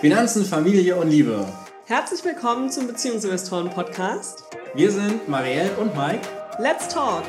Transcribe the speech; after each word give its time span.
Finanzen, 0.00 0.46
Familie 0.46 0.96
und 0.96 1.10
Liebe. 1.10 1.46
Herzlich 1.84 2.24
willkommen 2.24 2.70
zum 2.70 2.86
Beziehungsinvestoren 2.86 3.68
Podcast. 3.68 4.44
Wir 4.72 4.90
sind 4.90 5.28
Marielle 5.28 5.76
und 5.76 5.94
Mike. 5.94 6.26
Let's 6.58 6.88
talk! 6.88 7.22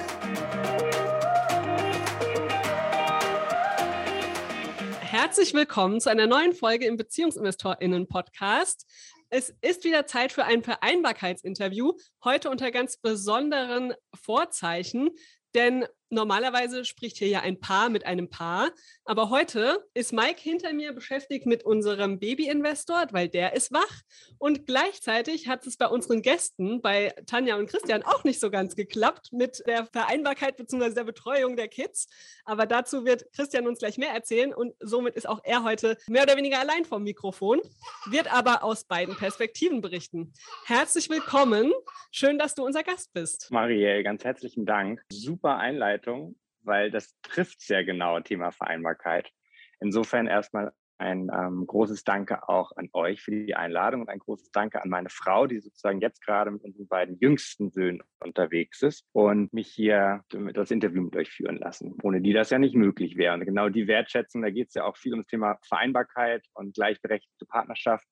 Herzlich 5.01 5.53
willkommen 5.53 5.99
zu 5.99 6.09
einer 6.09 6.27
neuen 6.27 6.53
Folge 6.53 6.85
im 6.85 6.95
Beziehungsinvestorinnen 6.95 8.07
Podcast. 8.07 8.87
Es 9.29 9.53
ist 9.59 9.83
wieder 9.83 10.05
Zeit 10.05 10.31
für 10.31 10.45
ein 10.45 10.63
Vereinbarkeitsinterview, 10.63 11.91
heute 12.23 12.49
unter 12.49 12.71
ganz 12.71 12.95
besonderen 12.95 13.93
Vorzeichen, 14.13 15.09
denn 15.55 15.85
normalerweise 16.11 16.83
spricht 16.85 17.17
hier 17.17 17.29
ja 17.29 17.39
ein 17.39 17.59
Paar 17.59 17.89
mit 17.89 18.05
einem 18.05 18.29
Paar, 18.29 18.69
aber 19.05 19.29
heute 19.29 19.87
ist 19.93 20.11
Mike 20.11 20.39
hinter 20.39 20.73
mir 20.73 20.91
beschäftigt 20.91 21.45
mit 21.45 21.63
unserem 21.63 22.19
Baby-Investor, 22.19 23.07
weil 23.11 23.29
der 23.29 23.53
ist 23.53 23.71
wach 23.71 24.01
und 24.37 24.67
gleichzeitig 24.67 25.47
hat 25.47 25.65
es 25.65 25.77
bei 25.77 25.87
unseren 25.87 26.21
Gästen, 26.21 26.81
bei 26.81 27.13
Tanja 27.25 27.55
und 27.55 27.67
Christian, 27.67 28.03
auch 28.03 28.25
nicht 28.25 28.41
so 28.41 28.51
ganz 28.51 28.75
geklappt 28.75 29.31
mit 29.31 29.63
der 29.65 29.85
Vereinbarkeit 29.85 30.57
bzw. 30.57 30.93
der 30.93 31.05
Betreuung 31.05 31.55
der 31.55 31.69
Kids, 31.69 32.07
aber 32.43 32.65
dazu 32.65 33.05
wird 33.05 33.31
Christian 33.33 33.65
uns 33.65 33.79
gleich 33.79 33.97
mehr 33.97 34.11
erzählen 34.11 34.53
und 34.53 34.75
somit 34.81 35.15
ist 35.15 35.27
auch 35.27 35.39
er 35.43 35.63
heute 35.63 35.97
mehr 36.07 36.23
oder 36.23 36.35
weniger 36.35 36.59
allein 36.59 36.83
vom 36.83 37.03
Mikrofon, 37.03 37.61
wird 38.09 38.31
aber 38.31 38.63
aus 38.63 38.83
beiden 38.83 39.15
Perspektiven 39.15 39.79
berichten. 39.79 40.33
Herzlich 40.65 41.09
willkommen, 41.09 41.71
schön, 42.11 42.37
dass 42.37 42.53
du 42.53 42.65
unser 42.65 42.83
Gast 42.83 43.13
bist. 43.13 43.49
Marielle, 43.49 44.03
ganz 44.03 44.25
herzlichen 44.25 44.65
Dank. 44.65 45.01
Super 45.09 45.55
Einleitung 45.55 46.00
Einleitung, 46.01 46.35
weil 46.63 46.91
das 46.91 47.15
trifft 47.21 47.61
sehr 47.61 47.83
genau 47.83 48.19
Thema 48.19 48.51
Vereinbarkeit. 48.51 49.31
Insofern 49.79 50.27
erstmal 50.27 50.71
ein 50.97 51.31
ähm, 51.33 51.65
großes 51.65 52.03
Danke 52.03 52.47
auch 52.47 52.71
an 52.75 52.89
euch 52.93 53.23
für 53.23 53.31
die 53.31 53.55
Einladung 53.55 54.01
und 54.01 54.09
ein 54.09 54.19
großes 54.19 54.51
Danke 54.51 54.83
an 54.83 54.89
meine 54.89 55.09
Frau, 55.09 55.47
die 55.47 55.59
sozusagen 55.59 55.99
jetzt 55.99 56.23
gerade 56.23 56.51
mit 56.51 56.63
unseren 56.63 56.87
beiden 56.87 57.17
jüngsten 57.17 57.71
Söhnen 57.71 58.03
unterwegs 58.23 58.83
ist 58.83 59.07
und 59.11 59.51
mich 59.51 59.67
hier 59.67 60.23
das 60.53 60.69
Interview 60.69 61.01
mit 61.01 61.15
euch 61.15 61.31
führen 61.31 61.57
lassen, 61.57 61.97
ohne 62.03 62.21
die 62.21 62.33
das 62.33 62.51
ja 62.51 62.59
nicht 62.59 62.75
möglich 62.75 63.17
wäre. 63.17 63.33
Und 63.33 63.45
genau 63.45 63.69
die 63.69 63.87
Wertschätzung, 63.87 64.43
da 64.43 64.51
geht 64.51 64.67
es 64.67 64.75
ja 64.75 64.83
auch 64.83 64.95
viel 64.95 65.13
ums 65.13 65.25
Thema 65.25 65.57
Vereinbarkeit 65.67 66.45
und 66.53 66.75
gleichberechtigte 66.75 67.47
Partnerschaft 67.47 68.05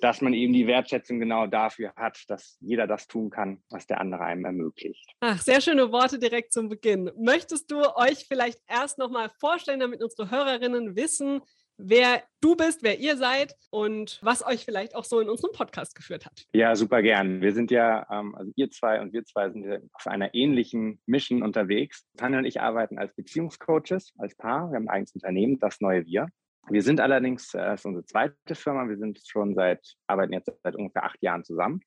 dass 0.00 0.20
man 0.20 0.34
eben 0.34 0.52
die 0.52 0.66
Wertschätzung 0.66 1.20
genau 1.20 1.46
dafür 1.46 1.92
hat, 1.96 2.24
dass 2.28 2.56
jeder 2.60 2.86
das 2.86 3.06
tun 3.06 3.30
kann, 3.30 3.62
was 3.70 3.86
der 3.86 4.00
andere 4.00 4.24
einem 4.24 4.44
ermöglicht. 4.44 5.12
Ach, 5.20 5.40
sehr 5.40 5.60
schöne 5.60 5.92
Worte 5.92 6.18
direkt 6.18 6.52
zum 6.52 6.68
Beginn. 6.68 7.10
Möchtest 7.16 7.70
du 7.70 7.80
euch 7.96 8.26
vielleicht 8.26 8.58
erst 8.66 8.98
nochmal 8.98 9.30
vorstellen, 9.40 9.80
damit 9.80 10.02
unsere 10.02 10.30
Hörerinnen 10.30 10.96
wissen, 10.96 11.42
wer 11.78 12.22
du 12.40 12.56
bist, 12.56 12.82
wer 12.82 12.98
ihr 12.98 13.16
seid 13.16 13.54
und 13.70 14.18
was 14.22 14.44
euch 14.44 14.64
vielleicht 14.64 14.94
auch 14.94 15.04
so 15.04 15.20
in 15.20 15.28
unserem 15.28 15.52
Podcast 15.52 15.94
geführt 15.94 16.26
hat. 16.26 16.44
Ja, 16.52 16.74
super 16.76 17.02
gern. 17.02 17.40
Wir 17.40 17.52
sind 17.52 17.70
ja, 17.70 18.06
ähm, 18.10 18.34
also 18.34 18.52
ihr 18.56 18.70
zwei 18.70 19.00
und 19.00 19.12
wir 19.12 19.24
zwei 19.24 19.50
sind 19.50 19.64
ja 19.64 19.78
auf 19.92 20.06
einer 20.06 20.34
ähnlichen 20.34 21.00
Mission 21.06 21.42
unterwegs. 21.42 22.06
Tanja 22.16 22.38
und 22.38 22.44
ich 22.44 22.60
arbeiten 22.60 22.98
als 22.98 23.14
Beziehungscoaches, 23.14 24.12
als 24.18 24.36
Paar. 24.36 24.70
Wir 24.70 24.76
haben 24.76 24.88
ein 24.88 24.94
eigenes 24.94 25.14
Unternehmen, 25.14 25.58
das 25.58 25.80
neue 25.80 26.04
Wir. 26.06 26.28
Wir 26.68 26.82
sind 26.82 27.00
allerdings, 27.00 27.54
äh, 27.54 27.74
ist 27.74 27.86
unsere 27.86 28.04
zweite 28.04 28.54
Firma, 28.54 28.88
wir 28.88 28.96
sind 28.96 29.20
schon 29.26 29.54
seit, 29.54 29.94
arbeiten 30.06 30.32
jetzt 30.32 30.50
seit 30.62 30.76
ungefähr 30.76 31.04
acht 31.04 31.22
Jahren 31.22 31.44
zusammen. 31.44 31.80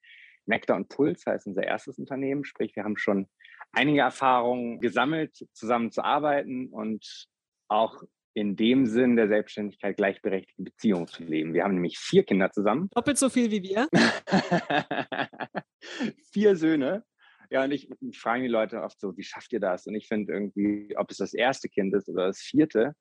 Nectar 0.46 0.76
und 0.76 0.90
Puls 0.90 1.26
heißt 1.26 1.48
unser 1.48 1.64
erstes 1.64 1.98
Unternehmen, 1.98 2.46
sprich, 2.46 2.76
wir 2.76 2.84
haben 2.84 2.98
schon 2.98 3.28
einige 3.72 4.02
Erfahrungen 4.02 4.80
gesammelt, 4.80 5.48
zusammen 5.54 5.92
zu 5.92 6.04
arbeiten 6.04 6.68
und 6.68 7.28
auch 7.68 8.04
in 8.36 8.56
dem 8.56 8.86
Sinn 8.86 9.16
der 9.16 9.30
Selbstständigkeit 9.30 9.96
gleichberechtigte 9.96 10.62
Beziehungen 10.62 11.08
zu 11.08 11.24
leben. 11.24 11.54
Wir 11.54 11.64
haben 11.64 11.76
nämlich 11.76 11.98
vier 11.98 12.24
Kinder 12.24 12.52
zusammen. 12.52 12.90
Doppelt 12.94 13.18
so 13.18 13.30
viel 13.30 13.50
wie 13.50 13.64
wir. 13.64 13.88
vier 16.34 16.56
Söhne. 16.58 17.06
Ja, 17.50 17.64
und 17.64 17.72
ich 17.72 17.90
frage 18.14 18.44
die 18.44 18.50
Leute 18.50 18.82
oft 18.82 19.00
so, 19.00 19.16
wie 19.16 19.24
schafft 19.24 19.54
ihr 19.54 19.62
das? 19.62 19.88
Und 19.88 19.96
ich 19.96 20.08
finde 20.08 20.34
irgendwie, 20.34 20.96
ob 20.98 21.12
es 21.12 21.18
das 21.18 21.34
erste 21.34 21.70
Kind 21.70 21.94
ist 21.96 22.10
oder 22.10 22.28
das 22.28 22.40
vierte, 22.40 22.94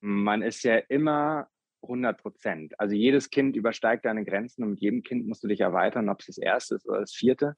man 0.00 0.42
ist 0.42 0.62
ja 0.62 0.76
immer 0.76 1.48
100 1.82 2.20
Prozent. 2.20 2.78
Also 2.78 2.94
jedes 2.94 3.30
Kind 3.30 3.56
übersteigt 3.56 4.04
deine 4.04 4.24
Grenzen 4.24 4.64
und 4.64 4.70
mit 4.70 4.80
jedem 4.80 5.02
Kind 5.02 5.26
musst 5.26 5.42
du 5.42 5.48
dich 5.48 5.60
erweitern, 5.60 6.08
ob 6.08 6.20
es 6.20 6.26
das 6.26 6.38
erste 6.38 6.74
ist 6.74 6.88
oder 6.88 7.00
das 7.00 7.12
vierte. 7.12 7.56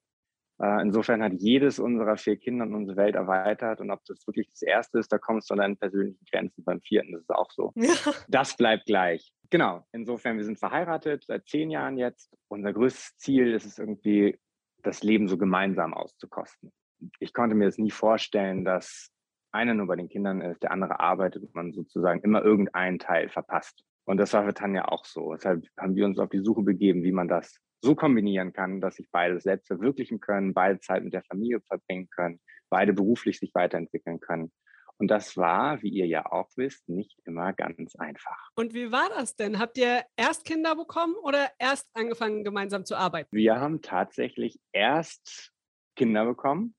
Äh, 0.60 0.82
insofern 0.82 1.22
hat 1.22 1.32
jedes 1.34 1.78
unserer 1.78 2.16
vier 2.16 2.36
Kinder 2.36 2.64
unsere 2.64 2.96
Welt 2.96 3.16
erweitert 3.16 3.80
und 3.80 3.90
ob 3.90 4.04
das 4.04 4.26
wirklich 4.26 4.48
das 4.50 4.62
erste 4.62 4.98
ist, 4.98 5.12
da 5.12 5.18
kommst 5.18 5.50
du 5.50 5.54
an 5.54 5.58
deine 5.58 5.76
persönlichen 5.76 6.24
Grenzen. 6.30 6.62
Beim 6.64 6.80
vierten 6.80 7.12
das 7.12 7.22
ist 7.22 7.30
auch 7.30 7.50
so. 7.50 7.72
Ja. 7.74 7.94
Das 8.28 8.56
bleibt 8.56 8.86
gleich. 8.86 9.32
Genau. 9.50 9.84
Insofern, 9.92 10.36
wir 10.36 10.44
sind 10.44 10.58
verheiratet 10.58 11.24
seit 11.26 11.46
zehn 11.48 11.70
Jahren 11.70 11.98
jetzt. 11.98 12.34
Unser 12.48 12.72
größtes 12.72 13.16
Ziel 13.18 13.52
ist 13.52 13.66
es 13.66 13.78
irgendwie, 13.78 14.38
das 14.82 15.02
Leben 15.02 15.28
so 15.28 15.36
gemeinsam 15.38 15.94
auszukosten. 15.94 16.72
Ich 17.18 17.32
konnte 17.32 17.54
mir 17.54 17.66
das 17.66 17.78
nie 17.78 17.90
vorstellen, 17.90 18.64
dass 18.64 19.11
einer 19.52 19.74
nur 19.74 19.86
bei 19.86 19.96
den 19.96 20.08
Kindern 20.08 20.40
ist, 20.40 20.62
der 20.62 20.72
andere 20.72 21.00
arbeitet 21.00 21.42
und 21.42 21.54
man 21.54 21.72
sozusagen 21.72 22.20
immer 22.22 22.42
irgendeinen 22.42 22.98
Teil 22.98 23.28
verpasst. 23.28 23.84
Und 24.04 24.16
das 24.16 24.32
war 24.32 24.44
für 24.44 24.54
Tanja 24.54 24.88
auch 24.88 25.04
so. 25.04 25.32
Deshalb 25.32 25.64
haben 25.78 25.94
wir 25.94 26.04
uns 26.04 26.18
auf 26.18 26.30
die 26.30 26.42
Suche 26.42 26.62
begeben, 26.62 27.04
wie 27.04 27.12
man 27.12 27.28
das 27.28 27.60
so 27.80 27.94
kombinieren 27.94 28.52
kann, 28.52 28.80
dass 28.80 28.96
sich 28.96 29.08
beide 29.10 29.40
selbst 29.40 29.66
verwirklichen 29.66 30.20
können, 30.20 30.54
beide 30.54 30.80
Zeit 30.80 31.04
mit 31.04 31.12
der 31.12 31.22
Familie 31.24 31.60
verbringen 31.60 32.08
können, 32.10 32.40
beide 32.70 32.92
beruflich 32.92 33.38
sich 33.38 33.54
weiterentwickeln 33.54 34.20
können. 34.20 34.52
Und 34.98 35.08
das 35.10 35.36
war, 35.36 35.82
wie 35.82 35.88
ihr 35.88 36.06
ja 36.06 36.30
auch 36.30 36.48
wisst, 36.56 36.88
nicht 36.88 37.18
immer 37.24 37.52
ganz 37.52 37.96
einfach. 37.96 38.50
Und 38.54 38.72
wie 38.72 38.92
war 38.92 39.08
das 39.08 39.34
denn? 39.34 39.58
Habt 39.58 39.76
ihr 39.78 40.04
erst 40.16 40.44
Kinder 40.44 40.76
bekommen 40.76 41.14
oder 41.22 41.50
erst 41.58 41.88
angefangen, 41.94 42.44
gemeinsam 42.44 42.84
zu 42.84 42.96
arbeiten? 42.96 43.28
Wir 43.32 43.58
haben 43.58 43.82
tatsächlich 43.82 44.60
erst 44.72 45.52
Kinder 45.96 46.24
bekommen 46.24 46.74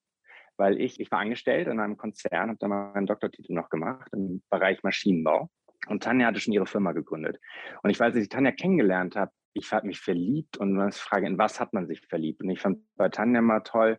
weil 0.56 0.80
ich, 0.80 1.00
ich 1.00 1.10
war 1.10 1.20
angestellt 1.20 1.68
in 1.68 1.80
einem 1.80 1.96
Konzern, 1.96 2.48
habe 2.48 2.58
da 2.58 2.68
meinen 2.68 3.06
Doktortitel 3.06 3.52
noch 3.52 3.70
gemacht 3.70 4.08
im 4.12 4.42
Bereich 4.50 4.82
Maschinenbau. 4.82 5.50
Und 5.86 6.02
Tanja 6.02 6.26
hatte 6.26 6.40
schon 6.40 6.54
ihre 6.54 6.66
Firma 6.66 6.92
gegründet. 6.92 7.38
Und 7.82 7.90
ich 7.90 8.00
weiß, 8.00 8.14
als 8.14 8.22
ich 8.22 8.28
Tanja 8.28 8.52
kennengelernt 8.52 9.16
habe, 9.16 9.32
ich 9.52 9.72
habe 9.72 9.86
mich 9.86 10.00
verliebt 10.00 10.56
und 10.56 10.72
man 10.72 10.92
Frage, 10.92 11.26
in 11.26 11.38
was 11.38 11.60
hat 11.60 11.72
man 11.72 11.86
sich 11.86 12.00
verliebt? 12.00 12.42
Und 12.42 12.50
ich 12.50 12.60
fand 12.60 12.80
bei 12.96 13.08
Tanja 13.08 13.40
mal 13.40 13.60
toll, 13.60 13.98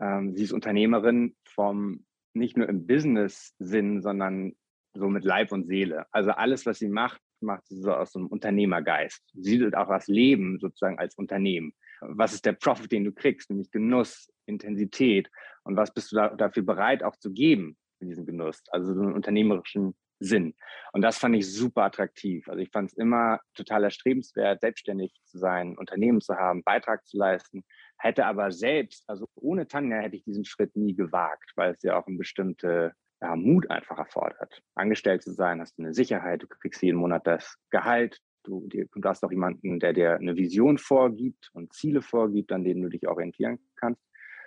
ähm, 0.00 0.34
sie 0.34 0.44
ist 0.44 0.52
Unternehmerin 0.52 1.36
vom, 1.44 2.06
nicht 2.34 2.56
nur 2.56 2.68
im 2.68 2.86
Business-Sinn, 2.86 4.02
sondern 4.02 4.52
so 4.94 5.08
mit 5.08 5.24
Leib 5.24 5.52
und 5.52 5.66
Seele. 5.66 6.06
Also 6.10 6.30
alles, 6.30 6.64
was 6.66 6.78
sie 6.78 6.88
macht, 6.88 7.20
macht 7.40 7.66
sie 7.66 7.80
so 7.80 7.92
aus 7.92 8.16
einem 8.16 8.26
Unternehmergeist. 8.28 9.22
Sie 9.34 9.58
sieht 9.58 9.76
auch 9.76 9.88
das 9.88 10.06
Leben 10.06 10.58
sozusagen 10.58 10.98
als 10.98 11.14
Unternehmen. 11.16 11.74
Was 12.00 12.32
ist 12.32 12.46
der 12.46 12.52
Profit, 12.52 12.92
den 12.92 13.04
du 13.04 13.12
kriegst, 13.12 13.50
nämlich 13.50 13.70
Genuss, 13.70 14.28
Intensität 14.46 15.30
und 15.64 15.76
was 15.76 15.92
bist 15.92 16.12
du 16.12 16.16
da, 16.16 16.28
dafür 16.28 16.62
bereit 16.62 17.02
auch 17.02 17.16
zu 17.16 17.32
geben 17.32 17.76
in 18.00 18.08
diesem 18.08 18.26
Genuss, 18.26 18.62
also 18.70 18.94
so 18.94 19.00
einen 19.00 19.14
unternehmerischen 19.14 19.94
Sinn. 20.18 20.54
Und 20.92 21.02
das 21.02 21.18
fand 21.18 21.36
ich 21.36 21.52
super 21.52 21.82
attraktiv. 21.82 22.48
Also 22.48 22.60
ich 22.60 22.70
fand 22.70 22.90
es 22.90 22.96
immer 22.96 23.40
total 23.54 23.84
erstrebenswert, 23.84 24.60
selbstständig 24.60 25.12
zu 25.24 25.38
sein, 25.38 25.76
Unternehmen 25.76 26.20
zu 26.20 26.36
haben, 26.36 26.62
Beitrag 26.62 27.06
zu 27.06 27.18
leisten, 27.18 27.64
hätte 27.98 28.26
aber 28.26 28.50
selbst, 28.50 29.08
also 29.08 29.28
ohne 29.34 29.66
Tanja 29.66 29.98
hätte 29.98 30.16
ich 30.16 30.24
diesen 30.24 30.44
Schritt 30.44 30.74
nie 30.76 30.94
gewagt, 30.94 31.52
weil 31.56 31.72
es 31.72 31.82
ja 31.82 31.98
auch 31.98 32.06
eine 32.06 32.16
bestimmte 32.16 32.92
ja, 33.20 33.36
Mut 33.36 33.70
einfach 33.70 33.98
erfordert. 33.98 34.62
Angestellt 34.74 35.22
zu 35.22 35.32
sein, 35.32 35.60
hast 35.60 35.78
du 35.78 35.82
eine 35.82 35.94
Sicherheit, 35.94 36.42
du 36.42 36.46
kriegst 36.46 36.82
jeden 36.82 36.98
Monat 36.98 37.26
das 37.26 37.56
Gehalt, 37.70 38.20
du, 38.42 38.68
du 38.68 38.88
hast 39.04 39.24
auch 39.24 39.30
jemanden, 39.30 39.80
der 39.80 39.92
dir 39.92 40.16
eine 40.16 40.36
Vision 40.36 40.78
vorgibt 40.78 41.50
und 41.52 41.72
Ziele 41.72 42.02
vorgibt, 42.02 42.52
an 42.52 42.64
denen 42.64 42.82
du 42.82 42.88
dich 42.88 43.06
orientieren 43.08 43.58
kannst 43.76 44.02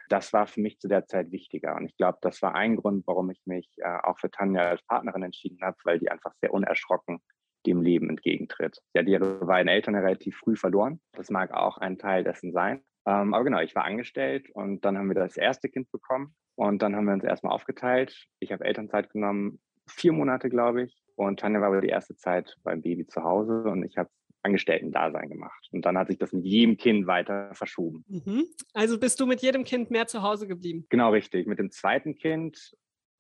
das 0.09 0.33
war 0.33 0.47
für 0.47 0.61
mich 0.61 0.79
zu 0.79 0.87
der 0.87 1.05
Zeit 1.05 1.31
wichtiger. 1.31 1.75
Und 1.75 1.85
ich 1.85 1.95
glaube, 1.95 2.17
das 2.21 2.41
war 2.41 2.55
ein 2.55 2.75
Grund, 2.75 3.05
warum 3.07 3.29
ich 3.29 3.41
mich 3.45 3.69
äh, 3.77 3.99
auch 4.03 4.19
für 4.19 4.31
Tanja 4.31 4.63
als 4.63 4.83
Partnerin 4.83 5.23
entschieden 5.23 5.59
habe, 5.61 5.77
weil 5.83 5.99
die 5.99 6.11
einfach 6.11 6.33
sehr 6.41 6.53
unerschrocken 6.53 7.21
dem 7.65 7.81
Leben 7.81 8.09
entgegentritt. 8.09 8.81
Sie 8.93 8.99
hat 8.99 9.07
ihre 9.07 9.45
beiden 9.45 9.67
Eltern 9.67 9.95
relativ 9.95 10.37
früh 10.37 10.55
verloren. 10.55 11.01
Das 11.13 11.29
mag 11.29 11.51
auch 11.51 11.77
ein 11.77 11.97
Teil 11.97 12.23
dessen 12.23 12.51
sein. 12.51 12.81
Ähm, 13.05 13.33
aber 13.33 13.43
genau, 13.43 13.59
ich 13.59 13.75
war 13.75 13.85
angestellt 13.85 14.49
und 14.53 14.85
dann 14.85 14.97
haben 14.97 15.07
wir 15.07 15.15
das 15.15 15.37
erste 15.37 15.69
Kind 15.69 15.91
bekommen 15.91 16.35
und 16.55 16.81
dann 16.81 16.95
haben 16.95 17.05
wir 17.05 17.13
uns 17.13 17.23
erstmal 17.23 17.53
aufgeteilt. 17.53 18.27
Ich 18.39 18.51
habe 18.51 18.65
Elternzeit 18.65 19.09
genommen, 19.09 19.59
vier 19.87 20.13
Monate, 20.13 20.49
glaube 20.49 20.83
ich. 20.83 21.01
Und 21.15 21.39
Tanja 21.39 21.59
war 21.59 21.67
aber 21.67 21.81
die 21.81 21.89
erste 21.89 22.15
Zeit 22.15 22.55
beim 22.63 22.81
Baby 22.81 23.07
zu 23.07 23.23
Hause 23.23 23.63
und 23.63 23.83
ich 23.83 23.97
habe 23.97 24.09
Angestellten-Dasein 24.43 25.29
gemacht. 25.29 25.67
Und 25.71 25.85
dann 25.85 25.97
hat 25.97 26.07
sich 26.07 26.17
das 26.17 26.33
mit 26.33 26.45
jedem 26.45 26.77
Kind 26.77 27.07
weiter 27.07 27.53
verschoben. 27.53 28.05
Mhm. 28.07 28.45
Also 28.73 28.99
bist 28.99 29.19
du 29.19 29.25
mit 29.25 29.41
jedem 29.41 29.63
Kind 29.63 29.91
mehr 29.91 30.07
zu 30.07 30.21
Hause 30.21 30.47
geblieben? 30.47 30.85
Genau, 30.89 31.11
richtig. 31.11 31.47
Mit 31.47 31.59
dem 31.59 31.71
zweiten 31.71 32.15
Kind 32.15 32.73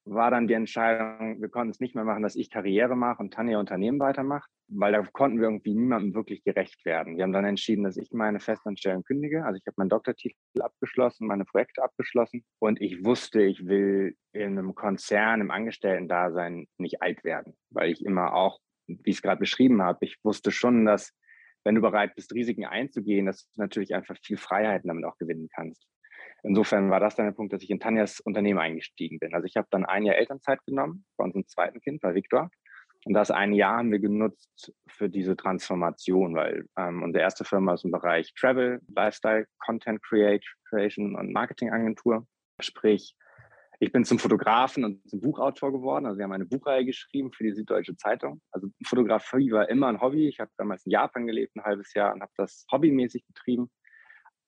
war 0.05 0.31
dann 0.31 0.47
die 0.47 0.53
Entscheidung, 0.53 1.41
wir 1.41 1.49
konnten 1.49 1.71
es 1.71 1.79
nicht 1.79 1.95
mehr 1.95 2.03
machen, 2.03 2.23
dass 2.23 2.35
ich 2.35 2.49
Karriere 2.49 2.95
mache 2.95 3.21
und 3.21 3.33
Tanja 3.33 3.59
Unternehmen 3.59 3.99
weitermacht, 3.99 4.49
weil 4.67 4.91
da 4.91 5.01
konnten 5.03 5.37
wir 5.37 5.47
irgendwie 5.47 5.75
niemandem 5.75 6.13
wirklich 6.13 6.43
gerecht 6.43 6.83
werden. 6.85 7.17
Wir 7.17 7.23
haben 7.23 7.33
dann 7.33 7.45
entschieden, 7.45 7.83
dass 7.83 7.97
ich 7.97 8.11
meine 8.11 8.39
Festanstellung 8.39 9.03
kündige. 9.03 9.45
Also 9.45 9.57
ich 9.57 9.67
habe 9.67 9.75
meinen 9.77 9.89
Doktortitel 9.89 10.35
abgeschlossen, 10.61 11.27
meine 11.27 11.45
Projekte 11.45 11.83
abgeschlossen 11.83 12.43
und 12.59 12.81
ich 12.81 13.03
wusste, 13.03 13.41
ich 13.41 13.67
will 13.67 14.15
in 14.31 14.57
einem 14.57 14.73
Konzern, 14.73 15.41
im 15.41 15.51
Angestellten-Dasein 15.51 16.67
nicht 16.77 17.01
alt 17.01 17.23
werden, 17.23 17.55
weil 17.69 17.91
ich 17.91 18.03
immer 18.03 18.33
auch 18.33 18.59
wie 19.03 19.09
ich 19.09 19.17
es 19.17 19.21
gerade 19.21 19.39
beschrieben 19.39 19.81
habe, 19.81 20.05
ich 20.05 20.17
wusste 20.23 20.51
schon, 20.51 20.85
dass 20.85 21.13
wenn 21.63 21.75
du 21.75 21.81
bereit 21.81 22.15
bist, 22.15 22.33
Risiken 22.33 22.65
einzugehen, 22.65 23.25
dass 23.25 23.49
du 23.51 23.61
natürlich 23.61 23.93
einfach 23.93 24.17
viel 24.23 24.37
Freiheiten 24.37 24.87
damit 24.87 25.05
auch 25.05 25.17
gewinnen 25.17 25.49
kannst. 25.53 25.85
Insofern 26.43 26.89
war 26.89 26.99
das 26.99 27.15
dann 27.15 27.25
der 27.25 27.33
Punkt, 27.33 27.51
dass 27.51 27.63
ich 27.63 27.69
in 27.69 27.79
Tanjas 27.79 28.21
Unternehmen 28.21 28.59
eingestiegen 28.59 29.19
bin. 29.19 29.33
Also 29.33 29.45
ich 29.45 29.57
habe 29.57 29.67
dann 29.71 29.85
ein 29.85 30.05
Jahr 30.05 30.15
Elternzeit 30.15 30.63
genommen 30.65 31.05
bei 31.17 31.25
unserem 31.25 31.47
zweiten 31.47 31.81
Kind, 31.81 32.01
bei 32.01 32.15
Viktor. 32.15 32.49
Und 33.05 33.13
das 33.13 33.31
ein 33.31 33.53
Jahr 33.53 33.77
haben 33.77 33.91
wir 33.91 33.99
genutzt 33.99 34.73
für 34.87 35.09
diese 35.09 35.35
Transformation, 35.37 36.35
weil 36.35 36.65
ähm, 36.77 37.01
unsere 37.01 37.23
erste 37.23 37.45
Firma 37.45 37.73
ist 37.73 37.85
im 37.85 37.91
Bereich 37.91 38.33
Travel, 38.33 38.81
Lifestyle, 38.93 39.45
Content 39.59 40.01
Creation 40.03 41.15
und 41.15 41.31
Marketingagentur. 41.31 42.27
Sprich, 42.61 43.15
ich 43.79 43.91
bin 43.93 44.03
zum 44.03 44.19
Fotografen 44.19 44.83
und 44.83 45.09
zum 45.09 45.21
Buchautor 45.21 45.71
geworden. 45.71 46.05
Also 46.05 46.17
wir 46.17 46.25
haben 46.25 46.33
eine 46.33 46.45
Buchreihe 46.45 46.85
geschrieben 46.85 47.31
für 47.31 47.45
die 47.45 47.53
Süddeutsche 47.53 47.95
Zeitung. 47.95 48.41
Also 48.51 48.67
Fotografie 48.85 49.51
war 49.51 49.69
immer 49.69 49.87
ein 49.87 50.01
Hobby. 50.01 50.27
Ich 50.27 50.39
habe 50.39 50.51
damals 50.57 50.85
in 50.85 50.91
Japan 50.91 51.25
gelebt, 51.25 51.55
ein 51.55 51.63
halbes 51.63 51.93
Jahr, 51.93 52.13
und 52.13 52.21
habe 52.21 52.31
das 52.35 52.65
hobbymäßig 52.71 53.25
betrieben. 53.25 53.69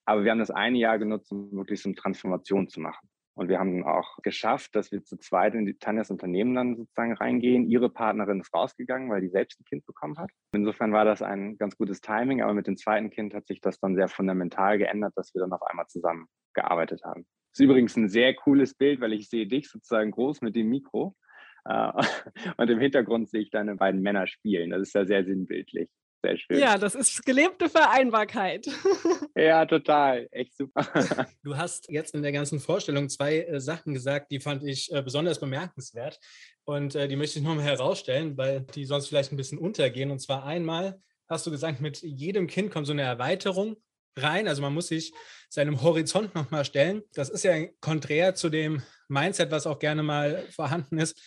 Aber 0.04 0.24
wir 0.24 0.32
haben 0.32 0.38
das 0.38 0.50
eine 0.50 0.78
Jahr 0.78 0.98
genutzt, 0.98 1.32
um 1.32 1.50
wirklich 1.52 1.80
so 1.80 1.88
eine 1.88 1.96
Transformation 1.96 2.68
zu 2.68 2.80
machen. 2.80 3.08
Und 3.34 3.48
wir 3.48 3.58
haben 3.58 3.82
auch 3.84 4.18
geschafft, 4.22 4.74
dass 4.74 4.92
wir 4.92 5.02
zu 5.04 5.16
zweit 5.16 5.54
in 5.54 5.64
die 5.64 5.78
Tanjas 5.78 6.10
Unternehmen 6.10 6.54
dann 6.54 6.76
sozusagen 6.76 7.14
reingehen. 7.14 7.68
Ihre 7.68 7.88
Partnerin 7.88 8.40
ist 8.40 8.52
rausgegangen, 8.52 9.10
weil 9.10 9.22
die 9.22 9.30
selbst 9.30 9.58
ein 9.60 9.64
Kind 9.64 9.86
bekommen 9.86 10.18
hat. 10.18 10.30
Insofern 10.54 10.92
war 10.92 11.04
das 11.04 11.22
ein 11.22 11.56
ganz 11.56 11.76
gutes 11.76 12.00
Timing, 12.00 12.42
aber 12.42 12.52
mit 12.52 12.66
dem 12.66 12.76
zweiten 12.76 13.10
Kind 13.10 13.32
hat 13.32 13.46
sich 13.46 13.60
das 13.60 13.80
dann 13.80 13.94
sehr 13.94 14.08
fundamental 14.08 14.76
geändert, 14.76 15.14
dass 15.16 15.32
wir 15.34 15.40
dann 15.40 15.52
auf 15.52 15.62
einmal 15.62 15.86
zusammen 15.86 16.26
gearbeitet 16.52 17.02
haben. 17.04 17.24
Das 17.52 17.60
ist 17.60 17.64
übrigens 17.64 17.96
ein 17.96 18.08
sehr 18.08 18.34
cooles 18.34 18.74
Bild, 18.74 19.00
weil 19.00 19.14
ich 19.14 19.28
sehe 19.28 19.46
dich 19.46 19.68
sozusagen 19.68 20.10
groß 20.10 20.42
mit 20.42 20.54
dem 20.54 20.68
Mikro. 20.68 21.16
Äh, 21.64 21.92
und 22.58 22.70
im 22.70 22.80
Hintergrund 22.80 23.30
sehe 23.30 23.40
ich 23.40 23.50
deine 23.50 23.76
beiden 23.76 24.02
Männer 24.02 24.26
spielen. 24.26 24.70
Das 24.70 24.82
ist 24.82 24.94
ja 24.94 25.06
sehr 25.06 25.24
sinnbildlich. 25.24 25.88
Sehr 26.24 26.38
schön. 26.38 26.58
Ja, 26.58 26.78
das 26.78 26.94
ist 26.94 27.24
gelebte 27.24 27.68
Vereinbarkeit. 27.68 28.66
ja, 29.34 29.66
total. 29.66 30.28
Echt 30.30 30.56
super. 30.56 30.86
Du 31.42 31.56
hast 31.56 31.90
jetzt 31.90 32.14
in 32.14 32.22
der 32.22 32.30
ganzen 32.30 32.60
Vorstellung 32.60 33.08
zwei 33.08 33.40
äh, 33.40 33.60
Sachen 33.60 33.92
gesagt, 33.92 34.30
die 34.30 34.38
fand 34.38 34.62
ich 34.62 34.92
äh, 34.92 35.02
besonders 35.02 35.40
bemerkenswert. 35.40 36.20
Und 36.64 36.94
äh, 36.94 37.08
die 37.08 37.16
möchte 37.16 37.40
ich 37.40 37.44
nochmal 37.44 37.64
herausstellen, 37.64 38.36
weil 38.36 38.60
die 38.60 38.84
sonst 38.84 39.08
vielleicht 39.08 39.32
ein 39.32 39.36
bisschen 39.36 39.58
untergehen. 39.58 40.12
Und 40.12 40.20
zwar 40.20 40.44
einmal 40.44 41.00
hast 41.28 41.46
du 41.46 41.50
gesagt, 41.50 41.80
mit 41.80 42.00
jedem 42.02 42.46
Kind 42.46 42.70
kommt 42.70 42.86
so 42.86 42.92
eine 42.92 43.02
Erweiterung 43.02 43.76
rein. 44.16 44.46
Also 44.46 44.62
man 44.62 44.74
muss 44.74 44.88
sich 44.88 45.12
seinem 45.48 45.82
Horizont 45.82 46.34
nochmal 46.36 46.64
stellen. 46.64 47.02
Das 47.14 47.30
ist 47.30 47.42
ja 47.42 47.66
konträr 47.80 48.36
zu 48.36 48.48
dem 48.48 48.82
Mindset, 49.08 49.50
was 49.50 49.66
auch 49.66 49.80
gerne 49.80 50.04
mal 50.04 50.46
vorhanden 50.50 50.98
ist, 50.98 51.20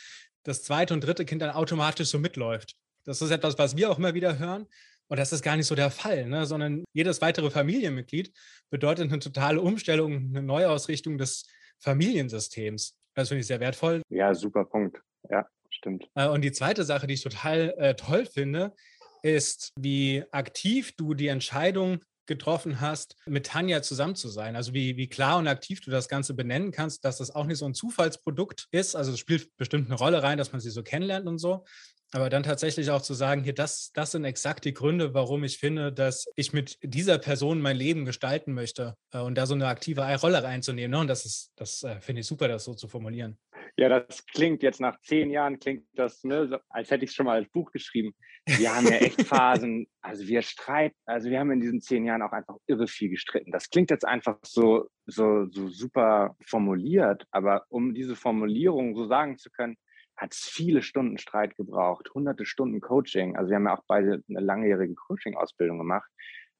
das 0.44 0.63
zweite 0.63 0.94
und 0.94 1.01
dritte 1.01 1.25
Kind 1.25 1.42
dann 1.42 1.51
automatisch 1.51 2.07
so 2.07 2.19
mitläuft. 2.19 2.75
Das 3.06 3.22
ist 3.22 3.31
etwas, 3.31 3.57
was 3.57 3.78
wir 3.78 3.90
auch 3.90 3.98
immer 3.98 4.13
wieder 4.13 4.40
hören. 4.40 4.68
Und 5.07 5.19
das 5.19 5.31
ist 5.31 5.44
gar 5.44 5.56
nicht 5.56 5.68
so 5.68 5.75
der 5.75 5.92
Fall, 5.92 6.25
ne? 6.25 6.46
sondern 6.46 6.84
jedes 6.94 7.22
weitere 7.22 7.52
Familienmitglied 7.52 8.34
bedeutet 8.72 9.12
eine 9.12 9.19
totale 9.19 9.62
Umstellung, 9.62 10.30
eine 10.30 10.42
Neuausrichtung 10.42 11.18
des 11.18 11.46
Familiensystems. 11.80 12.96
Das 13.13 13.28
finde 13.28 13.42
ich 13.42 13.48
sehr 13.48 13.60
wertvoll. 13.60 14.02
Ja, 14.10 14.34
super 14.34 14.66
Punkt. 14.66 15.00
Ja, 15.30 15.48
stimmt. 15.69 16.10
Äh, 16.16 16.28
und 16.28 16.42
die 16.42 16.52
zweite 16.52 16.84
Sache, 16.84 17.06
die 17.06 17.13
ich 17.13 17.24
total 17.24 17.75
äh, 17.78 17.96
toll 17.96 18.25
finde, 18.25 18.74
ist, 19.22 19.72
wie 19.80 20.24
aktiv 20.31 20.96
du 20.98 21.13
die 21.13 21.28
Entscheidung 21.28 22.00
getroffen 22.28 22.81
hast, 22.81 23.16
mit 23.28 23.46
Tanja 23.46 23.81
zusammen 23.81 24.16
zu 24.16 24.30
sein. 24.30 24.56
Also 24.56 24.74
wie, 24.74 24.98
wie 24.98 25.07
klar 25.07 25.38
und 25.38 25.48
aktiv 25.48 25.81
du 25.81 25.92
das 25.92 26.07
Ganze 26.07 26.34
benennen 26.34 26.72
kannst, 26.72 27.06
dass 27.06 27.18
das 27.18 27.34
auch 27.34 27.46
nicht 27.46 27.60
so 27.60 27.66
ein 27.66 27.74
Zufallsprodukt 27.74 28.68
ist. 28.72 28.96
Also 28.96 29.12
es 29.12 29.19
spielt 29.19 29.56
bestimmt 29.57 29.88
eine 29.88 29.96
Rolle 29.96 30.24
rein, 30.24 30.38
dass 30.38 30.52
man 30.52 30.62
sie 30.62 30.72
so 30.72 30.84
kennenlernt 30.84 31.28
und 31.28 31.38
so. 31.38 31.66
Aber 32.12 32.30
dann 32.30 32.44
tatsächlich 32.44 32.92
auch 32.92 33.02
zu 33.02 33.13
sagen, 33.13 33.44
hier, 33.44 33.54
das, 33.54 33.92
das 33.94 34.12
sind 34.12 34.25
exakt 34.25 34.66
die 34.66 34.74
Gründe, 34.74 35.13
warum 35.13 35.44
ich 35.44 35.57
finde, 35.57 35.92
dass 35.92 36.25
ich 36.36 36.54
mit 36.54 36.78
dieser 36.81 37.18
Person 37.18 37.62
mein 37.62 37.75
Leben 37.75 38.06
gestalten 38.06 38.54
möchte 38.54 38.96
äh, 39.12 39.19
und 39.19 39.36
da 39.36 39.46
so 39.46 39.54
eine 39.54 39.68
aktive 39.68 40.02
Rolle 40.22 40.44
reinzunehmen. 40.44 40.92
Ne? 40.92 41.00
Und 41.00 41.07
das 41.07 41.25
ist, 41.25 41.52
das 41.56 41.84
äh, 41.84 42.00
finde 42.00 42.22
ich 42.22 42.28
super, 42.28 42.48
das 42.48 42.63
so 42.63 42.74
zu 42.74 42.88
formulieren. 42.88 43.38
Ja, 43.78 43.90
das 43.90 44.25
klingt 44.28 44.63
jetzt 44.63 44.80
nach 44.80 45.00
zehn 45.02 45.30
Jahren, 45.30 45.60
klingt 45.60 45.86
das, 45.94 46.24
ne, 46.24 46.62
als 46.69 46.92
hätte 46.92 47.04
ich 47.04 47.12
es 47.12 47.16
schon 47.16 47.25
mal 47.25 47.38
als 47.40 47.50
Buch 47.50 47.72
geschrieben. 47.72 48.16
Wir 48.46 48.74
haben 48.74 48.86
ja 48.86 48.98
echt 48.98 49.22
Phasen, 49.28 49.88
also 50.02 50.25
wir 50.28 50.42
streiten, 50.44 50.96
also 51.06 51.30
wir 51.30 51.40
haben 51.40 51.52
in 51.52 51.60
diesen 51.60 51.81
zehn 51.81 52.06
Jahren 52.06 52.22
auch 52.22 52.31
einfach 52.31 52.56
irre 52.68 52.88
viel 52.88 53.10
gestritten. 53.10 53.52
Das 53.52 53.69
klingt 53.69 53.90
jetzt 53.90 54.06
einfach 54.06 54.38
so, 54.44 54.88
so, 55.06 55.48
so 55.50 55.68
super 55.68 56.36
formuliert, 56.46 57.25
aber 57.31 57.66
um 57.68 57.94
diese 57.94 58.16
Formulierung 58.16 58.96
so 58.96 59.07
sagen 59.07 59.38
zu 59.38 59.50
können, 59.50 59.75
hat 60.17 60.33
es 60.33 60.39
viele 60.39 60.81
Stunden 60.81 61.17
Streit 61.17 61.56
gebraucht, 61.56 62.09
hunderte 62.13 62.45
Stunden 62.45 62.81
Coaching. 62.81 63.35
Also 63.35 63.50
wir 63.50 63.57
haben 63.57 63.65
ja 63.67 63.77
auch 63.77 63.83
beide 63.88 64.23
eine 64.29 64.39
langjährige 64.39 64.95
Coaching-Ausbildung 64.95 65.77
gemacht. 65.77 66.09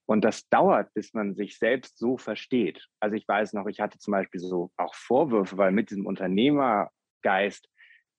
Und 0.08 0.24
das 0.24 0.48
dauert, 0.50 0.94
bis 0.94 1.14
man 1.14 1.34
sich 1.34 1.58
selbst 1.58 1.98
so 1.98 2.18
versteht. 2.18 2.86
Also 3.00 3.16
ich 3.16 3.28
weiß 3.28 3.54
noch, 3.54 3.66
ich 3.68 3.80
hatte 3.80 3.98
zum 3.98 4.12
Beispiel 4.12 4.40
so 4.40 4.72
auch 4.78 4.94
Vorwürfe, 4.94 5.58
weil 5.58 5.72
mit 5.72 5.90
diesem 5.90 6.06
Unternehmergeist 6.06 7.68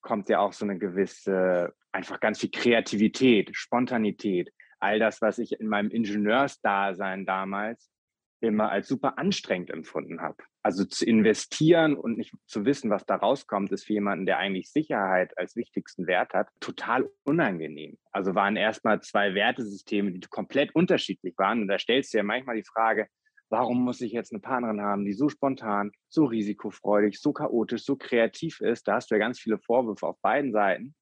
kommt 0.01 0.29
ja 0.29 0.41
auch 0.41 0.53
so 0.53 0.65
eine 0.65 0.79
gewisse, 0.79 1.73
einfach 1.93 2.19
ganz 2.19 2.41
viel 2.41 2.51
Kreativität, 2.51 3.51
Spontanität. 3.55 4.53
All 4.81 4.99
das, 4.99 5.21
was 5.23 5.39
ich 5.39 5.61
in 5.61 5.69
meinem 5.69 5.91
Ingenieursdasein 5.91 7.25
damals 7.25 7.89
immer 8.47 8.71
als 8.71 8.89
super 8.89 9.19
anstrengend 9.19 9.71
empfunden 9.71 10.21
habe. 10.21 10.37
Also 10.63 10.85
zu 10.85 11.05
investieren 11.05 11.97
und 11.97 12.19
nicht 12.19 12.33
zu 12.47 12.65
wissen, 12.65 12.91
was 12.91 13.07
da 13.07 13.17
rauskommt, 13.17 13.71
ist 13.73 13.85
für 13.85 13.93
jemanden, 13.93 14.27
der 14.27 14.39
eigentlich 14.39 14.71
Sicherheit 14.71 15.37
als 15.39 15.57
wichtigsten 15.57 16.07
Wert 16.07 16.35
hat, 16.35 16.49
total 16.61 17.09
unangenehm. 17.25 17.99
Also 18.11 18.35
waren 18.35 18.57
erstmal 18.57 19.01
zwei 19.01 19.35
Wertesysteme, 19.35 20.13
die 20.13 20.21
komplett 20.21 20.75
unterschiedlich 20.75 21.35
waren. 21.39 21.63
Und 21.63 21.69
da 21.69 21.79
stellst 21.79 22.13
du 22.13 22.19
ja 22.19 22.25
manchmal 22.25 22.57
die 22.57 22.65
Frage, 22.65 23.07
warum 23.49 23.85
muss 23.85 24.01
ich 24.01 24.13
jetzt 24.13 24.33
eine 24.33 24.41
Partnerin 24.41 24.81
haben, 24.81 25.05
die 25.05 25.13
so 25.13 25.29
spontan, 25.29 25.93
so 26.09 26.25
risikofreudig, 26.25 27.21
so 27.21 27.33
chaotisch, 27.33 27.85
so 27.85 27.97
kreativ 27.97 28.61
ist? 28.61 28.89
Da 28.89 28.95
hast 28.95 29.11
du 29.11 29.15
ja 29.15 29.19
ganz 29.21 29.39
viele 29.39 29.59
Vorwürfe 29.59 30.07
auf 30.07 30.21
beiden 30.21 30.53
Seiten 30.53 30.95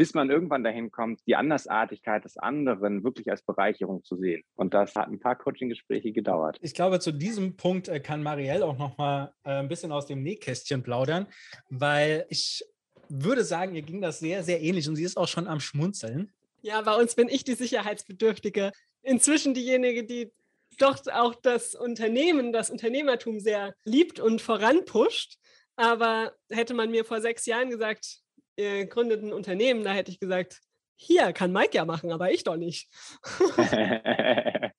bis 0.00 0.14
man 0.14 0.30
irgendwann 0.30 0.64
dahin 0.64 0.90
kommt, 0.90 1.20
die 1.26 1.36
Andersartigkeit 1.36 2.24
des 2.24 2.38
anderen 2.38 3.04
wirklich 3.04 3.30
als 3.30 3.42
Bereicherung 3.42 4.02
zu 4.02 4.16
sehen. 4.16 4.42
Und 4.54 4.72
das 4.72 4.94
hat 4.94 5.08
ein 5.08 5.20
paar 5.20 5.36
Coaching-Gespräche 5.36 6.10
gedauert. 6.12 6.56
Ich 6.62 6.72
glaube, 6.72 7.00
zu 7.00 7.12
diesem 7.12 7.58
Punkt 7.58 7.86
äh, 7.88 8.00
kann 8.00 8.22
Marielle 8.22 8.64
auch 8.64 8.78
noch 8.78 8.96
mal 8.96 9.34
äh, 9.44 9.50
ein 9.50 9.68
bisschen 9.68 9.92
aus 9.92 10.06
dem 10.06 10.22
Nähkästchen 10.22 10.82
plaudern, 10.82 11.26
weil 11.68 12.24
ich 12.30 12.64
würde 13.10 13.44
sagen, 13.44 13.74
ihr 13.74 13.82
ging 13.82 14.00
das 14.00 14.20
sehr, 14.20 14.42
sehr 14.42 14.62
ähnlich 14.62 14.88
und 14.88 14.96
sie 14.96 15.04
ist 15.04 15.18
auch 15.18 15.28
schon 15.28 15.46
am 15.46 15.60
Schmunzeln. 15.60 16.32
Ja, 16.62 16.80
bei 16.80 16.94
uns 16.94 17.14
bin 17.14 17.28
ich 17.28 17.44
die 17.44 17.52
Sicherheitsbedürftige. 17.52 18.72
Inzwischen 19.02 19.52
diejenige, 19.52 20.04
die 20.04 20.32
doch 20.78 20.96
auch 21.12 21.34
das 21.34 21.74
Unternehmen, 21.74 22.54
das 22.54 22.70
Unternehmertum 22.70 23.38
sehr 23.38 23.74
liebt 23.84 24.18
und 24.18 24.40
voranpusht. 24.40 25.36
Aber 25.76 26.32
hätte 26.48 26.72
man 26.72 26.90
mir 26.90 27.04
vor 27.04 27.20
sechs 27.20 27.44
Jahren 27.44 27.68
gesagt, 27.68 28.22
ihr 28.60 28.86
gründet 28.86 29.22
ein 29.22 29.32
Unternehmen, 29.32 29.82
da 29.84 29.92
hätte 29.92 30.10
ich 30.10 30.20
gesagt, 30.20 30.60
hier 30.96 31.32
kann 31.32 31.52
Mike 31.52 31.76
ja 31.76 31.84
machen, 31.84 32.12
aber 32.12 32.30
ich 32.30 32.44
doch 32.44 32.56
nicht. 32.56 32.88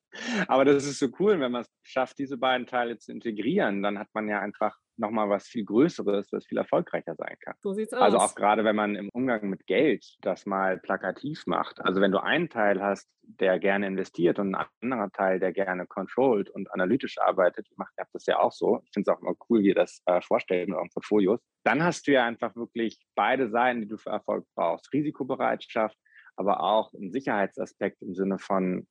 aber 0.47 0.65
das 0.65 0.85
ist 0.85 0.99
so 0.99 1.07
cool, 1.19 1.39
wenn 1.39 1.51
man 1.51 1.61
es 1.61 1.71
schafft, 1.83 2.19
diese 2.19 2.37
beiden 2.37 2.67
Teile 2.67 2.97
zu 2.97 3.11
integrieren, 3.11 3.81
dann 3.81 3.99
hat 3.99 4.09
man 4.13 4.27
ja 4.27 4.39
einfach 4.39 4.77
nochmal 4.97 5.29
was 5.29 5.47
viel 5.47 5.65
Größeres, 5.65 6.31
was 6.31 6.45
viel 6.45 6.57
erfolgreicher 6.57 7.15
sein 7.15 7.35
kann. 7.41 7.55
So 7.59 7.73
sieht's 7.73 7.93
also 7.93 8.05
aus. 8.05 8.13
Also 8.13 8.25
auch 8.25 8.35
gerade, 8.35 8.63
wenn 8.63 8.75
man 8.75 8.95
im 8.95 9.09
Umgang 9.09 9.49
mit 9.49 9.65
Geld 9.67 10.05
das 10.21 10.45
mal 10.45 10.77
plakativ 10.77 11.45
macht. 11.47 11.81
Also 11.81 11.99
wenn 11.99 12.11
du 12.11 12.23
einen 12.23 12.49
Teil 12.49 12.81
hast, 12.81 13.09
der 13.23 13.59
gerne 13.59 13.87
investiert 13.87 14.39
und 14.39 14.55
ein 14.55 14.67
anderer 14.81 15.11
Teil, 15.11 15.39
der 15.39 15.51
gerne 15.51 15.85
controlled 15.87 16.49
und 16.49 16.71
analytisch 16.71 17.17
arbeitet, 17.19 17.67
ich 17.69 17.77
habe 17.79 18.09
das 18.13 18.25
ja 18.25 18.39
auch 18.39 18.51
so. 18.51 18.81
Ich 18.85 18.91
finde 18.93 19.11
es 19.11 19.17
auch 19.17 19.21
immer 19.21 19.35
cool, 19.49 19.61
wie 19.61 19.69
ihr 19.69 19.75
das 19.75 20.01
äh, 20.05 20.21
vorstellt 20.21 20.69
mit 20.69 20.77
euren 20.77 20.89
Portfolios. 20.89 21.39
Dann 21.63 21.83
hast 21.83 22.07
du 22.07 22.11
ja 22.13 22.25
einfach 22.25 22.55
wirklich 22.55 22.99
beide 23.15 23.49
Seiten, 23.49 23.81
die 23.81 23.87
du 23.87 23.97
für 23.97 24.11
Erfolg 24.11 24.45
brauchst. 24.55 24.91
Risikobereitschaft, 24.93 25.97
aber 26.35 26.61
auch 26.61 26.93
einen 26.93 27.11
Sicherheitsaspekt 27.11 28.01
im 28.01 28.13
Sinne 28.13 28.37
von 28.39 28.87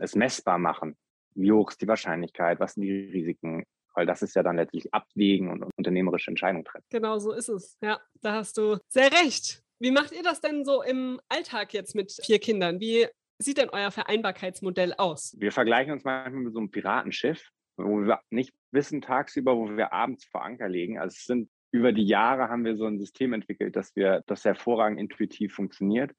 es 0.00 0.14
messbar 0.14 0.58
machen. 0.58 0.96
Wie 1.34 1.52
hoch 1.52 1.70
ist 1.70 1.80
die 1.80 1.88
Wahrscheinlichkeit? 1.88 2.60
Was 2.60 2.74
sind 2.74 2.82
die 2.82 2.92
Risiken? 2.92 3.64
weil 3.94 4.06
das 4.06 4.22
ist 4.22 4.34
ja 4.34 4.42
dann 4.42 4.56
letztlich 4.56 4.92
Abwägen 4.92 5.50
und 5.50 5.70
unternehmerische 5.76 6.30
Entscheidungen 6.30 6.64
treffen. 6.64 6.84
Genau 6.90 7.18
so 7.18 7.32
ist 7.32 7.48
es. 7.48 7.78
Ja, 7.80 8.00
da 8.20 8.32
hast 8.34 8.58
du 8.58 8.78
sehr 8.88 9.10
recht. 9.12 9.62
Wie 9.78 9.90
macht 9.90 10.12
ihr 10.12 10.22
das 10.22 10.40
denn 10.40 10.64
so 10.64 10.82
im 10.82 11.20
Alltag 11.28 11.72
jetzt 11.72 11.94
mit 11.94 12.12
vier 12.24 12.38
Kindern? 12.38 12.80
Wie 12.80 13.06
sieht 13.38 13.58
denn 13.58 13.70
euer 13.70 13.90
Vereinbarkeitsmodell 13.90 14.94
aus? 14.94 15.34
Wir 15.38 15.52
vergleichen 15.52 15.92
uns 15.92 16.04
manchmal 16.04 16.42
mit 16.42 16.52
so 16.52 16.60
einem 16.60 16.70
Piratenschiff, 16.70 17.50
wo 17.76 18.00
wir 18.00 18.20
nicht 18.30 18.54
wissen 18.70 19.02
tagsüber, 19.02 19.56
wo 19.56 19.68
wir 19.76 19.92
abends 19.92 20.24
vor 20.24 20.44
Anker 20.44 20.68
legen. 20.68 20.98
Also 20.98 21.14
es 21.16 21.24
sind 21.24 21.48
über 21.72 21.92
die 21.92 22.06
Jahre 22.06 22.48
haben 22.48 22.64
wir 22.64 22.76
so 22.76 22.86
ein 22.86 23.00
System 23.00 23.32
entwickelt, 23.32 23.74
dass 23.74 23.96
wir 23.96 24.22
das 24.26 24.44
hervorragend 24.44 25.00
intuitiv 25.00 25.54
funktioniert. 25.54 26.12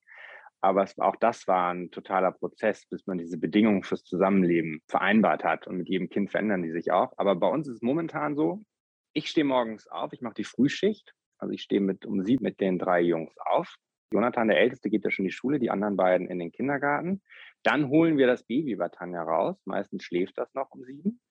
Aber 0.66 0.82
es, 0.82 0.98
auch 0.98 1.16
das 1.18 1.48
war 1.48 1.72
ein 1.72 1.92
totaler 1.92 2.32
Prozess, 2.32 2.88
bis 2.88 3.06
man 3.06 3.20
diese 3.20 3.38
Bedingungen 3.38 3.84
fürs 3.84 4.04
Zusammenleben 4.04 4.82
vereinbart 4.88 5.44
hat. 5.44 5.68
Und 5.68 5.78
mit 5.78 5.88
jedem 5.88 6.10
Kind 6.10 6.32
verändern 6.32 6.64
die 6.64 6.72
sich 6.72 6.92
auch. 6.92 7.14
Aber 7.18 7.36
bei 7.36 7.48
uns 7.48 7.68
ist 7.68 7.76
es 7.76 7.82
momentan 7.84 8.36
so, 8.36 8.66
ich 9.14 9.28
stehe 9.28 9.46
morgens 9.46 9.86
auf, 9.86 10.12
ich 10.12 10.22
mache 10.22 10.34
die 10.34 10.44
Frühschicht. 10.44 11.14
Also 11.38 11.54
ich 11.54 11.62
stehe 11.62 11.82
mit 11.82 12.08
um 12.08 12.24
sieben 12.24 12.44
mit 12.44 12.60
den 12.60 12.80
drei 12.80 13.02
Jungs 13.02 13.36
auf. 13.38 13.76
Jonathan, 14.12 14.48
der 14.48 14.58
Älteste, 14.58 14.90
geht 14.90 15.04
ja 15.04 15.12
schon 15.12 15.26
in 15.26 15.30
die 15.30 15.36
Schule, 15.36 15.60
die 15.60 15.70
anderen 15.70 15.98
beiden 15.98 16.28
in 16.28 16.40
den 16.40 16.52
Kindergarten. 16.52 17.22
Dann 17.62 17.90
holen 17.90 18.18
wir 18.18 18.26
das 18.26 18.44
Baby 18.44 18.76
bei 18.76 18.90
Tanja 18.90 19.22
raus. 19.22 19.62
Meistens 19.66 20.04
schläft 20.04 20.36
das 20.40 20.52
noch 20.56 20.72
um 20.72 20.84
sieben. 20.84 21.22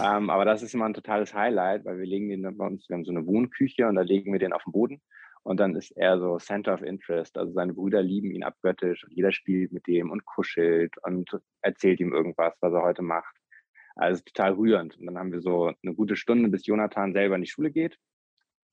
Ähm, 0.00 0.30
aber 0.30 0.46
das 0.46 0.62
ist 0.62 0.72
immer 0.72 0.86
ein 0.86 0.94
totales 0.94 1.34
Highlight, 1.34 1.84
weil 1.84 1.98
wir 1.98 2.06
legen 2.06 2.30
den 2.30 2.56
bei 2.56 2.66
uns, 2.66 2.88
wir 2.88 2.96
haben 2.96 3.04
so 3.04 3.10
eine 3.12 3.26
Wohnküche 3.26 3.88
und 3.88 3.96
da 3.96 4.02
legen 4.02 4.32
wir 4.32 4.38
den 4.38 4.54
auf 4.54 4.64
den 4.64 4.72
Boden 4.72 5.02
und 5.42 5.58
dann 5.58 5.74
ist 5.74 5.92
er 5.96 6.18
so 6.18 6.38
Center 6.38 6.74
of 6.74 6.82
Interest. 6.82 7.36
Also 7.38 7.52
seine 7.52 7.72
Brüder 7.72 8.02
lieben 8.02 8.30
ihn 8.30 8.42
abgöttisch 8.42 9.04
und 9.04 9.12
jeder 9.12 9.32
spielt 9.32 9.72
mit 9.72 9.86
dem 9.86 10.10
und 10.10 10.24
kuschelt 10.26 10.94
und 11.02 11.30
erzählt 11.62 12.00
ihm 12.00 12.12
irgendwas, 12.12 12.54
was 12.60 12.72
er 12.72 12.82
heute 12.82 13.02
macht. 13.02 13.34
Also 13.96 14.22
total 14.24 14.52
rührend. 14.52 14.98
Und 14.98 15.06
dann 15.06 15.18
haben 15.18 15.32
wir 15.32 15.40
so 15.40 15.72
eine 15.82 15.94
gute 15.94 16.16
Stunde, 16.16 16.48
bis 16.48 16.66
Jonathan 16.66 17.12
selber 17.12 17.36
in 17.36 17.42
die 17.42 17.50
Schule 17.50 17.70
geht. 17.70 17.98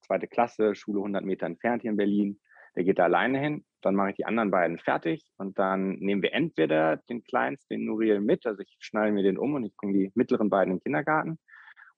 Zweite 0.01 0.27
Klasse, 0.27 0.75
Schule 0.75 0.99
100 0.99 1.23
Meter 1.23 1.45
entfernt 1.45 1.81
hier 1.81 1.91
in 1.91 1.97
Berlin. 1.97 2.39
Der 2.75 2.83
geht 2.83 2.99
da 2.99 3.05
alleine 3.05 3.39
hin. 3.39 3.65
Dann 3.81 3.95
mache 3.95 4.11
ich 4.11 4.15
die 4.17 4.25
anderen 4.25 4.51
beiden 4.51 4.77
fertig 4.77 5.25
und 5.37 5.57
dann 5.57 5.95
nehmen 5.99 6.21
wir 6.21 6.33
entweder 6.33 6.97
den 7.09 7.23
Kleinsten, 7.23 7.75
den 7.75 7.85
Nuriel, 7.85 8.19
mit. 8.19 8.45
Also 8.45 8.61
ich 8.61 8.75
schnalle 8.79 9.11
mir 9.11 9.23
den 9.23 9.37
um 9.37 9.55
und 9.55 9.65
ich 9.65 9.75
bringe 9.75 9.93
die 9.93 10.11
mittleren 10.15 10.49
beiden 10.49 10.73
in 10.73 10.77
den 10.77 10.83
Kindergarten. 10.83 11.39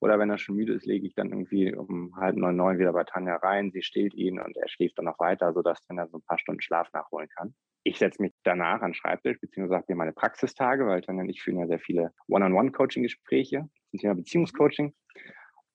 Oder 0.02 0.18
wenn 0.18 0.30
er 0.30 0.38
schon 0.38 0.56
müde 0.56 0.74
ist, 0.74 0.86
lege 0.86 1.06
ich 1.06 1.14
dann 1.14 1.30
irgendwie 1.30 1.76
um 1.76 2.16
halb 2.16 2.38
neun, 2.38 2.56
neun 2.56 2.80
wieder 2.80 2.94
bei 2.94 3.04
Tanja 3.04 3.36
rein. 3.36 3.72
Sie 3.72 3.82
stillt 3.82 4.14
ihn 4.14 4.40
und 4.40 4.56
er 4.56 4.70
schläft 4.70 4.98
dann 4.98 5.06
noch 5.06 5.20
weiter, 5.20 5.54
sodass 5.54 5.80
er 5.90 6.08
so 6.08 6.18
ein 6.18 6.24
paar 6.24 6.40
Stunden 6.40 6.62
Schlaf 6.62 6.92
nachholen 6.94 7.28
kann. 7.36 7.54
Ich 7.84 7.98
setze 7.98 8.22
mich 8.22 8.34
danach 8.44 8.82
an 8.82 8.92
den 8.92 8.94
Schreibtisch, 8.94 9.40
beziehungsweise 9.40 9.78
habe 9.78 9.86
mir 9.90 9.98
meine 9.98 10.14
Praxistage, 10.14 10.86
weil 10.86 11.02
Tanja 11.02 11.24
und 11.24 11.30
ich 11.30 11.42
führen 11.42 11.60
ja 11.60 11.68
sehr 11.68 11.80
viele 11.80 12.14
One-on-One-Coaching-Gespräche 12.28 13.70
zum 13.90 14.00
Thema 14.00 14.16
Beziehungscoaching. 14.16 14.94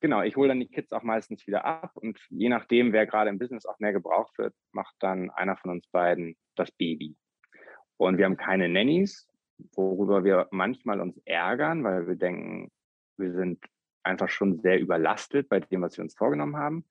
Genau, 0.01 0.23
ich 0.23 0.37
hole 0.37 0.49
dann 0.49 0.61
die 0.61 0.69
Kids 0.69 0.93
auch 0.93 1.03
meistens 1.03 1.47
wieder 1.47 1.65
ab 1.65 1.93
und 1.95 2.19
je 2.29 2.51
nachdem, 2.51 2.93
wer 2.93 3.07
gerade 3.07 3.31
im 3.31 3.39
Business 3.39 3.65
auch 3.65 3.79
mehr 3.79 3.93
gebraucht 3.93 4.37
wird, 4.39 4.55
macht 4.73 4.95
dann 5.01 5.31
einer 5.31 5.57
von 5.57 5.71
uns 5.71 5.89
beiden 5.89 6.37
das 6.57 6.71
Baby. 6.73 7.17
Und 7.97 8.19
wir 8.19 8.27
haben 8.27 8.37
keine 8.37 8.69
Nannies, 8.69 9.27
worüber 9.75 10.25
wir 10.25 10.49
manchmal 10.51 11.01
uns 11.01 11.17
ärgern, 11.25 11.85
weil 11.85 12.07
wir 12.07 12.17
denken, 12.17 12.71
wir 13.17 13.33
sind 13.33 13.65
einfach 14.05 14.29
schon 14.29 14.59
sehr 14.61 14.81
überlastet 14.81 15.49
bei 15.49 15.61
dem, 15.61 15.83
was 15.83 15.97
wir 15.97 16.05
uns 16.05 16.15
vorgenommen 16.15 16.57
haben. 16.57 16.85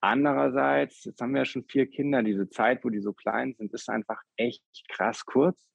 Andererseits, 0.00 1.04
jetzt 1.04 1.20
haben 1.20 1.32
wir 1.32 1.42
ja 1.42 1.44
schon 1.44 1.64
vier 1.64 1.86
Kinder, 1.86 2.22
diese 2.22 2.48
Zeit, 2.48 2.84
wo 2.84 2.90
die 2.90 3.00
so 3.00 3.12
klein 3.12 3.54
sind, 3.54 3.72
ist 3.72 3.88
einfach 3.88 4.20
echt 4.36 4.64
krass 4.88 5.24
kurz. 5.24 5.70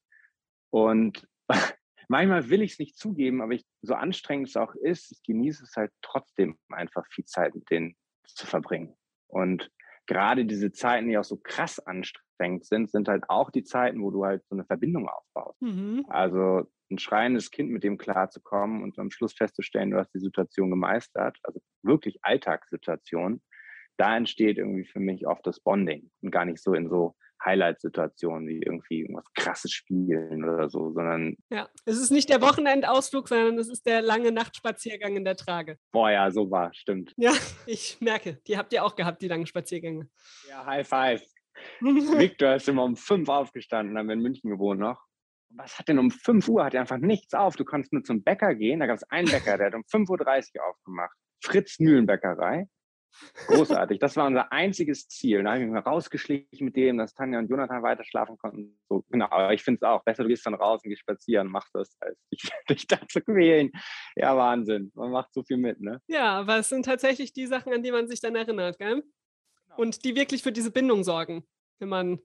Und 0.69 1.27
manchmal 2.09 2.49
will 2.49 2.61
ich 2.61 2.73
es 2.73 2.79
nicht 2.79 2.97
zugeben, 2.97 3.41
aber 3.41 3.53
ich, 3.53 3.65
so 3.81 3.93
anstrengend 3.93 4.49
es 4.49 4.57
auch 4.57 4.75
ist, 4.75 5.11
ich 5.11 5.23
genieße 5.23 5.63
es 5.63 5.75
halt 5.77 5.91
trotzdem 6.01 6.57
einfach 6.69 7.05
viel 7.09 7.25
Zeit 7.25 7.55
mit 7.55 7.69
denen 7.69 7.95
zu 8.25 8.45
verbringen. 8.45 8.95
Und 9.27 9.71
gerade 10.07 10.45
diese 10.45 10.71
Zeiten, 10.71 11.07
die 11.07 11.17
auch 11.17 11.23
so 11.23 11.37
krass 11.37 11.79
anstrengend 11.79 12.65
sind, 12.65 12.89
sind 12.89 13.07
halt 13.07 13.29
auch 13.29 13.49
die 13.49 13.63
Zeiten, 13.63 14.01
wo 14.01 14.11
du 14.11 14.25
halt 14.25 14.43
so 14.45 14.55
eine 14.55 14.65
Verbindung 14.65 15.07
aufbaust. 15.07 15.61
Mhm. 15.61 16.05
Also 16.09 16.69
ein 16.89 16.99
schreiendes 16.99 17.51
Kind 17.51 17.69
mit 17.71 17.83
dem 17.83 17.97
klarzukommen 17.97 18.83
und 18.83 18.97
am 18.99 19.11
Schluss 19.11 19.33
festzustellen, 19.33 19.91
du 19.91 19.97
hast 19.97 20.13
die 20.13 20.19
Situation 20.19 20.69
gemeistert, 20.69 21.37
also 21.43 21.59
wirklich 21.83 22.19
Alltagssituation, 22.21 23.41
da 23.97 24.15
entsteht 24.15 24.57
irgendwie 24.57 24.85
für 24.85 24.99
mich 24.99 25.27
oft 25.27 25.45
das 25.45 25.59
Bonding 25.59 26.09
und 26.21 26.31
gar 26.31 26.45
nicht 26.45 26.61
so 26.61 26.73
in 26.73 26.89
so 26.89 27.15
Highlight-Situationen 27.43 28.47
wie 28.47 28.61
irgendwie 28.61 29.01
irgendwas 29.01 29.31
krasses 29.33 29.71
spielen 29.71 30.43
oder 30.43 30.69
so, 30.69 30.91
sondern. 30.91 31.35
Ja, 31.51 31.69
es 31.85 31.99
ist 31.99 32.11
nicht 32.11 32.29
der 32.29 32.41
Wochenendausflug, 32.41 33.27
sondern 33.27 33.57
es 33.59 33.69
ist 33.69 33.85
der 33.85 34.01
lange 34.01 34.31
Nachtspaziergang 34.31 35.15
in 35.15 35.25
der 35.25 35.35
Trage. 35.35 35.77
Boah, 35.91 36.09
ja, 36.09 36.31
so 36.31 36.49
war, 36.49 36.73
stimmt. 36.73 37.13
Ja, 37.17 37.33
ich 37.65 37.97
merke, 38.01 38.39
die 38.47 38.57
habt 38.57 38.73
ihr 38.73 38.83
auch 38.83 38.95
gehabt, 38.95 39.21
die 39.21 39.27
langen 39.27 39.45
Spaziergänge. 39.45 40.09
Ja, 40.49 40.65
High 40.65 40.87
Five. 40.87 41.23
Victor 41.81 42.55
ist 42.55 42.69
immer 42.69 42.83
um 42.83 42.95
fünf 42.95 43.29
aufgestanden, 43.29 43.97
haben 43.97 44.07
wir 44.07 44.13
in 44.13 44.21
München 44.21 44.49
gewohnt 44.49 44.79
noch 44.79 45.06
was 45.57 45.77
hat 45.77 45.87
denn 45.87 45.99
um 45.99 46.11
5 46.11 46.47
Uhr? 46.47 46.63
Hat 46.63 46.73
er 46.73 46.81
einfach 46.81 46.97
nichts 46.97 47.33
auf. 47.33 47.55
Du 47.55 47.65
konntest 47.65 47.93
nur 47.93 48.03
zum 48.03 48.23
Bäcker 48.23 48.55
gehen. 48.55 48.79
Da 48.79 48.85
gab 48.85 48.97
es 48.97 49.03
einen 49.09 49.29
Bäcker, 49.29 49.57
der 49.57 49.67
hat 49.67 49.75
um 49.75 49.83
5.30 49.83 50.57
Uhr 50.57 50.65
aufgemacht. 50.65 51.15
Fritz 51.43 51.79
Mühlenbäckerei. 51.79 52.67
Großartig. 53.47 53.99
Das 53.99 54.15
war 54.15 54.27
unser 54.27 54.51
einziges 54.51 55.07
Ziel. 55.07 55.43
Da 55.43 55.51
habe 55.51 55.59
ich 55.59 55.65
mich 55.65 55.73
mal 55.73 55.79
rausgeschlichen 55.79 56.65
mit 56.65 56.75
dem, 56.75 56.97
dass 56.97 57.13
Tanja 57.13 57.39
und 57.39 57.49
Jonathan 57.49 57.81
weiter 57.81 58.03
schlafen 58.03 58.37
konnten. 58.37 58.79
So, 58.89 59.03
genau. 59.09 59.25
Aber 59.31 59.53
ich 59.53 59.63
finde 59.63 59.79
es 59.81 59.87
auch 59.87 60.03
besser, 60.03 60.23
du 60.23 60.29
gehst 60.29 60.45
dann 60.45 60.53
raus 60.53 60.81
und 60.83 60.89
gehst 60.89 61.01
spazieren, 61.01 61.47
machst 61.47 61.73
das, 61.73 61.95
als 61.99 62.17
dich, 62.31 62.49
dich 62.69 62.87
da 62.87 62.99
zu 63.07 63.21
quälen. 63.21 63.71
Ja, 64.15 64.37
Wahnsinn. 64.37 64.91
Man 64.93 65.11
macht 65.11 65.33
so 65.33 65.43
viel 65.43 65.57
mit, 65.57 65.81
ne? 65.81 66.01
Ja, 66.07 66.39
aber 66.39 66.59
es 66.59 66.69
sind 66.69 66.85
tatsächlich 66.85 67.33
die 67.33 67.47
Sachen, 67.47 67.73
an 67.73 67.81
die 67.81 67.91
man 67.91 68.07
sich 68.07 68.19
dann 68.19 68.35
erinnert, 68.35 68.77
gell? 68.77 69.03
Genau. 69.65 69.77
Und 69.77 70.05
die 70.05 70.15
wirklich 70.15 70.43
für 70.43 70.51
diese 70.51 70.71
Bindung 70.71 71.03
sorgen, 71.03 71.43
wenn 71.79 71.89
man 71.89 72.19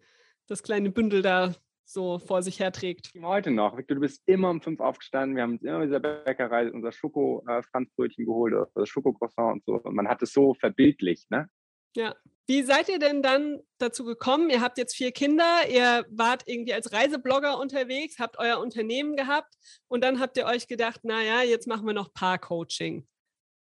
das 0.46 0.62
kleine 0.62 0.90
Bündel 0.90 1.22
da 1.22 1.54
so 1.84 2.18
vor 2.18 2.42
sich 2.42 2.60
herträgt. 2.60 3.10
Heute 3.20 3.50
noch. 3.50 3.76
Victor, 3.76 3.96
du 3.96 4.00
bist 4.00 4.22
immer 4.26 4.50
um 4.50 4.60
fünf 4.60 4.80
aufgestanden. 4.80 5.36
Wir 5.36 5.42
haben 5.42 5.52
uns 5.52 5.62
immer 5.62 5.82
in 5.82 5.88
dieser 5.88 6.00
Bäckerei 6.00 6.70
unser 6.70 6.92
Schoko-Franzbrötchen 6.92 8.24
geholt, 8.24 8.54
oder 8.54 8.68
das 8.74 8.88
Schokocroissant 8.88 9.54
und 9.54 9.64
so. 9.64 9.74
Und 9.74 9.94
man 9.94 10.08
hat 10.08 10.22
es 10.22 10.32
so 10.32 10.54
verbildlicht, 10.54 11.30
ne? 11.30 11.48
Ja. 11.94 12.14
Wie 12.48 12.62
seid 12.62 12.88
ihr 12.88 12.98
denn 12.98 13.22
dann 13.22 13.60
dazu 13.78 14.04
gekommen? 14.04 14.50
Ihr 14.50 14.60
habt 14.60 14.76
jetzt 14.76 14.96
vier 14.96 15.12
Kinder, 15.12 15.60
ihr 15.70 16.04
wart 16.10 16.42
irgendwie 16.46 16.74
als 16.74 16.92
Reiseblogger 16.92 17.58
unterwegs, 17.58 18.18
habt 18.18 18.36
euer 18.38 18.58
Unternehmen 18.58 19.14
gehabt 19.14 19.54
und 19.86 20.02
dann 20.02 20.18
habt 20.18 20.36
ihr 20.36 20.46
euch 20.46 20.66
gedacht, 20.66 21.04
naja, 21.04 21.42
jetzt 21.42 21.68
machen 21.68 21.86
wir 21.86 21.94
noch 21.94 22.12
Paar-Coaching. 22.12 23.06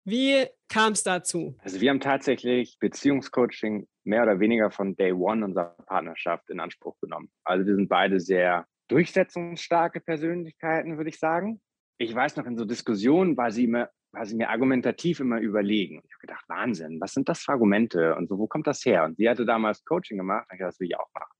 Wie 0.05 0.45
kam 0.69 0.93
es 0.93 1.03
dazu? 1.03 1.57
Also 1.59 1.81
wir 1.81 1.89
haben 1.89 1.99
tatsächlich 1.99 2.79
Beziehungscoaching 2.79 3.85
mehr 4.09 4.23
oder 4.23 4.39
weniger 4.39 4.71
von 4.71 4.95
Day 4.95 5.13
One 5.13 5.45
unserer 5.45 5.75
Partnerschaft 5.85 6.49
in 6.49 6.59
Anspruch 6.59 6.99
genommen. 6.99 7.31
Also 7.43 7.65
wir 7.65 7.75
sind 7.75 7.87
beide 7.87 8.19
sehr 8.19 8.65
durchsetzungsstarke 8.89 10.01
Persönlichkeiten, 10.01 10.97
würde 10.97 11.09
ich 11.09 11.19
sagen. 11.19 11.61
Ich 11.99 12.13
weiß 12.13 12.35
noch, 12.35 12.45
in 12.45 12.57
so 12.57 12.65
Diskussionen 12.65 13.37
war 13.37 13.51
sie, 13.51 13.65
immer, 13.65 13.89
war 14.11 14.25
sie 14.25 14.35
mir 14.35 14.49
argumentativ 14.49 15.19
immer 15.19 15.39
überlegen. 15.39 16.01
Ich 16.05 16.13
habe 16.13 16.21
gedacht, 16.21 16.45
Wahnsinn, 16.47 16.99
was 16.99 17.13
sind 17.13 17.29
das 17.29 17.41
für 17.41 17.51
Argumente 17.51 18.15
und 18.15 18.27
so, 18.27 18.39
wo 18.39 18.47
kommt 18.47 18.67
das 18.67 18.83
her? 18.83 19.03
Und 19.03 19.17
sie 19.17 19.29
hatte 19.29 19.45
damals 19.45 19.85
Coaching 19.85 20.17
gemacht, 20.17 20.47
und 20.49 20.55
ich 20.55 20.59
dachte, 20.59 20.71
das 20.71 20.79
will 20.79 20.87
ich 20.87 20.97
auch 20.97 21.09
machen. 21.13 21.33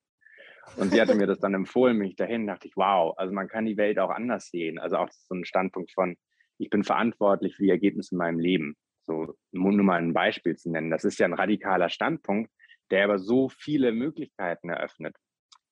Und 0.77 0.91
sie 0.91 1.01
hatte 1.01 1.15
mir 1.15 1.25
das 1.25 1.39
dann 1.39 1.55
empfohlen, 1.55 1.97
mich 1.97 2.15
dahin, 2.15 2.45
dachte 2.45 2.67
ich, 2.67 2.75
wow, 2.75 3.15
also 3.17 3.33
man 3.33 3.47
kann 3.47 3.65
die 3.65 3.77
Welt 3.77 3.97
auch 3.97 4.11
anders 4.11 4.49
sehen. 4.49 4.77
Also 4.77 4.97
auch 4.97 5.09
so 5.09 5.33
ein 5.33 5.45
Standpunkt 5.45 5.91
von, 5.91 6.15
ich 6.59 6.69
bin 6.69 6.83
verantwortlich 6.83 7.55
für 7.55 7.63
die 7.63 7.71
Ergebnisse 7.71 8.13
in 8.13 8.19
meinem 8.19 8.37
Leben. 8.37 8.75
So, 9.01 9.35
nur 9.51 9.71
mal 9.71 9.99
ein 9.99 10.13
Beispiel 10.13 10.55
zu 10.55 10.69
nennen. 10.69 10.91
Das 10.91 11.03
ist 11.03 11.17
ja 11.17 11.25
ein 11.25 11.33
radikaler 11.33 11.89
Standpunkt, 11.89 12.51
der 12.91 13.05
aber 13.05 13.19
so 13.19 13.49
viele 13.49 13.91
Möglichkeiten 13.91 14.69
eröffnet. 14.69 15.15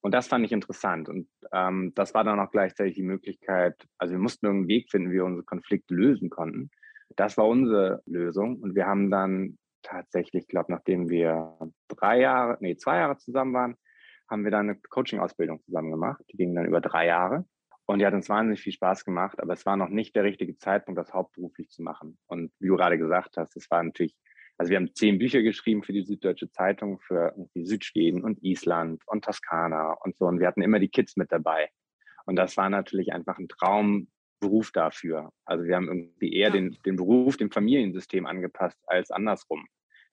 Und 0.01 0.13
das 0.13 0.27
fand 0.27 0.45
ich 0.45 0.51
interessant. 0.51 1.09
Und 1.09 1.27
ähm, 1.51 1.91
das 1.95 2.13
war 2.13 2.23
dann 2.23 2.39
auch 2.39 2.51
gleichzeitig 2.51 2.95
die 2.95 3.03
Möglichkeit, 3.03 3.75
also 3.97 4.13
wir 4.13 4.19
mussten 4.19 4.45
irgendeinen 4.45 4.69
Weg 4.69 4.89
finden, 4.89 5.09
wie 5.09 5.15
wir 5.15 5.25
unsere 5.25 5.45
Konflikte 5.45 5.93
lösen 5.93 6.29
konnten. 6.29 6.69
Das 7.15 7.37
war 7.37 7.47
unsere 7.47 8.01
Lösung. 8.05 8.57
Und 8.57 8.75
wir 8.75 8.85
haben 8.85 9.09
dann 9.09 9.57
tatsächlich, 9.81 10.43
ich 10.43 10.47
glaube, 10.47 10.71
nachdem 10.71 11.09
wir 11.09 11.57
drei 11.87 12.19
Jahre, 12.19 12.57
nee, 12.61 12.75
zwei 12.75 12.97
Jahre 12.97 13.17
zusammen 13.17 13.53
waren, 13.53 13.75
haben 14.29 14.43
wir 14.43 14.51
dann 14.51 14.69
eine 14.69 14.79
Coaching-Ausbildung 14.89 15.61
zusammen 15.63 15.91
gemacht. 15.91 16.21
Die 16.31 16.37
ging 16.37 16.53
dann 16.53 16.65
über 16.65 16.81
drei 16.81 17.07
Jahre. 17.07 17.45
Und 17.85 17.99
die 17.99 18.05
hat 18.05 18.13
uns 18.13 18.27
wahnsinnig 18.27 18.59
viel 18.59 18.73
Spaß 18.73 19.05
gemacht, 19.05 19.41
aber 19.41 19.53
es 19.53 19.65
war 19.65 19.77
noch 19.77 19.87
nicht 19.87 20.13
der 20.13 20.25
richtige 20.25 20.57
Zeitpunkt, 20.57 20.99
das 20.99 21.13
hauptberuflich 21.13 21.69
zu 21.69 21.81
machen. 21.81 22.17
Und 22.27 22.51
wie 22.59 22.67
du 22.67 22.75
gerade 22.75 22.97
gesagt 22.97 23.37
hast, 23.37 23.55
es 23.55 23.71
war 23.71 23.81
natürlich, 23.81 24.13
also 24.57 24.71
wir 24.71 24.77
haben 24.77 24.93
zehn 24.95 25.19
Bücher 25.19 25.43
geschrieben 25.43 25.83
für 25.83 25.93
die 25.93 26.03
Süddeutsche 26.03 26.49
Zeitung, 26.49 26.99
für 26.99 27.33
irgendwie 27.35 27.65
Südschweden 27.65 28.23
und 28.23 28.43
Island 28.43 29.03
und 29.05 29.23
Toskana 29.23 29.93
und 30.03 30.17
so. 30.17 30.25
Und 30.25 30.39
wir 30.39 30.47
hatten 30.47 30.63
immer 30.63 30.79
die 30.79 30.89
Kids 30.89 31.15
mit 31.15 31.31
dabei. 31.31 31.69
Und 32.25 32.35
das 32.37 32.57
war 32.57 32.69
natürlich 32.69 33.13
einfach 33.13 33.37
ein 33.37 33.47
Traumberuf 33.47 34.71
dafür. 34.71 35.31
Also 35.45 35.65
wir 35.65 35.75
haben 35.75 35.87
irgendwie 35.87 36.33
eher 36.33 36.49
ja. 36.49 36.53
den, 36.53 36.77
den 36.85 36.95
Beruf 36.95 37.37
dem 37.37 37.51
Familiensystem 37.51 38.25
angepasst 38.25 38.79
als 38.87 39.11
andersrum. 39.11 39.67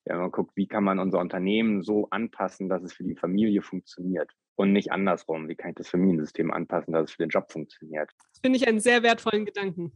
Wir 0.05 0.17
haben 0.17 0.25
geguckt, 0.25 0.53
wie 0.55 0.67
kann 0.67 0.85
man 0.85 0.99
unser 0.99 1.19
Unternehmen 1.19 1.83
so 1.83 2.09
anpassen, 2.11 2.69
dass 2.69 2.83
es 2.83 2.93
für 2.93 3.05
die 3.05 3.17
Familie 3.17 3.63
funktioniert 3.63 4.31
und 4.57 4.73
nicht 4.73 4.93
andersrum. 4.93 5.49
Wie 5.49 5.57
kann 5.57 5.71
ich 5.71 5.77
das 5.77 5.89
Familiensystem 5.89 6.51
anpassen, 6.51 6.93
dass 6.93 7.05
es 7.05 7.13
für 7.13 7.23
den 7.23 7.31
Job 7.31 7.51
funktioniert? 7.51 8.11
Das 8.19 8.41
finde 8.43 8.59
ich 8.59 8.69
einen 8.69 8.81
sehr 8.81 9.03
wertvollen 9.03 9.47
Gedanken. 9.47 9.93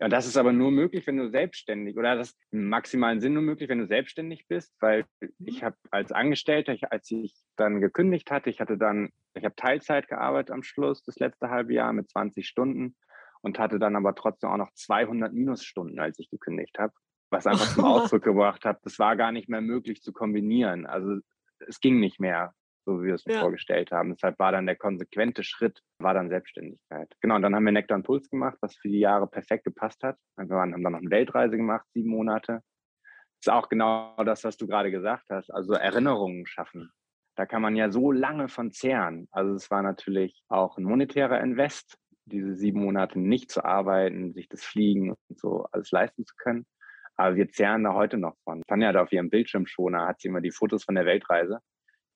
Ja, 0.00 0.08
das 0.08 0.26
ist 0.26 0.38
aber 0.38 0.52
nur 0.52 0.70
möglich, 0.70 1.06
wenn 1.06 1.18
du 1.18 1.28
selbstständig 1.28 1.98
oder 1.98 2.16
das 2.16 2.34
im 2.50 2.70
maximalen 2.70 3.20
Sinn 3.20 3.34
nur 3.34 3.42
möglich, 3.42 3.68
wenn 3.68 3.80
du 3.80 3.86
selbstständig 3.86 4.48
bist, 4.48 4.74
weil 4.80 5.04
ich 5.38 5.62
habe 5.62 5.76
als 5.90 6.10
Angestellter, 6.10 6.74
als 6.90 7.10
ich 7.10 7.34
dann 7.56 7.82
gekündigt 7.82 8.30
hatte, 8.30 8.48
ich 8.48 8.60
hatte 8.60 8.78
dann, 8.78 9.10
ich 9.34 9.44
habe 9.44 9.54
Teilzeit 9.56 10.08
gearbeitet 10.08 10.52
am 10.52 10.62
Schluss, 10.62 11.02
das 11.02 11.18
letzte 11.18 11.50
halbe 11.50 11.74
Jahr 11.74 11.92
mit 11.92 12.08
20 12.08 12.48
Stunden 12.48 12.96
und 13.42 13.58
hatte 13.58 13.78
dann 13.78 13.94
aber 13.94 14.14
trotzdem 14.14 14.48
auch 14.48 14.56
noch 14.56 14.72
200 14.72 15.34
Minusstunden, 15.34 16.00
als 16.00 16.18
ich 16.18 16.30
gekündigt 16.30 16.78
habe, 16.78 16.94
was 17.28 17.46
einfach 17.46 17.74
zum 17.74 17.84
Ausdruck 17.84 18.22
gebracht 18.22 18.64
hat, 18.64 18.80
das 18.84 18.98
war 18.98 19.16
gar 19.16 19.32
nicht 19.32 19.50
mehr 19.50 19.60
möglich 19.60 20.00
zu 20.00 20.14
kombinieren. 20.14 20.86
Also 20.86 21.18
es 21.58 21.78
ging 21.78 22.00
nicht 22.00 22.18
mehr 22.18 22.54
so 22.84 23.00
wie 23.00 23.06
wir 23.06 23.14
es 23.14 23.24
ja. 23.24 23.40
vorgestellt 23.40 23.92
haben. 23.92 24.10
Deshalb 24.10 24.38
war 24.38 24.52
dann 24.52 24.66
der 24.66 24.76
konsequente 24.76 25.42
Schritt, 25.44 25.80
war 25.98 26.14
dann 26.14 26.28
Selbstständigkeit. 26.28 27.14
Genau, 27.20 27.36
und 27.36 27.42
dann 27.42 27.54
haben 27.54 27.64
wir 27.64 27.72
Nektar 27.72 27.96
und 27.96 28.04
Puls 28.04 28.28
gemacht, 28.30 28.56
was 28.60 28.76
für 28.76 28.88
die 28.88 29.00
Jahre 29.00 29.26
perfekt 29.26 29.64
gepasst 29.64 30.02
hat. 30.02 30.16
Wir 30.36 30.56
haben 30.56 30.72
dann 30.72 30.82
noch 30.82 31.00
eine 31.00 31.10
Weltreise 31.10 31.56
gemacht, 31.56 31.86
sieben 31.92 32.10
Monate. 32.10 32.62
Das 33.40 33.46
ist 33.46 33.52
auch 33.52 33.68
genau 33.68 34.14
das, 34.24 34.44
was 34.44 34.56
du 34.56 34.66
gerade 34.66 34.90
gesagt 34.90 35.30
hast. 35.30 35.50
Also 35.50 35.74
Erinnerungen 35.74 36.46
schaffen. 36.46 36.90
da 37.36 37.46
kann 37.46 37.62
man 37.62 37.74
ja 37.74 37.90
so 37.90 38.12
lange 38.12 38.48
von 38.48 38.70
zehren. 38.70 39.28
Also 39.30 39.54
es 39.54 39.70
war 39.70 39.82
natürlich 39.82 40.42
auch 40.48 40.76
ein 40.76 40.84
monetärer 40.84 41.40
Invest, 41.40 41.96
diese 42.26 42.54
sieben 42.54 42.80
Monate 42.84 43.18
nicht 43.18 43.50
zu 43.50 43.64
arbeiten, 43.64 44.32
sich 44.34 44.48
das 44.48 44.62
Fliegen 44.62 45.10
und 45.10 45.38
so 45.38 45.66
alles 45.72 45.90
leisten 45.90 46.26
zu 46.26 46.34
können. 46.36 46.66
Aber 47.16 47.36
wir 47.36 47.48
zehren 47.50 47.84
da 47.84 47.94
heute 47.94 48.16
noch 48.16 48.36
von. 48.44 48.62
Tanja 48.66 48.88
hat 48.88 48.96
auf 48.96 49.12
ihrem 49.12 49.30
Bildschirmschoner, 49.30 50.06
hat 50.06 50.20
sie 50.20 50.28
immer 50.28 50.40
die 50.40 50.50
Fotos 50.50 50.84
von 50.84 50.94
der 50.94 51.06
Weltreise. 51.06 51.60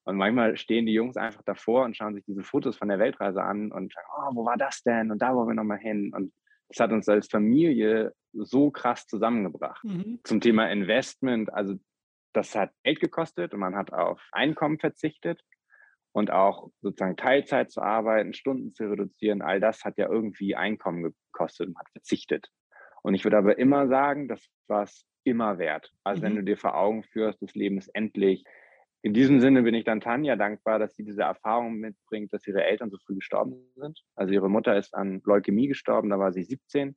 Und 0.05 0.17
manchmal 0.17 0.57
stehen 0.57 0.87
die 0.87 0.93
Jungs 0.93 1.17
einfach 1.17 1.43
davor 1.43 1.85
und 1.85 1.97
schauen 1.97 2.15
sich 2.15 2.25
diese 2.25 2.43
Fotos 2.43 2.77
von 2.77 2.89
der 2.89 2.99
Weltreise 2.99 3.43
an 3.43 3.73
und 3.73 3.93
sagen, 3.93 4.07
oh, 4.19 4.37
wo 4.37 4.45
war 4.45 4.57
das 4.57 4.83
denn? 4.83 5.11
Und 5.11 5.23
da 5.23 5.35
wollen 5.35 5.49
wir 5.49 5.55
nochmal 5.55 5.79
hin. 5.79 6.13
Und 6.15 6.33
das 6.69 6.81
hat 6.81 6.93
uns 6.93 7.09
als 7.09 7.29
Familie 7.29 8.13
so 8.33 8.71
krass 8.71 9.07
zusammengebracht. 9.07 9.83
Mhm. 9.85 10.21
Zum 10.25 10.41
Thema 10.41 10.71
Investment, 10.71 11.53
also 11.53 11.75
das 12.33 12.55
hat 12.55 12.71
Geld 12.83 13.01
gekostet 13.01 13.55
und 13.55 13.61
man 13.61 13.77
hat 13.77 13.93
auf 13.93 14.21
Einkommen 14.33 14.79
verzichtet 14.79 15.41
und 16.13 16.31
auch 16.31 16.71
sozusagen 16.81 17.17
Teilzeit 17.17 17.71
zu 17.71 17.81
arbeiten, 17.81 18.35
Stunden 18.35 18.73
zu 18.73 18.85
reduzieren, 18.85 19.43
all 19.43 19.61
das 19.61 19.85
hat 19.85 19.99
ja 19.99 20.09
irgendwie 20.09 20.55
Einkommen 20.55 21.15
gekostet 21.33 21.69
und 21.69 21.79
hat 21.79 21.91
verzichtet. 21.91 22.49
Und 23.03 23.15
ich 23.15 23.25
würde 23.25 23.39
aber 23.39 23.59
immer 23.59 23.89
sagen, 23.89 24.29
das 24.29 24.45
war 24.67 24.85
es 24.85 25.07
immer 25.25 25.59
wert. 25.59 25.93
Also 26.05 26.21
mhm. 26.21 26.25
wenn 26.25 26.37
du 26.37 26.43
dir 26.45 26.57
vor 26.57 26.77
Augen 26.77 27.03
führst, 27.05 27.41
das 27.43 27.55
Leben 27.55 27.79
ist 27.79 27.89
endlich. 27.95 28.45
In 29.05 29.13
diesem 29.13 29.39
Sinne 29.39 29.63
bin 29.63 29.75
ich 29.75 29.85
dann 29.85 30.01
Tanja 30.01 30.35
dankbar, 30.35 30.79
dass 30.79 30.95
sie 30.97 31.05
diese 31.05 31.25
Erfahrung 31.25 31.75
mitbringt, 31.75 32.33
dass 32.33 32.47
ihre 32.47 32.65
Eltern 32.65 32.89
so 32.89 32.97
früh 32.97 33.17
gestorben 33.17 33.55
sind. 33.77 34.03
Also 34.15 34.33
ihre 34.33 34.49
Mutter 34.49 34.79
ist 34.79 34.95
an 34.95 35.21
Leukämie 35.27 35.69
gestorben, 35.69 36.09
da 36.09 36.19
war 36.19 36.33
sie 36.33 36.43
17. 36.43 36.97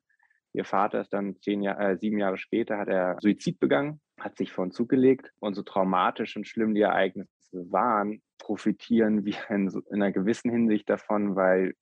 Ihr 0.54 0.64
Vater 0.64 1.02
ist 1.02 1.12
dann 1.12 1.36
Jahr, 1.44 1.78
äh, 1.82 1.98
sieben 1.98 2.18
Jahre 2.18 2.38
später, 2.38 2.78
hat 2.78 2.88
er 2.88 3.18
Suizid 3.20 3.60
begangen, 3.60 4.00
hat 4.22 4.38
sich 4.38 4.54
vor 4.54 4.66
den 4.66 4.72
Zug 4.72 4.88
gelegt. 4.88 5.34
Und 5.42 5.56
so 5.56 5.64
traumatisch 5.64 6.38
und 6.38 6.48
schlimm 6.48 6.76
die 6.76 6.82
Ereignisse 6.82 7.28
waren, 7.52 8.22
profitieren 8.38 9.26
wir 9.26 9.36
in, 9.50 9.68
in 9.68 10.02
einer 10.02 10.14
gewissen 10.14 10.50
Hinsicht 10.50 10.90
davon, 10.90 11.36
weil 11.36 11.74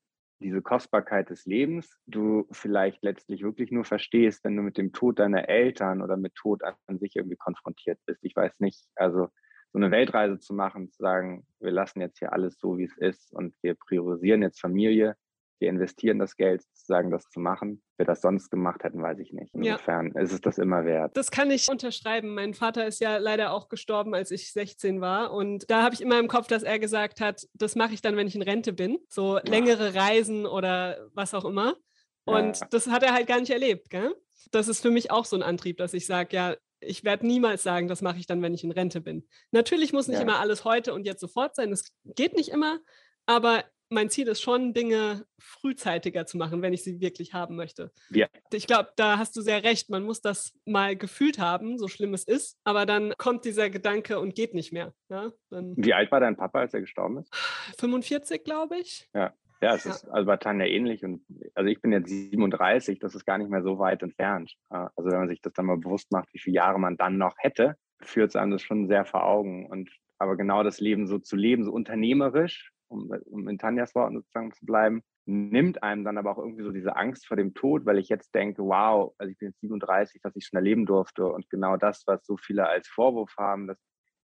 diese 0.41 0.63
Kostbarkeit 0.63 1.29
des 1.29 1.45
Lebens 1.45 1.99
du 2.07 2.47
vielleicht 2.51 3.03
letztlich 3.03 3.43
wirklich 3.43 3.69
nur 3.69 3.85
verstehst, 3.85 4.43
wenn 4.43 4.55
du 4.55 4.63
mit 4.63 4.79
dem 4.79 4.91
Tod 4.91 5.19
deiner 5.19 5.49
Eltern 5.49 6.01
oder 6.01 6.17
mit 6.17 6.33
Tod 6.33 6.63
an 6.63 6.97
sich 6.97 7.15
irgendwie 7.15 7.37
konfrontiert 7.37 7.99
bist. 8.07 8.23
Ich 8.23 8.35
weiß 8.35 8.59
nicht, 8.59 8.83
also 8.95 9.29
so 9.75 9.79
eine 9.79 9.91
Weltreise 9.91 10.39
zu 10.39 10.53
machen, 10.53 10.89
zu 10.89 11.03
sagen, 11.03 11.45
wir 11.59 11.71
lassen 11.71 11.99
jetzt 11.99 12.19
hier 12.19 12.31
alles 12.31 12.57
so, 12.61 12.77
wie 12.77 12.85
es 12.85 12.97
ist 12.97 13.33
und 13.33 13.53
wir 13.61 13.75
priorisieren 13.75 14.41
jetzt 14.41 14.61
Familie, 14.61 15.17
wir 15.59 15.67
investieren 15.67 16.17
das 16.17 16.37
Geld, 16.37 16.61
sozusagen 16.61 17.11
das 17.11 17.27
zu 17.27 17.41
machen. 17.41 17.81
Wer 17.97 18.05
das 18.05 18.21
sonst 18.21 18.49
gemacht 18.49 18.85
hätten, 18.85 19.01
weiß 19.01 19.19
ich 19.19 19.33
nicht. 19.33 19.53
Insofern 19.53 20.13
ja. 20.15 20.21
ist 20.21 20.31
es 20.31 20.39
das 20.39 20.59
immer 20.59 20.85
wert. 20.85 21.17
Das 21.17 21.29
kann 21.29 21.51
ich 21.51 21.69
unterschreiben. 21.69 22.35
Mein 22.35 22.53
Vater 22.53 22.87
ist 22.87 23.01
ja 23.01 23.17
leider 23.17 23.51
auch 23.51 23.67
gestorben, 23.67 24.15
als 24.15 24.31
ich 24.31 24.53
16 24.53 25.01
war. 25.01 25.33
Und 25.33 25.69
da 25.69 25.83
habe 25.83 25.93
ich 25.93 25.99
immer 25.99 26.19
im 26.19 26.29
Kopf, 26.29 26.47
dass 26.47 26.63
er 26.63 26.79
gesagt 26.79 27.19
hat, 27.19 27.45
das 27.53 27.75
mache 27.75 27.93
ich 27.93 28.01
dann, 28.01 28.15
wenn 28.15 28.27
ich 28.27 28.35
in 28.35 28.43
Rente 28.43 28.71
bin. 28.71 28.97
So 29.09 29.39
längere 29.43 29.93
Reisen 29.93 30.45
oder 30.45 31.05
was 31.13 31.33
auch 31.33 31.43
immer. 31.43 31.75
Und 32.23 32.61
ja. 32.61 32.67
das 32.71 32.87
hat 32.87 33.03
er 33.03 33.13
halt 33.13 33.27
gar 33.27 33.41
nicht 33.41 33.51
erlebt. 33.51 33.89
Gell? 33.89 34.15
Das 34.51 34.69
ist 34.69 34.81
für 34.81 34.91
mich 34.91 35.11
auch 35.11 35.25
so 35.25 35.35
ein 35.35 35.43
Antrieb, 35.43 35.77
dass 35.77 35.93
ich 35.93 36.05
sage, 36.05 36.33
ja, 36.33 36.55
ich 36.85 37.03
werde 37.03 37.25
niemals 37.25 37.63
sagen, 37.63 37.87
das 37.87 38.01
mache 38.01 38.17
ich 38.17 38.27
dann, 38.27 38.41
wenn 38.41 38.53
ich 38.53 38.63
in 38.63 38.71
Rente 38.71 39.01
bin. 39.01 39.27
Natürlich 39.51 39.93
muss 39.93 40.07
nicht 40.07 40.17
ja. 40.17 40.23
immer 40.23 40.39
alles 40.39 40.65
heute 40.65 40.93
und 40.93 41.05
jetzt 41.05 41.21
sofort 41.21 41.55
sein. 41.55 41.71
Das 41.71 41.91
geht 42.03 42.35
nicht 42.35 42.49
immer. 42.49 42.79
Aber 43.25 43.63
mein 43.89 44.09
Ziel 44.09 44.27
ist 44.27 44.41
schon, 44.41 44.73
Dinge 44.73 45.25
frühzeitiger 45.37 46.25
zu 46.25 46.37
machen, 46.37 46.61
wenn 46.61 46.73
ich 46.73 46.83
sie 46.83 46.99
wirklich 46.99 47.33
haben 47.33 47.55
möchte. 47.55 47.91
Ja. 48.09 48.27
Ich 48.51 48.67
glaube, 48.67 48.89
da 48.95 49.17
hast 49.17 49.35
du 49.35 49.41
sehr 49.41 49.63
recht. 49.63 49.89
Man 49.89 50.03
muss 50.03 50.21
das 50.21 50.53
mal 50.65 50.95
gefühlt 50.95 51.39
haben, 51.39 51.77
so 51.77 51.87
schlimm 51.87 52.13
es 52.13 52.23
ist. 52.23 52.57
Aber 52.63 52.85
dann 52.85 53.13
kommt 53.17 53.45
dieser 53.45 53.69
Gedanke 53.69 54.19
und 54.19 54.35
geht 54.35 54.53
nicht 54.53 54.73
mehr. 54.73 54.93
Ja? 55.09 55.31
Wie 55.49 55.93
alt 55.93 56.11
war 56.11 56.19
dein 56.19 56.35
Papa, 56.35 56.59
als 56.59 56.73
er 56.73 56.81
gestorben 56.81 57.19
ist? 57.19 57.33
45, 57.79 58.43
glaube 58.43 58.77
ich. 58.77 59.07
Ja. 59.13 59.33
Ja, 59.61 59.75
es 59.75 59.85
ist 59.85 60.05
also 60.09 60.25
bei 60.25 60.37
Tanja 60.37 60.65
ähnlich. 60.65 61.03
Und 61.03 61.25
also 61.53 61.69
ich 61.69 61.81
bin 61.81 61.91
jetzt 61.91 62.09
37, 62.09 62.99
das 62.99 63.15
ist 63.15 63.25
gar 63.25 63.37
nicht 63.37 63.49
mehr 63.49 63.63
so 63.63 63.79
weit 63.79 64.03
entfernt. 64.03 64.53
Also 64.69 65.11
wenn 65.11 65.19
man 65.19 65.29
sich 65.29 65.41
das 65.41 65.53
dann 65.53 65.65
mal 65.65 65.77
bewusst 65.77 66.11
macht, 66.11 66.31
wie 66.33 66.39
viele 66.39 66.55
Jahre 66.55 66.79
man 66.79 66.97
dann 66.97 67.17
noch 67.17 67.35
hätte, 67.37 67.75
führt 68.01 68.29
es 68.29 68.35
einem 68.35 68.51
das 68.51 68.61
schon 68.61 68.87
sehr 68.87 69.05
vor 69.05 69.25
Augen. 69.25 69.67
Und 69.67 69.89
aber 70.17 70.37
genau 70.37 70.63
das 70.63 70.79
Leben 70.79 71.07
so 71.07 71.19
zu 71.19 71.35
leben, 71.35 71.63
so 71.63 71.71
unternehmerisch, 71.71 72.71
um, 72.87 73.11
um 73.25 73.47
in 73.47 73.57
Tanjas 73.57 73.95
Worten 73.95 74.15
sozusagen 74.15 74.53
zu 74.53 74.65
bleiben, 74.65 75.01
nimmt 75.25 75.81
einem 75.81 76.03
dann 76.03 76.17
aber 76.17 76.31
auch 76.31 76.37
irgendwie 76.37 76.63
so 76.63 76.71
diese 76.71 76.95
Angst 76.95 77.27
vor 77.27 77.35
dem 77.35 77.53
Tod, 77.53 77.85
weil 77.85 77.97
ich 77.97 78.09
jetzt 78.09 78.33
denke, 78.35 78.63
wow, 78.63 79.13
also 79.17 79.31
ich 79.31 79.37
bin 79.37 79.49
jetzt 79.49 79.59
37, 79.61 80.21
was 80.23 80.35
ich 80.35 80.45
schon 80.45 80.57
erleben 80.57 80.85
durfte 80.85 81.25
und 81.25 81.49
genau 81.49 81.77
das, 81.77 82.03
was 82.05 82.23
so 82.25 82.37
viele 82.37 82.67
als 82.67 82.87
Vorwurf 82.87 83.33
haben, 83.37 83.67
das 83.67 83.77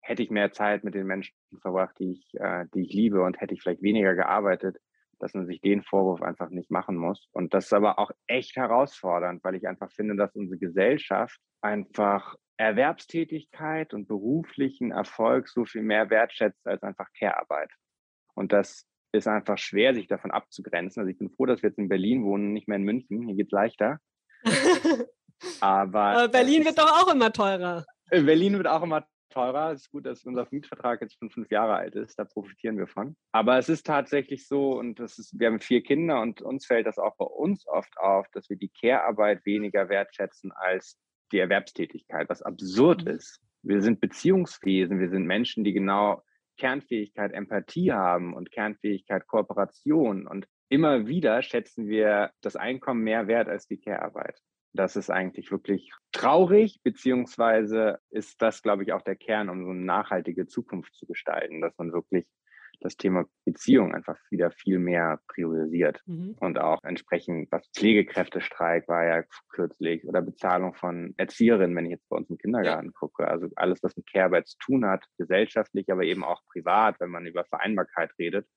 hätte 0.02 0.24
ich 0.24 0.30
mehr 0.30 0.52
Zeit 0.52 0.84
mit 0.84 0.96
den 0.96 1.08
Menschen 1.08 1.36
verbracht, 1.62 1.98
die 2.00 2.12
ich, 2.12 2.34
äh, 2.40 2.66
die 2.74 2.82
ich 2.82 2.94
liebe 2.94 3.22
und 3.22 3.40
hätte 3.40 3.54
ich 3.54 3.62
vielleicht 3.62 3.82
weniger 3.82 4.16
gearbeitet, 4.16 4.78
dass 5.20 5.34
man 5.34 5.46
sich 5.46 5.62
den 5.62 5.84
Vorwurf 5.84 6.22
einfach 6.22 6.50
nicht 6.50 6.72
machen 6.72 6.96
muss. 6.96 7.28
Und 7.32 7.54
das 7.54 7.66
ist 7.66 7.74
aber 7.74 8.00
auch 8.00 8.12
echt 8.28 8.56
herausfordernd, 8.56 9.44
weil 9.44 9.56
ich 9.56 9.68
einfach 9.68 9.92
finde, 9.92 10.16
dass 10.16 10.36
unsere 10.36 10.58
Gesellschaft 10.58 11.40
einfach 11.62 12.36
Erwerbstätigkeit 12.58 13.94
und 13.94 14.08
beruflichen 14.08 14.92
Erfolg 14.92 15.48
so 15.48 15.66
viel 15.66 15.84
mehr 15.84 16.10
wertschätzt 16.10 16.66
als 16.68 16.84
einfach 16.84 17.08
Care-Arbeit. 17.18 17.72
Und 18.36 18.52
das 18.52 18.86
ist 19.12 19.28
einfach 19.28 19.58
schwer, 19.58 19.94
sich 19.94 20.08
davon 20.08 20.32
abzugrenzen. 20.32 21.02
Also 21.02 21.12
ich 21.12 21.18
bin 21.18 21.30
froh, 21.30 21.46
dass 21.46 21.64
wir 21.64 21.70
jetzt 21.70 21.80
in 21.80 21.90
Berlin 21.90 22.24
wohnen, 22.24 22.54
nicht 22.54 22.68
mehr 22.68 22.78
in 22.78 22.84
München. 22.84 23.28
Hier 23.28 23.36
geht 23.36 23.48
es 23.48 23.52
leichter. 23.52 24.00
Aber, 25.62 26.02
Aber 26.02 26.28
Berlin 26.28 26.66
wird 26.66 26.78
doch 26.78 26.92
auch 27.02 27.14
immer 27.14 27.32
teurer. 27.32 27.86
Berlin 28.10 28.58
wird 28.58 28.68
auch 28.68 28.84
immer 28.84 29.08
teurer. 29.30 29.72
Es 29.72 29.82
ist 29.82 29.92
gut, 29.92 30.06
dass 30.06 30.26
unser 30.26 30.48
Mietvertrag 30.52 31.02
jetzt 31.02 31.18
schon 31.18 31.30
fünf 31.30 31.50
Jahre 31.52 31.76
alt 31.76 31.96
ist. 31.96 32.18
Da 32.18 32.26
profitieren 32.26 32.78
wir 32.78 32.88
von. 32.88 33.16
Aber 33.32 33.58
es 33.58 33.70
ist 33.70 33.86
tatsächlich 33.86 34.48
so, 34.48 34.78
und 34.78 35.00
das 35.00 35.18
ist, 35.18 35.40
wir 35.40 35.48
haben 35.48 35.60
vier 35.60 35.82
Kinder 35.84 36.22
und 36.22 36.42
uns 36.42 36.66
fällt 36.66 36.88
das 36.88 36.98
auch 36.98 37.16
bei 37.18 37.26
uns 37.26 37.68
oft 37.68 37.98
auf, 37.98 38.28
dass 38.34 38.50
wir 38.50 38.58
die 38.58 38.70
Care-Arbeit 38.70 39.46
weniger 39.46 39.90
wertschätzen 39.90 40.52
als 40.52 40.98
die 41.32 41.40
Erwerbstätigkeit, 41.40 42.28
was 42.30 42.42
absurd 42.42 43.06
mhm. 43.06 43.12
ist. 43.12 43.40
Wir 43.62 43.82
sind 43.82 44.00
Beziehungswesen, 44.00 45.00
wir 45.00 45.10
sind 45.10 45.26
Menschen, 45.26 45.64
die 45.64 45.74
genau 45.74 46.24
Kernfähigkeit 46.58 47.32
Empathie 47.34 47.92
haben 47.92 48.34
und 48.34 48.52
Kernfähigkeit 48.52 49.28
Kooperation. 49.28 50.28
Und 50.28 50.48
immer 50.70 51.08
wieder 51.08 51.42
schätzen 51.42 51.88
wir 51.88 52.32
das 52.42 52.56
Einkommen 52.56 53.04
mehr 53.04 53.28
wert 53.28 53.48
als 53.48 53.68
die 53.68 53.80
Care-Arbeit. 53.80 54.40
Das 54.74 54.96
ist 54.96 55.10
eigentlich 55.10 55.52
wirklich 55.52 55.92
traurig, 56.12 56.80
beziehungsweise 56.84 58.00
ist 58.10 58.42
das, 58.42 58.62
glaube 58.62 58.84
ich, 58.84 58.94
auch 58.94 59.02
der 59.02 59.16
Kern, 59.16 59.50
um 59.50 59.64
so 59.64 59.72
eine 59.72 59.84
nachhaltige 59.84 60.48
Zukunft 60.48 60.94
zu 60.96 61.08
gestalten, 61.08 61.62
dass 61.62 61.78
man 61.78 61.92
wirklich 61.92 62.28
das 62.82 62.96
Thema 62.96 63.26
Beziehung 63.46 63.94
einfach 63.94 64.18
wieder 64.30 64.52
viel 64.52 64.80
mehr 64.80 65.20
priorisiert. 65.28 66.02
Mhm. 66.06 66.36
Und 66.40 66.60
auch 66.60 66.80
entsprechend, 66.84 67.52
was 67.52 67.68
Pflegekräftestreik 67.76 68.88
war 68.88 69.06
ja 69.06 69.24
kürzlich 69.50 70.06
oder 70.06 70.22
Bezahlung 70.22 70.74
von 70.74 71.14
Erzieherinnen, 71.18 71.76
wenn 71.76 71.86
ich 71.86 71.92
jetzt 71.92 72.08
bei 72.10 72.18
uns 72.18 72.30
im 72.30 72.38
Kindergarten 72.38 72.94
gucke. 72.94 73.28
Also 73.28 73.48
alles, 73.56 73.84
was 73.84 73.98
mit 73.98 74.10
Care-Arbeit 74.10 74.48
zu 74.48 74.58
tun 74.60 74.86
hat, 74.86 75.04
gesellschaftlich, 75.18 75.92
aber 75.92 76.04
eben 76.04 76.24
auch 76.24 76.42
privat, 76.52 77.00
wenn 77.00 77.10
man 77.10 77.26
über 77.26 77.44
Vereinbarkeit 77.46 78.12
redet, 78.18 78.48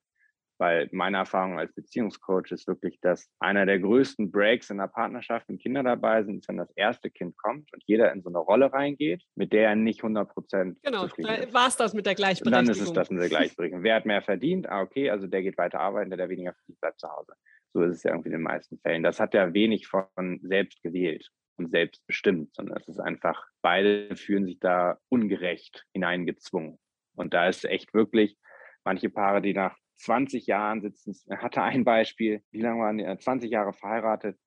weil 0.62 0.88
meine 0.92 1.16
Erfahrung 1.16 1.59
als 1.59 1.72
Beziehungscoach 1.72 2.53
ist 2.53 2.68
wirklich, 2.68 3.01
dass 3.01 3.29
einer 3.40 3.66
der 3.66 3.81
größten 3.81 4.31
Breaks 4.31 4.70
in 4.70 4.79
der 4.79 4.87
Partnerschaft, 4.87 5.48
wenn 5.48 5.59
Kinder 5.59 5.83
dabei 5.83 6.22
sind, 6.22 6.38
ist, 6.38 6.48
wenn 6.48 6.57
das 6.57 6.70
erste 6.77 7.11
Kind 7.11 7.37
kommt 7.37 7.72
und 7.72 7.83
jeder 7.85 8.12
in 8.12 8.22
so 8.22 8.29
eine 8.29 8.38
Rolle 8.38 8.72
reingeht, 8.72 9.25
mit 9.35 9.53
der 9.53 9.70
er 9.70 9.75
nicht 9.75 10.05
100 10.05 10.33
Prozent 10.33 10.79
Genau, 10.85 11.09
war 11.51 11.66
es 11.66 11.77
das 11.77 11.94
mit 11.94 12.07
der 12.07 12.14
Gleichberechtigung. 12.14 12.61
Und 12.61 12.68
dann 12.68 12.72
ist 12.72 12.81
es 12.81 12.92
das 12.92 13.11
mit 13.11 13.20
der 13.20 13.29
Gleichberechtigung. 13.29 13.83
Wer 13.83 13.96
hat 13.96 14.07
mehr 14.07 14.22
verdient? 14.22 14.68
Ah, 14.68 14.83
okay, 14.83 15.11
also 15.11 15.27
der 15.27 15.42
geht 15.42 15.59
weiter 15.59 15.81
arbeiten, 15.81 16.11
der, 16.11 16.16
der 16.16 16.29
weniger 16.29 16.53
verdient, 16.53 16.81
bleibt 16.81 17.01
zu 17.01 17.09
Hause. 17.09 17.33
So 17.72 17.83
ist 17.83 17.96
es 17.96 18.03
ja 18.05 18.12
irgendwie 18.12 18.29
in 18.29 18.35
den 18.35 18.42
meisten 18.42 18.79
Fällen. 18.79 19.03
Das 19.03 19.18
hat 19.18 19.35
ja 19.35 19.53
wenig 19.53 19.88
von 19.88 20.07
selbst 20.44 20.81
gewählt 20.85 21.29
und 21.57 21.72
selbst 21.72 22.07
bestimmt, 22.07 22.55
sondern 22.55 22.77
es 22.79 22.87
ist 22.87 23.01
einfach, 23.01 23.48
beide 23.62 24.14
fühlen 24.14 24.46
sich 24.46 24.61
da 24.61 24.96
ungerecht 25.09 25.87
hineingezwungen. 25.92 26.79
Und 27.16 27.35
da 27.35 27.48
ist 27.48 27.64
echt 27.64 27.92
wirklich 27.94 28.38
manche 28.85 29.11
Paare, 29.11 29.42
die 29.42 29.55
nach 29.55 29.77
20 30.02 30.46
Jahren 30.46 30.80
sitzen, 30.80 31.14
hatte 31.30 31.62
ein 31.62 31.84
Beispiel, 31.84 32.42
wie 32.50 32.60
lange 32.60 32.80
waren 32.80 32.98
die, 32.98 33.18
20 33.18 33.50
äh, 33.50 33.52
Jahre 33.52 33.72
verheiratet, 33.72 34.38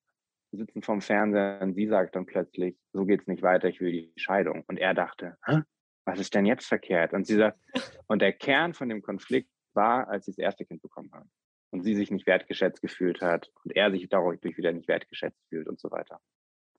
sitzen 0.51 0.81
vorm 0.81 1.01
Fernseher 1.01 1.59
und 1.61 1.73
sie 1.73 1.87
sagt 1.87 2.15
dann 2.15 2.25
plötzlich, 2.25 2.77
so 2.93 3.05
geht 3.05 3.21
es 3.21 3.27
nicht 3.27 3.41
weiter, 3.41 3.67
ich 3.67 3.81
will 3.81 3.91
die 3.91 4.13
Scheidung. 4.15 4.63
Und 4.67 4.77
er 4.77 4.93
dachte, 4.93 5.37
Hä? 5.45 5.61
was 6.05 6.19
ist 6.19 6.33
denn 6.35 6.45
jetzt 6.45 6.67
verkehrt? 6.67 7.13
Und 7.13 7.25
sie 7.25 7.35
sagt, 7.35 7.59
und 8.07 8.21
der 8.21 8.33
Kern 8.33 8.73
von 8.73 8.89
dem 8.89 9.01
Konflikt 9.01 9.49
war, 9.73 10.07
als 10.07 10.25
sie 10.25 10.31
das 10.31 10.39
erste 10.39 10.65
Kind 10.65 10.81
bekommen 10.81 11.11
haben. 11.13 11.29
Und 11.71 11.83
sie 11.83 11.95
sich 11.95 12.11
nicht 12.11 12.27
wertgeschätzt 12.27 12.81
gefühlt 12.81 13.21
hat 13.21 13.51
und 13.63 13.75
er 13.75 13.91
sich 13.91 14.07
dadurch 14.07 14.41
wieder 14.41 14.71
nicht 14.71 14.87
wertgeschätzt 14.87 15.41
fühlt 15.49 15.67
und 15.67 15.79
so 15.79 15.91
weiter. 15.91 16.21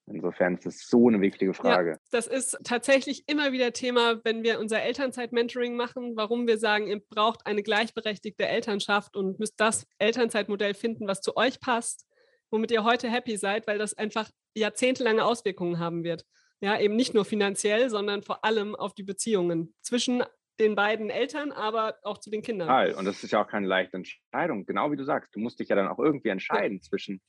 Insofern 0.09 0.55
ist 0.55 0.67
es 0.67 0.89
so 0.89 1.09
eine 1.09 1.21
wichtige 1.21 1.53
Frage. 1.53 1.91
Ja, 1.91 1.99
das 2.13 2.29
ist 2.29 2.57
tatsächlich 2.63 3.25
immer 3.27 3.51
wieder 3.51 3.73
Thema, 3.73 4.21
wenn 4.25 4.45
wir 4.45 4.61
unser 4.61 4.81
Elternzeit-Mentoring 4.83 5.75
machen, 5.75 6.17
warum 6.17 6.47
wir 6.47 6.59
sagen, 6.59 6.87
ihr 6.87 7.01
braucht 7.01 7.45
eine 7.45 7.63
gleichberechtigte 7.65 8.47
Elternschaft 8.47 9.17
und 9.17 9.41
müsst 9.41 9.59
das 9.59 9.87
Elternzeitmodell 9.99 10.75
finden, 10.75 11.09
was 11.09 11.23
zu 11.23 11.37
euch 11.37 11.59
passt, 11.59 12.07
womit 12.51 12.71
ihr 12.71 12.85
heute 12.85 13.11
happy 13.11 13.37
seid, 13.37 13.67
weil 13.67 13.79
das 13.79 13.95
einfach 13.95 14.31
jahrzehntelange 14.55 15.25
Auswirkungen 15.25 15.81
haben 15.81 16.05
wird. 16.05 16.25
Ja, 16.61 16.79
eben 16.79 16.95
nicht 16.95 17.13
nur 17.13 17.25
finanziell, 17.25 17.91
sondern 17.91 18.23
vor 18.23 18.45
allem 18.45 18.77
auf 18.77 18.95
die 18.95 19.03
Beziehungen 19.03 19.75
zwischen 19.83 20.23
den 20.61 20.75
beiden 20.75 21.11
Eltern, 21.11 21.53
aber 21.53 21.99
auch 22.03 22.19
zu 22.19 22.31
den 22.31 22.43
Kindern. 22.43 22.69
Total. 22.69 22.95
Und 22.95 23.05
das 23.05 23.23
ist 23.23 23.33
ja 23.33 23.43
auch 23.43 23.49
keine 23.49 23.67
leichte 23.67 23.97
Entscheidung. 23.97 24.65
Genau 24.65 24.91
wie 24.91 24.97
du 24.97 25.05
sagst, 25.05 25.35
du 25.35 25.41
musst 25.41 25.59
dich 25.59 25.69
ja 25.69 25.77
dann 25.77 25.89
auch 25.89 25.99
irgendwie 25.99 26.29
entscheiden 26.29 26.79
ja. 26.79 26.83
zwischen, 26.83 27.21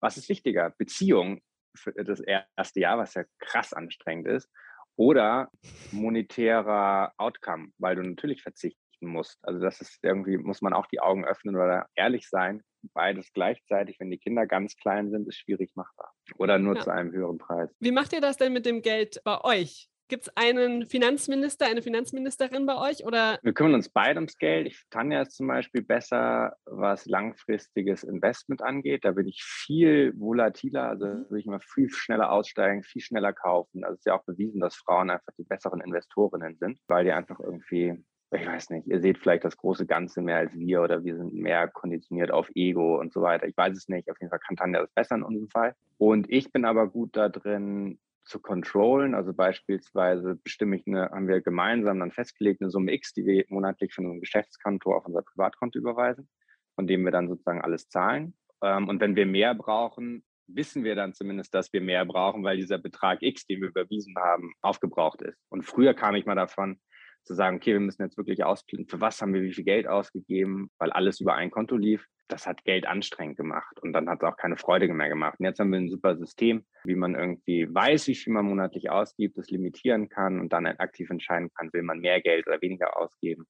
was 0.00 0.16
ist 0.16 0.28
wichtiger, 0.28 0.70
Beziehung 0.78 1.40
für 1.74 1.92
das 1.92 2.20
erste 2.20 2.80
Jahr, 2.80 2.98
was 2.98 3.14
ja 3.14 3.24
krass 3.38 3.72
anstrengend 3.72 4.28
ist, 4.28 4.48
oder 4.96 5.48
monetärer 5.92 7.12
Outcome, 7.18 7.68
weil 7.78 7.96
du 7.96 8.02
natürlich 8.02 8.42
verzichten 8.42 8.80
musst. 9.00 9.38
Also 9.42 9.60
das 9.60 9.80
ist 9.80 9.98
irgendwie, 10.02 10.36
muss 10.36 10.60
man 10.60 10.72
auch 10.72 10.86
die 10.86 11.00
Augen 11.00 11.24
öffnen 11.24 11.54
oder 11.54 11.86
ehrlich 11.94 12.28
sein. 12.28 12.62
Beides 12.94 13.32
gleichzeitig, 13.32 13.98
wenn 14.00 14.10
die 14.10 14.18
Kinder 14.18 14.46
ganz 14.46 14.76
klein 14.76 15.10
sind, 15.10 15.28
ist 15.28 15.38
schwierig 15.38 15.70
machbar. 15.74 16.12
Oder 16.36 16.58
nur 16.58 16.76
ja. 16.76 16.82
zu 16.82 16.90
einem 16.90 17.12
höheren 17.12 17.38
Preis. 17.38 17.70
Wie 17.80 17.92
macht 17.92 18.12
ihr 18.12 18.20
das 18.20 18.36
denn 18.36 18.52
mit 18.52 18.66
dem 18.66 18.82
Geld 18.82 19.20
bei 19.24 19.40
euch? 19.42 19.88
Gibt 20.08 20.22
es 20.22 20.36
einen 20.36 20.86
Finanzminister, 20.86 21.66
eine 21.66 21.82
Finanzministerin 21.82 22.64
bei 22.64 22.76
euch? 22.76 23.04
Oder? 23.04 23.38
Wir 23.42 23.52
kümmern 23.52 23.74
uns 23.74 23.90
beide 23.90 24.16
ums 24.16 24.38
Geld. 24.38 24.66
Ich, 24.66 24.82
Tanja 24.88 25.20
ist 25.20 25.36
zum 25.36 25.48
Beispiel 25.48 25.82
besser, 25.82 26.56
was 26.64 27.04
langfristiges 27.04 28.04
Investment 28.04 28.62
angeht. 28.62 29.04
Da 29.04 29.12
bin 29.12 29.28
ich 29.28 29.42
viel 29.42 30.14
volatiler, 30.16 30.88
also 30.88 31.04
mhm. 31.04 31.26
will 31.28 31.40
ich 31.40 31.46
mal 31.46 31.60
viel 31.60 31.90
schneller 31.90 32.32
aussteigen, 32.32 32.82
viel 32.82 33.02
schneller 33.02 33.34
kaufen. 33.34 33.84
Also 33.84 33.94
es 33.94 34.00
ist 34.00 34.06
ja 34.06 34.18
auch 34.18 34.24
bewiesen, 34.24 34.60
dass 34.60 34.76
Frauen 34.76 35.10
einfach 35.10 35.32
die 35.38 35.44
besseren 35.44 35.82
Investorinnen 35.82 36.56
sind, 36.56 36.80
weil 36.88 37.04
die 37.04 37.12
einfach 37.12 37.38
irgendwie 37.38 38.02
ich 38.30 38.46
weiß 38.46 38.70
nicht, 38.70 38.86
ihr 38.86 39.00
seht 39.00 39.16
vielleicht 39.16 39.44
das 39.44 39.56
große 39.56 39.86
Ganze 39.86 40.20
mehr 40.20 40.36
als 40.36 40.52
wir 40.52 40.82
oder 40.82 41.02
wir 41.02 41.16
sind 41.16 41.32
mehr 41.32 41.66
konditioniert 41.66 42.30
auf 42.30 42.50
Ego 42.54 43.00
und 43.00 43.12
so 43.12 43.22
weiter. 43.22 43.46
Ich 43.46 43.56
weiß 43.56 43.74
es 43.74 43.88
nicht. 43.88 44.10
Auf 44.10 44.18
jeden 44.20 44.28
Fall 44.28 44.38
kann 44.38 44.56
Tanja 44.56 44.80
das 44.80 44.92
besser 44.92 45.14
in 45.14 45.22
unserem 45.22 45.48
Fall. 45.48 45.74
Und 45.96 46.30
ich 46.30 46.52
bin 46.52 46.66
aber 46.66 46.88
gut 46.88 47.16
da 47.16 47.30
drin, 47.30 47.98
zu 48.28 48.40
controllen. 48.40 49.14
Also 49.14 49.32
beispielsweise 49.32 50.36
bestimme 50.36 50.76
ich 50.76 50.86
eine, 50.86 51.10
haben 51.10 51.28
wir 51.28 51.40
gemeinsam 51.40 52.00
dann 52.00 52.12
festgelegt, 52.12 52.60
eine 52.60 52.70
Summe 52.70 52.92
X, 52.92 53.12
die 53.14 53.24
wir 53.24 53.44
monatlich 53.48 53.94
von 53.94 54.04
unserem 54.04 54.20
Geschäftskonto 54.20 54.94
auf 54.94 55.06
unser 55.06 55.22
Privatkonto 55.22 55.78
überweisen, 55.78 56.28
von 56.74 56.86
dem 56.86 57.04
wir 57.04 57.10
dann 57.10 57.28
sozusagen 57.28 57.62
alles 57.62 57.88
zahlen. 57.88 58.34
Ähm, 58.62 58.88
und 58.88 59.00
wenn 59.00 59.16
wir 59.16 59.26
mehr 59.26 59.54
brauchen, 59.54 60.24
wissen 60.46 60.84
wir 60.84 60.94
dann 60.94 61.12
zumindest, 61.12 61.54
dass 61.54 61.72
wir 61.72 61.80
mehr 61.80 62.04
brauchen, 62.06 62.42
weil 62.44 62.56
dieser 62.56 62.78
Betrag 62.78 63.22
X, 63.22 63.46
den 63.46 63.60
wir 63.60 63.68
überwiesen 63.68 64.14
haben, 64.16 64.52
aufgebraucht 64.62 65.22
ist. 65.22 65.38
Und 65.50 65.62
früher 65.62 65.94
kam 65.94 66.14
ich 66.14 66.26
mal 66.26 66.34
davon, 66.34 66.80
zu 67.24 67.34
sagen, 67.34 67.56
okay, 67.56 67.74
wir 67.74 67.80
müssen 67.80 68.02
jetzt 68.02 68.16
wirklich 68.16 68.44
ausblenden, 68.44 68.88
für 68.88 69.00
was 69.00 69.20
haben 69.20 69.34
wir 69.34 69.42
wie 69.42 69.52
viel 69.52 69.64
Geld 69.64 69.86
ausgegeben, 69.86 70.70
weil 70.78 70.90
alles 70.90 71.20
über 71.20 71.34
ein 71.34 71.50
Konto 71.50 71.76
lief. 71.76 72.06
Das 72.28 72.46
hat 72.46 72.64
Geld 72.64 72.86
anstrengend 72.86 73.36
gemacht 73.36 73.80
und 73.80 73.92
dann 73.92 74.08
hat 74.08 74.22
es 74.22 74.28
auch 74.28 74.36
keine 74.36 74.56
Freude 74.56 74.86
mehr 74.92 75.08
gemacht. 75.08 75.40
Und 75.40 75.46
jetzt 75.46 75.58
haben 75.60 75.72
wir 75.72 75.78
ein 75.78 75.90
super 75.90 76.16
System, 76.16 76.64
wie 76.84 76.94
man 76.94 77.14
irgendwie 77.14 77.66
weiß, 77.72 78.06
wie 78.08 78.14
viel 78.14 78.32
man 78.32 78.44
monatlich 78.44 78.90
ausgibt, 78.90 79.38
das 79.38 79.50
limitieren 79.50 80.08
kann 80.08 80.38
und 80.38 80.52
dann 80.52 80.66
aktiv 80.66 81.08
entscheiden 81.10 81.50
kann, 81.54 81.72
will 81.72 81.82
man 81.82 82.00
mehr 82.00 82.20
Geld 82.20 82.46
oder 82.46 82.60
weniger 82.60 82.98
ausgeben. 82.98 83.46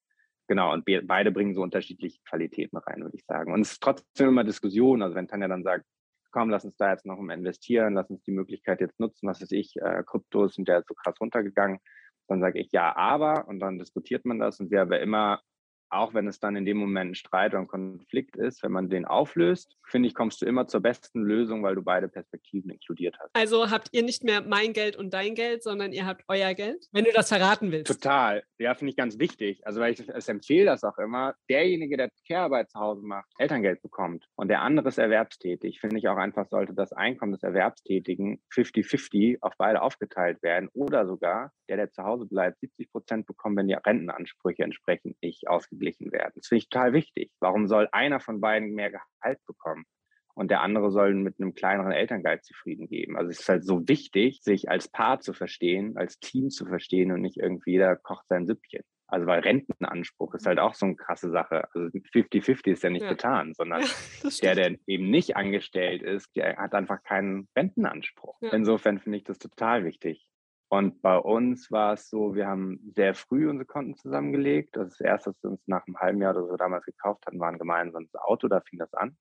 Genau, 0.47 0.73
und 0.73 0.87
beide 1.07 1.31
bringen 1.31 1.55
so 1.55 1.61
unterschiedliche 1.61 2.21
Qualitäten 2.25 2.79
rein, 2.79 3.03
würde 3.03 3.17
ich 3.17 3.25
sagen. 3.27 3.53
Und 3.53 3.61
es 3.61 3.73
ist 3.73 3.83
trotzdem 3.83 4.29
immer 4.29 4.45
Diskussion. 4.45 5.03
Also 5.03 5.15
wenn 5.15 5.29
Tanja 5.29 5.47
dann 5.47 5.63
sagt, 5.63 5.85
komm, 6.31 6.49
lass 6.49 6.65
uns 6.65 6.77
da 6.77 6.91
jetzt 6.91 7.05
noch 7.05 7.19
mal 7.19 7.35
investieren, 7.35 7.95
lass 7.95 8.09
uns 8.09 8.23
die 8.23 8.33
Möglichkeit 8.33 8.81
jetzt 8.81 8.99
nutzen, 8.99 9.29
was 9.29 9.43
weiß 9.43 9.53
ich, 9.53 9.77
äh, 9.77 10.03
Kryptos 10.07 10.55
sind 10.55 10.69
ja 10.69 10.83
so 10.87 10.95
krass 10.95 11.21
runtergegangen. 11.21 11.81
Dann 12.29 12.41
sage 12.41 12.61
ich 12.61 12.73
ja, 12.73 12.97
aber 12.97 13.49
und 13.49 13.59
dann 13.61 13.79
diskutiert 13.79 14.25
man 14.25 14.39
das 14.39 14.61
und 14.61 14.71
wir 14.71 14.83
aber 14.83 15.01
immer 15.01 15.43
auch 15.91 16.15
wenn 16.15 16.27
es 16.27 16.41
dann 16.41 16.57
in 16.57 16.65
dem 16.65 16.77
Moment 16.77 17.13
ein 17.13 17.15
Streit 17.15 17.53
oder 17.53 17.63
ein 17.63 17.69
Konflikt 17.69 18.37
ist, 18.37 18.63
wenn 18.63 18.73
man 18.73 18.89
den 18.89 19.05
auflöst, 19.05 19.77
finde 19.85 20.09
ich, 20.09 20.15
kommst 20.15 20.43
du 20.43 20.47
immer 20.47 20.67
zur 20.67 20.81
besten 20.81 21.23
Lösung, 21.23 21.63
weil 21.63 21.75
du 21.75 21.83
beide 21.83 22.09
Perspektiven 22.09 22.71
inkludiert 22.71 23.17
hast. 23.19 23.31
Also 23.35 23.71
habt 23.71 23.89
ihr 23.93 24.03
nicht 24.03 24.25
mehr 24.25 24.43
mein 24.43 24.73
Geld 24.73 24.97
und 24.97 25.15
dein 25.15 25.35
Geld, 25.35 25.63
sondern 25.63 25.93
ihr 25.93 26.07
habt 26.07 26.25
euer 26.29 26.55
Geld, 26.55 26.87
wenn 26.93 27.05
du 27.05 27.13
das 27.13 27.29
verraten 27.29 27.73
willst. 27.73 27.91
Total. 27.93 28.43
Ja, 28.59 28.75
finde 28.75 28.91
ich 28.91 28.97
ganz 28.97 29.19
wichtig. 29.19 29.67
Also, 29.67 29.81
weil 29.81 29.93
ich 29.93 30.07
es 30.09 30.29
empfehle 30.29 30.67
das 30.67 30.85
auch 30.85 30.99
immer, 30.99 31.35
derjenige, 31.49 31.97
der 31.97 32.11
Care-Arbeit 32.27 32.71
zu 32.71 32.79
Hause 32.79 33.03
macht, 33.03 33.29
Elterngeld 33.39 33.81
bekommt 33.83 34.27
und 34.37 34.49
der 34.49 34.63
andere 34.63 34.89
ist 34.89 34.99
erwerbstätig, 34.99 35.81
finde 35.81 35.99
ich 35.99 36.09
auch 36.09 36.17
einfach, 36.17 36.47
sollte 36.49 36.75
das 36.75 36.93
Einkommen 36.93 37.33
des 37.33 37.43
Erwerbstätigen 37.43 38.41
50-50 38.55 39.39
auf 39.41 39.55
beide 39.57 39.83
aufgeteilt 39.83 40.43
werden 40.43 40.69
oder 40.75 41.07
sogar 41.07 41.53
der, 41.69 41.77
der 41.77 41.91
zu 41.91 42.03
Hause 42.03 42.27
bleibt, 42.27 42.61
70 42.61 42.91
Prozent 42.91 43.27
bekommen, 43.27 43.57
wenn 43.57 43.69
die 43.69 43.75
Rentenansprüche 43.75 44.63
entsprechend 44.63 45.21
nicht 45.23 45.49
ausgegeben 45.49 45.78
ausgeglichen 45.79 46.13
werden. 46.13 46.33
Das 46.35 46.49
finde 46.49 46.63
ich 46.63 46.69
total 46.69 46.93
wichtig. 46.93 47.31
Warum 47.41 47.67
soll 47.67 47.89
einer 47.93 48.21
von 48.21 48.41
beiden 48.41 48.75
mehr 48.75 48.91
Gehalt 48.91 49.39
bekommen? 49.47 49.85
und 50.35 50.53
der 50.53 50.61
andere 50.61 50.93
soll 50.93 51.15
mit 51.15 51.41
einem 51.41 51.53
kleineren 51.53 51.91
Elterngeld 51.91 52.45
zufrieden 52.45 52.87
geben. 52.87 53.17
Also 53.17 53.29
es 53.29 53.41
ist 53.41 53.49
halt 53.49 53.65
so 53.65 53.89
wichtig, 53.89 54.41
sich 54.41 54.71
als 54.71 54.87
Paar 54.87 55.19
zu 55.19 55.33
verstehen, 55.33 55.97
als 55.97 56.21
Team 56.21 56.49
zu 56.51 56.65
verstehen 56.65 57.11
und 57.11 57.23
nicht 57.23 57.39
irgendwie 57.39 57.73
jeder 57.73 57.97
kocht 57.97 58.29
sein 58.29 58.47
Süppchen. 58.47 58.83
Also 59.09 59.27
weil 59.27 59.41
Rentenanspruch 59.41 60.35
ist 60.35 60.47
halt 60.47 60.61
auch 60.61 60.75
so 60.75 60.87
eine 60.87 60.95
krasse 60.95 61.33
Sache. 61.33 61.65
Also 61.75 61.89
50-50 61.89 62.71
ist 62.71 62.85
ja 62.85 62.91
nicht 62.91 63.03
ja. 63.03 63.09
getan, 63.09 63.53
sondern 63.53 63.83
ja, 63.83 64.55
der, 64.55 64.55
der 64.55 64.79
eben 64.87 65.11
nicht 65.11 65.37
angestellt 65.37 66.03
ist, 66.03 66.29
der 66.37 66.57
hat 66.57 66.73
einfach 66.73 67.03
keinen 67.03 67.49
Rentenanspruch. 67.57 68.37
Ja. 68.41 68.53
Insofern 68.53 69.01
finde 69.01 69.19
ich 69.19 69.25
das 69.25 69.41
total 69.41 69.85
wichtig. 69.85 70.29
Und 70.71 71.01
bei 71.01 71.17
uns 71.17 71.71
war 71.71 71.95
es 71.95 72.11
so, 72.11 72.35
wir 72.35 72.47
haben 72.47 72.93
sehr 72.95 73.15
früh 73.15 73.49
unsere 73.49 73.67
Konten 73.67 73.97
zusammengelegt. 73.97 74.77
Das 74.77 75.01
erste, 75.01 75.31
was 75.31 75.43
wir 75.43 75.51
uns 75.51 75.67
nach 75.67 75.87
einem 75.87 75.99
halben 75.99 76.21
Jahr 76.21 76.37
oder 76.37 76.47
so 76.47 76.57
damals 76.57 76.85
gekauft 76.85 77.25
hatten, 77.27 77.41
war 77.41 77.49
ein 77.49 77.59
gemeinsames 77.59 78.15
Auto, 78.15 78.49
da 78.49 78.61
fing 78.61 78.79
das 78.79 78.93
an. 78.93 79.17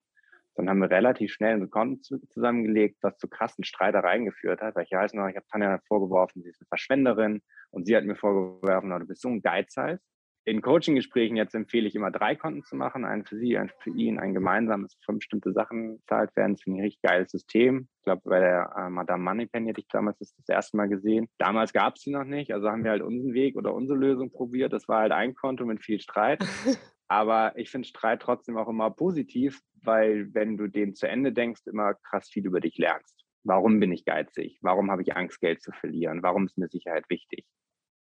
Dann 0.56 0.70
haben 0.70 0.80
wir 0.80 0.90
relativ 0.90 1.32
schnell 1.32 1.54
unsere 1.54 1.70
Konten 1.70 2.02
zusammengelegt, 2.02 2.98
was 3.02 3.18
zu 3.18 3.30
krassen 3.30 3.64
Streitereien 3.64 4.26
geführt 4.26 4.62
hat. 4.62 4.76
Weil 4.76 4.86
ich 4.86 4.92
weiß 4.92 5.14
noch, 5.14 5.28
ich 5.28 5.36
habe 5.36 5.46
Tanja 5.50 5.80
vorgeworfen, 5.88 6.44
sie 6.44 6.50
ist 6.50 6.60
eine 6.60 6.68
Verschwenderin 6.68 7.42
und 7.70 7.86
sie 7.86 7.96
hat 7.96 8.04
mir 8.04 8.16
vorgeworfen, 8.16 8.90
du 8.90 9.06
bist 9.06 9.22
so 9.22 9.30
ein 9.30 9.42
Geizhals 9.42 10.02
in 10.48 10.62
Coaching-Gesprächen 10.62 11.36
jetzt 11.36 11.56
empfehle 11.56 11.90
ich 11.90 11.96
immer 11.96 12.10
drei 12.10 12.34
Konten 12.34 12.64
zu 12.64 12.78
machen, 12.78 13.04
einen 13.04 13.26
für 13.26 13.36
Sie, 13.38 13.58
einen 13.58 13.70
für 13.80 13.90
ihn, 13.90 14.18
ein 14.18 14.34
gemeinsames, 14.34 14.98
für 15.06 15.12
bestimmte 15.12 15.52
Sachen 15.52 15.98
bezahlt 15.98 16.34
werden. 16.38 16.54
Das 16.54 16.64
finde 16.64 16.78
ich 16.78 16.82
ein 16.82 16.86
richtig 16.86 17.02
geiles 17.02 17.32
System. 17.32 17.90
Ich 17.98 18.04
glaube, 18.06 18.22
bei 18.24 18.40
der 18.40 18.74
äh, 18.78 18.90
Madame 18.90 19.22
Moneypenny 19.24 19.68
hätte 19.68 19.82
ich 19.82 19.90
damals 19.90 20.20
das, 20.20 20.34
das 20.38 20.48
erste 20.48 20.78
Mal 20.78 20.88
gesehen. 20.88 21.28
Damals 21.38 21.74
gab 21.74 21.98
es 21.98 22.04
sie 22.04 22.12
noch 22.12 22.24
nicht, 22.24 22.54
also 22.54 22.70
haben 22.70 22.86
wir 22.86 22.92
halt 22.92 23.02
unseren 23.02 23.34
Weg 23.34 23.58
oder 23.58 23.74
unsere 23.74 24.00
Lösung 24.00 24.32
probiert. 24.32 24.72
Das 24.72 24.88
war 24.88 25.02
halt 25.02 25.12
ein 25.12 25.36
Konto 25.36 25.66
mit 25.66 25.84
viel 25.84 26.00
Streit. 26.00 26.40
Aber 27.10 27.52
ich 27.58 27.70
finde 27.70 27.86
Streit 27.86 28.22
trotzdem 28.22 28.56
auch 28.56 28.70
immer 28.70 28.90
positiv, 28.90 29.60
weil 29.84 30.34
wenn 30.34 30.56
du 30.56 30.68
den 30.68 30.96
zu 30.96 31.10
Ende 31.10 31.34
denkst, 31.34 31.64
immer 31.66 31.94
krass 31.94 32.30
viel 32.30 32.46
über 32.46 32.62
dich 32.62 32.78
lernst. 32.78 33.26
Warum 33.44 33.82
bin 33.82 33.92
ich 33.92 34.06
geizig? 34.06 34.60
Warum 34.62 34.92
habe 34.92 35.02
ich 35.02 35.14
Angst, 35.18 35.42
Geld 35.42 35.62
zu 35.62 35.74
verlieren? 35.74 36.24
Warum 36.24 36.46
ist 36.46 36.58
mir 36.58 36.70
Sicherheit 36.70 37.04
wichtig? 37.10 37.46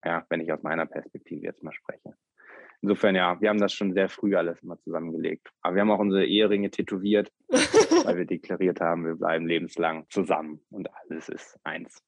Ja, 0.05 0.25
wenn 0.29 0.41
ich 0.41 0.53
aus 0.53 0.63
meiner 0.63 0.87
Perspektive 0.87 1.43
jetzt 1.43 1.63
mal 1.63 1.73
spreche. 1.73 2.15
Insofern 2.83 3.15
ja, 3.15 3.39
wir 3.41 3.51
haben 3.51 3.61
das 3.61 3.75
schon 3.75 3.93
sehr 3.93 4.09
früh 4.09 4.35
alles 4.37 4.63
immer 4.63 4.79
zusammengelegt. 4.79 5.51
Aber 5.61 5.75
wir 5.75 5.83
haben 5.83 5.91
auch 5.91 5.99
unsere 5.99 6.25
Eheringe 6.25 6.71
tätowiert, 6.71 7.31
weil 8.05 8.17
wir 8.17 8.25
deklariert 8.25 8.81
haben, 8.81 9.05
wir 9.05 9.17
bleiben 9.17 9.47
lebenslang 9.47 10.07
zusammen 10.09 10.61
und 10.71 10.89
alles 10.95 11.29
ist 11.29 11.59
eins. 11.63 12.03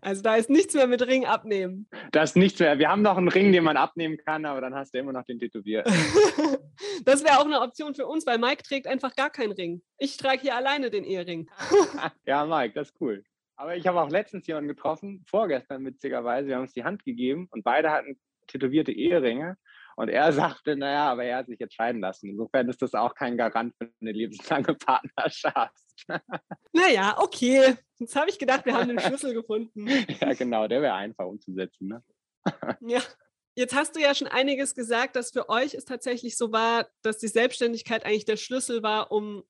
Also 0.00 0.22
da 0.22 0.36
ist 0.36 0.50
nichts 0.50 0.74
mehr 0.74 0.86
mit 0.86 1.04
Ring 1.06 1.26
abnehmen. 1.26 1.88
Da 2.12 2.22
ist 2.22 2.36
nichts 2.36 2.60
mehr. 2.60 2.78
Wir 2.78 2.88
haben 2.88 3.02
noch 3.02 3.16
einen 3.16 3.28
Ring, 3.28 3.52
den 3.52 3.64
man 3.64 3.76
abnehmen 3.76 4.16
kann, 4.16 4.44
aber 4.44 4.60
dann 4.60 4.74
hast 4.74 4.94
du 4.94 4.98
immer 4.98 5.12
noch 5.12 5.24
den 5.24 5.38
tätowiert. 5.38 5.86
das 7.04 7.24
wäre 7.24 7.38
auch 7.38 7.44
eine 7.44 7.60
Option 7.60 7.94
für 7.94 8.06
uns, 8.06 8.26
weil 8.26 8.38
Mike 8.38 8.62
trägt 8.62 8.86
einfach 8.86 9.14
gar 9.16 9.30
keinen 9.30 9.52
Ring. 9.52 9.82
Ich 9.98 10.16
trage 10.16 10.42
hier 10.42 10.54
alleine 10.54 10.90
den 10.90 11.04
Ehering. 11.04 11.50
ja, 12.26 12.46
Mike, 12.46 12.74
das 12.74 12.90
ist 12.90 13.00
cool. 13.00 13.24
Aber 13.56 13.76
ich 13.76 13.86
habe 13.86 14.00
auch 14.00 14.10
letztens 14.10 14.46
jemanden 14.46 14.68
getroffen, 14.68 15.24
vorgestern 15.28 15.84
witzigerweise. 15.84 16.48
Wir 16.48 16.56
haben 16.56 16.62
uns 16.62 16.72
die 16.72 16.84
Hand 16.84 17.04
gegeben 17.04 17.48
und 17.50 17.62
beide 17.62 17.90
hatten 17.90 18.18
tätowierte 18.46 18.92
Eheringe. 18.92 19.56
Und 19.96 20.08
er 20.08 20.32
sagte, 20.32 20.76
naja, 20.76 21.10
aber 21.10 21.24
er 21.24 21.38
hat 21.38 21.46
sich 21.46 21.58
jetzt 21.58 21.74
scheiden 21.74 22.00
lassen. 22.00 22.30
Insofern 22.30 22.68
ist 22.68 22.82
das 22.82 22.94
auch 22.94 23.14
kein 23.14 23.36
Garant 23.36 23.74
für 23.76 23.90
eine 24.00 24.12
lebenslange 24.12 24.74
Partnerschaft. 24.74 25.80
Naja, 26.72 27.16
okay. 27.18 27.76
Jetzt 27.98 28.16
habe 28.16 28.28
ich 28.28 28.38
gedacht, 28.38 28.66
wir 28.66 28.74
haben 28.74 28.88
den 28.88 29.00
Schlüssel 29.00 29.34
gefunden. 29.34 29.86
Ja, 30.20 30.32
genau, 30.34 30.66
der 30.66 30.82
wäre 30.82 30.94
einfach 30.94 31.26
umzusetzen. 31.26 31.88
Ne? 31.88 32.02
Ja. 32.80 33.00
Jetzt 33.56 33.74
hast 33.74 33.94
du 33.94 34.00
ja 34.00 34.14
schon 34.16 34.26
einiges 34.26 34.74
gesagt, 34.74 35.14
dass 35.14 35.30
für 35.30 35.48
euch 35.48 35.74
es 35.74 35.84
tatsächlich 35.84 36.36
so 36.36 36.50
war, 36.50 36.88
dass 37.02 37.18
die 37.18 37.28
Selbstständigkeit 37.28 38.04
eigentlich 38.04 38.24
der 38.24 38.36
Schlüssel 38.36 38.82
war, 38.82 39.12
um 39.12 39.44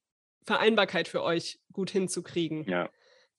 Vereinbarkeit 0.44 1.08
für 1.08 1.22
euch 1.22 1.58
gut 1.72 1.90
hinzukriegen. 1.90 2.64
Ja. 2.64 2.90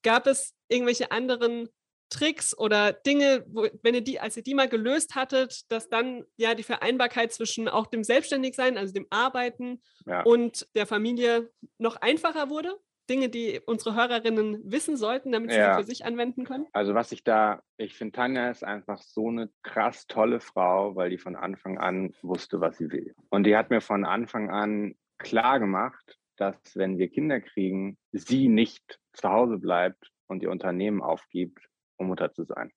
Gab 0.05 0.27
es 0.27 0.53
irgendwelche 0.69 1.11
anderen 1.11 1.67
Tricks 2.09 2.57
oder 2.57 2.93
Dinge, 2.93 3.43
wo, 3.47 3.67
wenn 3.81 3.95
ihr 3.95 4.01
die, 4.01 4.19
als 4.19 4.37
ihr 4.37 4.43
die 4.43 4.53
mal 4.53 4.69
gelöst 4.69 5.15
hattet, 5.15 5.69
dass 5.71 5.89
dann 5.89 6.23
ja 6.37 6.53
die 6.53 6.63
Vereinbarkeit 6.63 7.33
zwischen 7.33 7.67
auch 7.67 7.87
dem 7.87 8.03
Selbstständigsein, 8.03 8.77
also 8.77 8.93
dem 8.93 9.07
Arbeiten 9.09 9.81
ja. 10.05 10.21
und 10.21 10.67
der 10.75 10.85
Familie 10.85 11.49
noch 11.79 11.95
einfacher 11.97 12.49
wurde? 12.49 12.75
Dinge, 13.09 13.29
die 13.29 13.61
unsere 13.65 13.95
Hörerinnen 13.95 14.61
wissen 14.63 14.97
sollten, 14.97 15.31
damit 15.31 15.51
sie 15.51 15.57
ja. 15.57 15.75
sie 15.75 15.81
für 15.81 15.87
sich 15.87 16.05
anwenden 16.05 16.43
können? 16.43 16.65
Also 16.73 16.93
was 16.93 17.11
ich 17.11 17.23
da, 17.23 17.61
ich 17.77 17.95
finde, 17.95 18.13
Tanja 18.13 18.49
ist 18.49 18.63
einfach 18.63 19.01
so 19.01 19.29
eine 19.29 19.49
krass 19.63 20.07
tolle 20.07 20.39
Frau, 20.39 20.95
weil 20.95 21.09
die 21.09 21.17
von 21.17 21.35
Anfang 21.35 21.77
an 21.77 22.13
wusste, 22.21 22.61
was 22.61 22.77
sie 22.77 22.91
will. 22.91 23.13
Und 23.29 23.43
die 23.43 23.55
hat 23.55 23.69
mir 23.69 23.81
von 23.81 24.05
Anfang 24.05 24.49
an 24.49 24.95
klar 25.17 25.59
gemacht, 25.59 26.17
dass 26.37 26.57
wenn 26.75 26.97
wir 26.97 27.09
Kinder 27.09 27.41
kriegen, 27.41 27.97
sie 28.11 28.47
nicht 28.47 28.99
zu 29.13 29.29
Hause 29.29 29.57
bleibt 29.57 30.11
und 30.27 30.43
ihr 30.43 30.51
Unternehmen 30.51 31.01
aufgibt, 31.01 31.69
um 31.97 32.07
Mutter 32.07 32.31
zu 32.31 32.43
sein. 32.43 32.71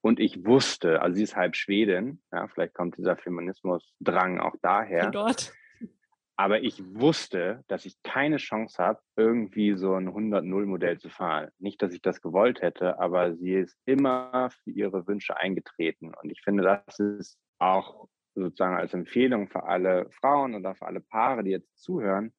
Und 0.00 0.20
ich 0.20 0.44
wusste, 0.44 1.00
also 1.00 1.16
sie 1.16 1.22
ist 1.22 1.36
halb 1.36 1.56
Schwedin, 1.56 2.22
ja, 2.30 2.46
vielleicht 2.48 2.74
kommt 2.74 2.98
dieser 2.98 3.16
Feminismusdrang 3.16 4.38
auch 4.38 4.54
daher. 4.60 5.04
Von 5.04 5.12
dort. 5.12 5.54
Aber 6.36 6.62
ich 6.62 6.82
wusste, 6.94 7.62
dass 7.68 7.86
ich 7.86 8.02
keine 8.02 8.38
Chance 8.38 8.82
habe, 8.82 9.00
irgendwie 9.16 9.76
so 9.76 9.94
ein 9.94 10.08
100-0-Modell 10.08 10.98
zu 10.98 11.08
fahren. 11.08 11.50
Nicht, 11.58 11.80
dass 11.80 11.92
ich 11.92 12.02
das 12.02 12.20
gewollt 12.20 12.60
hätte, 12.60 12.98
aber 12.98 13.36
sie 13.36 13.54
ist 13.54 13.78
immer 13.84 14.50
für 14.50 14.72
ihre 14.72 15.06
Wünsche 15.06 15.36
eingetreten. 15.36 16.12
Und 16.20 16.30
ich 16.30 16.42
finde, 16.42 16.64
das 16.64 16.98
ist 16.98 17.38
auch 17.58 18.08
sozusagen 18.34 18.76
als 18.76 18.94
Empfehlung 18.94 19.48
für 19.48 19.62
alle 19.62 20.10
Frauen 20.10 20.56
oder 20.56 20.74
für 20.74 20.86
alle 20.86 21.00
Paare, 21.00 21.44
die 21.44 21.50
jetzt 21.52 21.78
zuhören, 21.80 22.34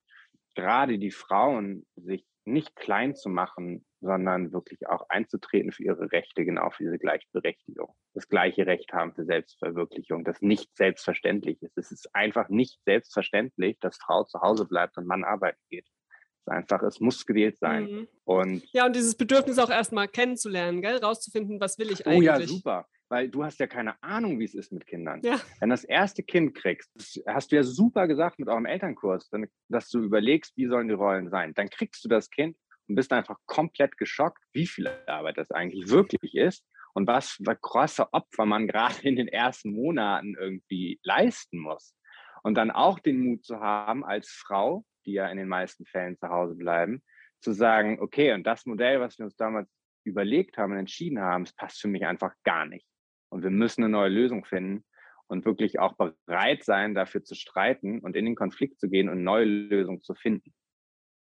gerade 0.56 0.98
die 0.98 1.12
Frauen 1.12 1.86
sich 1.96 2.26
nicht 2.46 2.76
klein 2.76 3.16
zu 3.16 3.30
machen, 3.30 3.86
sondern 4.02 4.52
wirklich 4.54 4.88
auch 4.88 5.10
einzutreten 5.10 5.72
für 5.72 5.84
ihre 5.84 6.12
Rechte, 6.12 6.46
genau 6.46 6.70
für 6.70 6.84
diese 6.84 7.00
Gleichberechtigung. 7.00 7.96
Das 8.14 8.30
gleiche 8.30 8.68
Recht 8.68 8.94
haben 8.94 9.14
für 9.14 9.26
Selbstverwirklichung, 9.26 10.24
das 10.24 10.42
nicht 10.42 10.76
selbstverständlich 10.78 11.62
ist. 11.64 11.78
Es 11.78 11.92
ist 11.92 12.14
einfach 12.14 12.50
nicht 12.50 12.80
selbstverständlich, 12.86 13.80
dass 13.80 13.98
Frau 13.98 14.24
zu 14.24 14.42
Hause 14.42 14.66
bleibt 14.66 14.98
und 14.98 15.08
Mann 15.08 15.24
arbeiten 15.24 15.62
geht. 15.70 15.88
Es 15.88 16.42
ist 16.42 16.50
einfach, 16.50 16.84
es 16.84 17.00
muss 17.00 17.26
gewählt 17.26 17.58
sein. 17.58 17.86
Mhm. 17.86 18.08
Und 18.26 18.64
ja, 18.72 18.86
und 18.86 18.96
dieses 18.96 19.16
Bedürfnis 19.16 19.58
auch 19.58 19.72
erstmal 19.72 20.08
kennenzulernen, 20.08 20.84
gell? 20.84 20.98
rauszufinden, 20.98 21.60
was 21.60 21.80
will 21.80 21.92
ich 21.92 22.06
eigentlich. 22.06 22.20
Oh 22.20 22.22
ja, 22.22 22.40
super 22.42 22.88
weil 23.10 23.30
du 23.30 23.44
hast 23.44 23.60
ja 23.60 23.68
keine 23.68 24.02
Ahnung, 24.04 24.40
wie 24.40 24.46
es 24.46 24.56
ist 24.56 24.72
mit 24.72 24.86
Kindern. 24.88 25.22
Ja. 25.24 25.40
Wenn 25.60 25.70
das 25.70 25.84
erste 25.84 26.24
Kind 26.24 26.56
kriegst, 26.56 27.22
hast 27.28 27.52
du 27.52 27.56
ja 27.56 27.64
super 27.64 28.08
gesagt 28.08 28.40
mit 28.40 28.50
eurem 28.50 28.66
Elternkurs, 28.66 29.30
dass 29.70 29.90
du 29.90 30.00
überlegst, 30.00 30.56
wie 30.58 30.68
sollen 30.68 30.88
die 30.88 30.94
Rollen 30.94 31.30
sein. 31.30 31.54
Dann 31.54 31.70
kriegst 31.70 32.04
du 32.04 32.10
das 32.10 32.30
Kind 32.30 32.58
und 32.88 32.96
bist 32.96 33.12
einfach 33.14 33.38
komplett 33.46 33.98
geschockt, 33.98 34.44
wie 34.54 34.68
viel 34.68 34.88
Arbeit 35.08 35.38
das 35.38 35.52
eigentlich 35.52 35.90
wirklich 35.90 36.36
ist 36.36 36.66
und 36.94 37.08
was 37.08 37.32
für 37.32 37.56
große 37.56 38.12
Opfer 38.14 38.46
man 38.46 38.68
gerade 38.68 39.02
in 39.04 39.16
den 39.16 39.28
ersten 39.28 39.72
Monaten 39.72 40.36
irgendwie 40.36 41.00
leisten 41.04 41.60
muss. 41.60 41.96
Und 42.44 42.56
dann 42.56 42.70
auch 42.72 43.00
den 43.00 43.20
Mut 43.20 43.44
zu 43.44 43.60
haben, 43.60 44.06
als 44.06 44.30
Frau, 44.30 44.86
die 45.06 45.14
ja 45.14 45.28
in 45.30 45.38
den 45.38 45.48
meisten 45.48 45.86
Fällen 45.86 46.18
zu 46.18 46.30
Hause 46.30 46.56
bleiben, 46.56 47.02
zu 47.42 47.54
sagen, 47.54 48.00
okay, 48.00 48.34
und 48.34 48.44
das 48.44 48.66
Modell, 48.66 49.00
was 49.00 49.18
wir 49.18 49.26
uns 49.26 49.36
damals 49.36 49.70
überlegt 50.04 50.58
haben 50.58 50.74
und 50.74 50.80
entschieden 50.80 51.20
haben, 51.20 51.44
es 51.44 51.54
passt 51.54 51.82
für 51.82 51.88
mich 51.88 52.06
einfach 52.06 52.34
gar 52.44 52.66
nicht. 52.66 52.88
Und 53.36 53.44
wir 53.44 53.50
müssen 53.50 53.84
eine 53.84 53.92
neue 53.92 54.08
Lösung 54.08 54.46
finden 54.46 54.86
und 55.28 55.44
wirklich 55.44 55.78
auch 55.78 55.98
bereit 55.98 56.64
sein, 56.64 56.96
dafür 56.96 57.22
zu 57.22 57.36
streiten 57.36 58.00
und 58.00 58.16
in 58.16 58.24
den 58.24 58.36
Konflikt 58.38 58.80
zu 58.80 58.88
gehen 58.88 59.10
und 59.10 59.26
neue 59.26 59.44
Lösungen 59.44 60.02
zu 60.02 60.16
finden. 60.16 60.54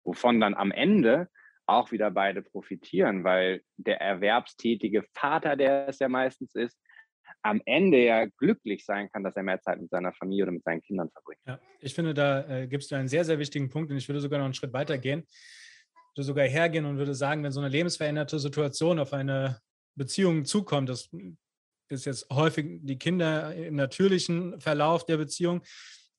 Wovon 0.04 0.38
dann 0.38 0.52
am 0.52 0.72
Ende 0.72 1.30
auch 1.64 1.90
wieder 1.90 2.10
beide 2.10 2.42
profitieren, 2.42 3.24
weil 3.24 3.62
der 3.78 4.02
erwerbstätige 4.02 5.04
Vater, 5.14 5.56
der 5.56 5.88
es 5.88 6.00
ja 6.00 6.10
meistens 6.10 6.54
ist, 6.54 6.78
am 7.40 7.62
Ende 7.64 8.04
ja 8.04 8.26
glücklich 8.26 8.84
sein 8.84 9.08
kann, 9.10 9.24
dass 9.24 9.34
er 9.36 9.42
mehr 9.42 9.62
Zeit 9.62 9.80
mit 9.80 9.88
seiner 9.88 10.12
Familie 10.12 10.42
oder 10.42 10.52
mit 10.52 10.64
seinen 10.64 10.82
Kindern 10.82 11.08
verbringt. 11.08 11.40
Ja, 11.46 11.58
ich 11.80 11.94
finde, 11.94 12.12
da 12.12 12.46
äh, 12.46 12.66
gibst 12.66 12.90
du 12.90 12.96
einen 12.96 13.08
sehr, 13.08 13.24
sehr 13.24 13.38
wichtigen 13.38 13.70
Punkt 13.70 13.90
und 13.90 13.96
ich 13.96 14.06
würde 14.06 14.20
sogar 14.20 14.38
noch 14.38 14.44
einen 14.44 14.52
Schritt 14.52 14.74
weiter 14.74 14.98
gehen. 14.98 15.24
Ich 15.26 16.18
würde 16.18 16.26
sogar 16.26 16.44
hergehen 16.44 16.84
und 16.84 16.98
würde 16.98 17.14
sagen, 17.14 17.42
wenn 17.42 17.52
so 17.52 17.60
eine 17.60 17.70
lebensveränderte 17.70 18.38
Situation 18.38 18.98
auf 18.98 19.14
eine 19.14 19.60
Beziehung 19.94 20.44
zukommt, 20.44 20.90
das 20.90 21.08
ist 21.92 22.06
jetzt 22.06 22.26
häufig 22.30 22.80
die 22.82 22.98
Kinder 22.98 23.54
im 23.54 23.76
natürlichen 23.76 24.60
Verlauf 24.60 25.06
der 25.06 25.18
Beziehung, 25.18 25.62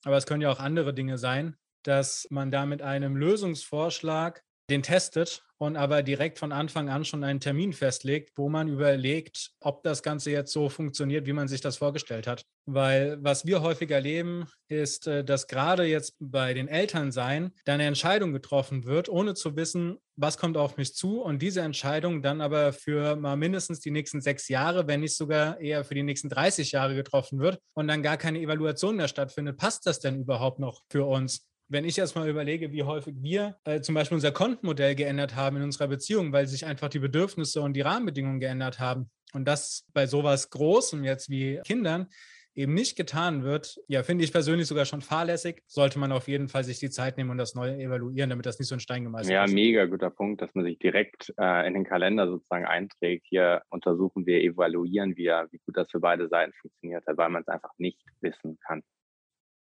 aber 0.04 0.16
es 0.16 0.26
können 0.26 0.42
ja 0.42 0.50
auch 0.50 0.60
andere 0.60 0.94
Dinge 0.94 1.18
sein, 1.18 1.56
dass 1.82 2.26
man 2.30 2.50
da 2.50 2.66
mit 2.66 2.82
einem 2.82 3.16
Lösungsvorschlag 3.16 4.42
den 4.70 4.82
testet 4.82 5.42
und 5.58 5.76
aber 5.76 6.02
direkt 6.02 6.38
von 6.38 6.52
Anfang 6.52 6.88
an 6.88 7.04
schon 7.04 7.22
einen 7.22 7.40
Termin 7.40 7.72
festlegt, 7.72 8.32
wo 8.36 8.48
man 8.48 8.68
überlegt, 8.68 9.52
ob 9.60 9.82
das 9.82 10.02
Ganze 10.02 10.30
jetzt 10.30 10.52
so 10.52 10.68
funktioniert, 10.68 11.26
wie 11.26 11.32
man 11.32 11.48
sich 11.48 11.60
das 11.60 11.76
vorgestellt 11.76 12.26
hat. 12.26 12.44
Weil 12.66 13.18
was 13.22 13.46
wir 13.46 13.62
häufig 13.62 13.90
erleben, 13.90 14.46
ist, 14.68 15.06
äh, 15.06 15.24
dass 15.24 15.46
gerade 15.46 15.84
jetzt 15.84 16.16
bei 16.18 16.54
den 16.54 16.68
Eltern 16.68 17.12
sein, 17.12 17.52
da 17.64 17.74
eine 17.74 17.84
Entscheidung 17.84 18.32
getroffen 18.32 18.84
wird, 18.84 19.08
ohne 19.08 19.34
zu 19.34 19.54
wissen, 19.56 19.98
was 20.16 20.38
kommt 20.38 20.56
auf 20.56 20.76
mich 20.76 20.94
zu 20.94 21.20
und 21.20 21.42
diese 21.42 21.60
Entscheidung 21.60 22.22
dann 22.22 22.40
aber 22.40 22.72
für 22.72 23.16
mal 23.16 23.36
mindestens 23.36 23.80
die 23.80 23.90
nächsten 23.90 24.20
sechs 24.20 24.48
Jahre, 24.48 24.86
wenn 24.86 25.00
nicht 25.00 25.16
sogar 25.16 25.60
eher 25.60 25.84
für 25.84 25.94
die 25.94 26.02
nächsten 26.02 26.28
30 26.28 26.72
Jahre 26.72 26.94
getroffen 26.94 27.40
wird 27.40 27.58
und 27.74 27.88
dann 27.88 28.02
gar 28.02 28.16
keine 28.16 28.40
Evaluation 28.40 28.96
mehr 28.96 29.08
stattfindet. 29.08 29.56
Passt 29.58 29.86
das 29.86 30.00
denn 30.00 30.20
überhaupt 30.20 30.58
noch 30.58 30.82
für 30.88 31.04
uns? 31.04 31.46
Wenn 31.68 31.84
ich 31.84 31.96
jetzt 31.96 32.14
mal 32.14 32.28
überlege, 32.28 32.72
wie 32.72 32.82
häufig 32.82 33.14
wir 33.20 33.56
äh, 33.64 33.80
zum 33.80 33.94
Beispiel 33.94 34.16
unser 34.16 34.32
Kontenmodell 34.32 34.94
geändert 34.94 35.34
haben 35.34 35.56
in 35.56 35.62
unserer 35.62 35.88
Beziehung, 35.88 36.32
weil 36.32 36.46
sich 36.46 36.66
einfach 36.66 36.88
die 36.88 36.98
Bedürfnisse 36.98 37.60
und 37.60 37.74
die 37.74 37.80
Rahmenbedingungen 37.80 38.40
geändert 38.40 38.78
haben 38.78 39.10
und 39.32 39.46
das 39.46 39.86
bei 39.92 40.06
sowas 40.06 40.50
Großem 40.50 41.04
jetzt 41.04 41.30
wie 41.30 41.60
Kindern 41.64 42.08
eben 42.56 42.72
nicht 42.72 42.96
getan 42.96 43.42
wird, 43.42 43.80
ja, 43.88 44.04
finde 44.04 44.22
ich 44.22 44.30
persönlich 44.30 44.68
sogar 44.68 44.84
schon 44.84 45.00
fahrlässig, 45.00 45.62
sollte 45.66 45.98
man 45.98 46.12
auf 46.12 46.28
jeden 46.28 46.48
Fall 46.48 46.62
sich 46.62 46.78
die 46.78 46.90
Zeit 46.90 47.16
nehmen 47.16 47.30
und 47.30 47.38
das 47.38 47.56
neu 47.56 47.68
evaluieren, 47.70 48.30
damit 48.30 48.46
das 48.46 48.60
nicht 48.60 48.68
so 48.68 48.76
ein 48.76 48.80
Stein 48.80 49.02
gemeißelt 49.02 49.32
ja, 49.32 49.44
ist. 49.44 49.50
Ja, 49.50 49.54
mega 49.54 49.86
guter 49.86 50.10
Punkt, 50.10 50.40
dass 50.40 50.54
man 50.54 50.64
sich 50.64 50.78
direkt 50.78 51.34
äh, 51.36 51.66
in 51.66 51.74
den 51.74 51.84
Kalender 51.84 52.28
sozusagen 52.28 52.64
einträgt. 52.64 53.26
Hier 53.28 53.62
untersuchen 53.70 54.24
wir, 54.26 54.40
evaluieren 54.40 55.16
wir, 55.16 55.48
wie 55.50 55.58
gut 55.58 55.76
das 55.76 55.90
für 55.90 55.98
beide 55.98 56.28
Seiten 56.28 56.52
funktioniert, 56.60 57.02
weil 57.06 57.28
man 57.28 57.42
es 57.42 57.48
einfach 57.48 57.72
nicht 57.78 58.00
wissen 58.20 58.56
kann. 58.64 58.82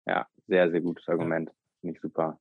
Ja, 0.05 0.27
sehr, 0.47 0.69
sehr 0.69 0.81
gutes 0.81 1.07
Argument. 1.07 1.49
Ja 1.49 1.64
finde 1.85 1.99
super. 1.99 2.39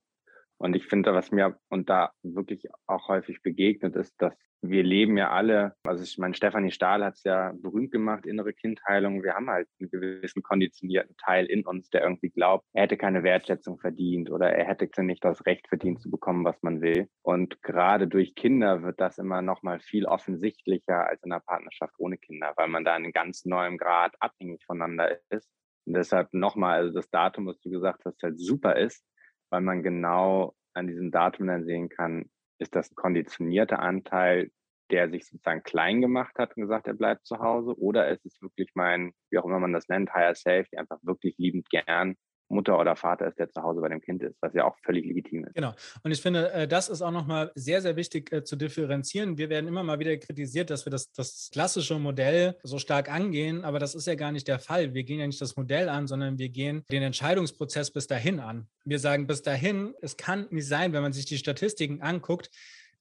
Und 0.57 0.75
ich 0.75 0.87
finde, 0.87 1.13
was 1.13 1.31
mir 1.31 1.57
und 1.69 1.89
da 1.89 2.11
wirklich 2.23 2.67
auch 2.87 3.07
häufig 3.09 3.41
begegnet 3.41 3.95
ist, 3.95 4.15
dass 4.21 4.33
wir 4.61 4.83
leben 4.83 5.17
ja 5.17 5.29
alle, 5.29 5.75
also 5.83 6.03
ich 6.03 6.17
meine, 6.17 6.33
Stefanie 6.33 6.71
Stahl 6.71 7.03
hat 7.03 7.15
es 7.15 7.23
ja 7.23 7.53
berühmt 7.61 7.91
gemacht, 7.91 8.25
innere 8.25 8.53
Kindheilung. 8.53 9.21
Wir 9.21 9.35
haben 9.35 9.49
halt 9.49 9.67
einen 9.79 9.91
gewissen 9.91 10.41
konditionierten 10.41 11.15
Teil 11.17 11.45
in 11.45 11.65
uns, 11.65 11.89
der 11.89 12.01
irgendwie 12.01 12.29
glaubt, 12.29 12.65
er 12.73 12.83
hätte 12.83 12.97
keine 12.97 13.21
Wertschätzung 13.21 13.77
verdient 13.77 14.31
oder 14.31 14.49
er 14.51 14.65
hätte 14.65 15.03
nicht 15.03 15.23
das 15.23 15.45
Recht 15.45 15.67
verdient 15.67 16.01
zu 16.01 16.09
bekommen, 16.09 16.45
was 16.45 16.63
man 16.63 16.81
will. 16.81 17.09
Und 17.21 17.61
gerade 17.61 18.07
durch 18.07 18.33
Kinder 18.33 18.81
wird 18.81 18.99
das 18.99 19.19
immer 19.19 19.41
noch 19.41 19.61
mal 19.61 19.79
viel 19.79 20.05
offensichtlicher 20.05 21.05
als 21.07 21.21
in 21.23 21.31
einer 21.31 21.41
Partnerschaft 21.41 21.93
ohne 21.99 22.17
Kinder, 22.17 22.53
weil 22.55 22.69
man 22.69 22.85
da 22.85 22.95
in 22.95 23.03
einem 23.03 23.13
ganz 23.13 23.45
neuen 23.45 23.77
Grad 23.77 24.15
abhängig 24.19 24.63
voneinander 24.65 25.19
ist. 25.29 25.51
Und 25.85 25.93
deshalb 25.95 26.33
nochmal, 26.33 26.79
also 26.79 26.93
das 26.93 27.09
Datum, 27.11 27.45
was 27.45 27.59
du 27.59 27.69
gesagt 27.69 28.03
hast, 28.05 28.23
halt 28.23 28.39
super 28.39 28.77
ist, 28.77 29.05
weil 29.49 29.61
man 29.61 29.83
genau 29.83 30.55
an 30.73 30.87
diesem 30.87 31.11
Datum 31.11 31.47
dann 31.47 31.65
sehen 31.65 31.89
kann, 31.89 32.29
ist 32.59 32.75
das 32.75 32.91
ein 32.91 32.95
konditionierter 32.95 33.79
Anteil, 33.79 34.51
der 34.91 35.09
sich 35.09 35.25
sozusagen 35.25 35.63
klein 35.63 36.01
gemacht 36.01 36.37
hat 36.37 36.55
und 36.55 36.63
gesagt, 36.63 36.87
er 36.87 36.93
bleibt 36.93 37.25
zu 37.25 37.39
Hause, 37.39 37.77
oder 37.79 38.09
ist 38.09 38.25
es 38.25 38.41
wirklich 38.41 38.71
mein, 38.75 39.13
wie 39.31 39.39
auch 39.39 39.45
immer 39.45 39.59
man 39.59 39.73
das 39.73 39.87
nennt, 39.87 40.13
Higher 40.13 40.35
Self, 40.35 40.69
der 40.69 40.81
einfach 40.81 40.99
wirklich 41.01 41.37
liebend 41.37 41.69
gern 41.69 42.15
Mutter 42.49 42.79
oder 42.79 42.95
Vater 42.95 43.27
ist, 43.27 43.39
der 43.39 43.49
zu 43.49 43.61
Hause 43.61 43.81
bei 43.81 43.89
dem 43.89 44.01
Kind 44.01 44.21
ist, 44.23 44.35
was 44.41 44.53
ja 44.53 44.65
auch 44.65 44.77
völlig 44.83 45.05
legitim 45.05 45.45
ist. 45.45 45.55
Genau. 45.55 45.73
Und 46.03 46.11
ich 46.11 46.21
finde, 46.21 46.51
äh, 46.51 46.67
das 46.67 46.89
ist 46.89 47.01
auch 47.01 47.11
nochmal 47.11 47.51
sehr, 47.55 47.81
sehr 47.81 47.95
wichtig 47.95 48.31
äh, 48.31 48.43
zu 48.43 48.55
differenzieren. 48.55 49.37
Wir 49.37 49.49
werden 49.49 49.67
immer 49.67 49.83
mal 49.83 49.99
wieder 49.99 50.15
kritisiert, 50.17 50.69
dass 50.69 50.85
wir 50.85 50.91
das, 50.91 51.11
das 51.11 51.49
klassische 51.51 51.97
Modell 51.99 52.57
so 52.63 52.77
stark 52.77 53.11
angehen, 53.11 53.63
aber 53.63 53.79
das 53.79 53.95
ist 53.95 54.07
ja 54.07 54.15
gar 54.15 54.31
nicht 54.31 54.47
der 54.47 54.59
Fall. 54.59 54.93
Wir 54.93 55.03
gehen 55.03 55.19
ja 55.19 55.27
nicht 55.27 55.41
das 55.41 55.55
Modell 55.55 55.89
an, 55.89 56.07
sondern 56.07 56.37
wir 56.37 56.49
gehen 56.49 56.83
den 56.91 57.03
Entscheidungsprozess 57.03 57.91
bis 57.91 58.07
dahin 58.07 58.39
an. 58.39 58.67
Wir 58.83 58.99
sagen 58.99 59.27
bis 59.27 59.41
dahin, 59.41 59.93
es 60.01 60.17
kann 60.17 60.47
nicht 60.51 60.67
sein, 60.67 60.93
wenn 60.93 61.01
man 61.01 61.13
sich 61.13 61.25
die 61.25 61.37
Statistiken 61.37 62.01
anguckt, 62.01 62.51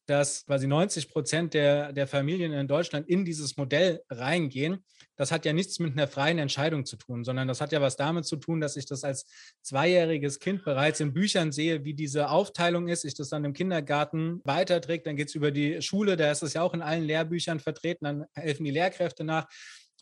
dass 0.07 0.45
quasi 0.47 0.67
90 0.67 1.09
Prozent 1.09 1.55
der, 1.55 1.93
der 1.93 2.07
Familien 2.07 2.53
in 2.53 2.69
Deutschland 2.69 3.09
in 3.09 3.25
dieses 3.25 3.57
Modell 3.57 4.03
reingehen. 4.11 4.85
Das 5.17 5.31
hat 5.31 5.45
ja 5.45 5.53
nichts 5.53 5.79
mit 5.79 5.93
einer 5.93 6.09
freien 6.09 6.39
Entscheidung 6.39 6.85
zu 6.85 6.97
tun, 6.97 7.25
sondern 7.25 7.47
das 7.47 7.61
hat 7.61 7.73
ja 7.73 7.81
was 7.81 7.97
damit 7.97 8.27
zu 8.27 8.37
tun, 8.37 8.61
dass 8.61 8.77
ich 8.77 8.87
das 8.87 9.05
als 9.05 9.27
zweijähriges 9.63 10.41
Kind 10.41 10.65
bereits 10.65 11.01
in 11.01 11.13
Büchern 11.13 11.53
sehe, 11.53 11.85
wie 11.85 11.95
diese 11.95 12.31
Aufteilung 12.31 12.89
ist, 12.89 13.05
ich 13.05 13.15
das 13.15 13.29
dann 13.29 13.45
im 13.45 13.53
Kindergarten 13.53 14.41
weiterträgt, 14.45 15.07
dann 15.07 15.17
geht 15.17 15.29
es 15.29 15.35
über 15.35 15.51
die 15.51 15.81
Schule, 15.83 16.17
da 16.17 16.31
ist 16.31 16.43
es 16.43 16.55
ja 16.55 16.63
auch 16.63 16.75
in 16.75 16.83
allen 16.83 17.05
Lehrbüchern 17.05 17.61
vertreten, 17.61 18.05
dann 18.05 18.25
helfen 18.35 18.65
die 18.65 18.73
Lehrkräfte 18.73 19.25
nach 19.25 19.47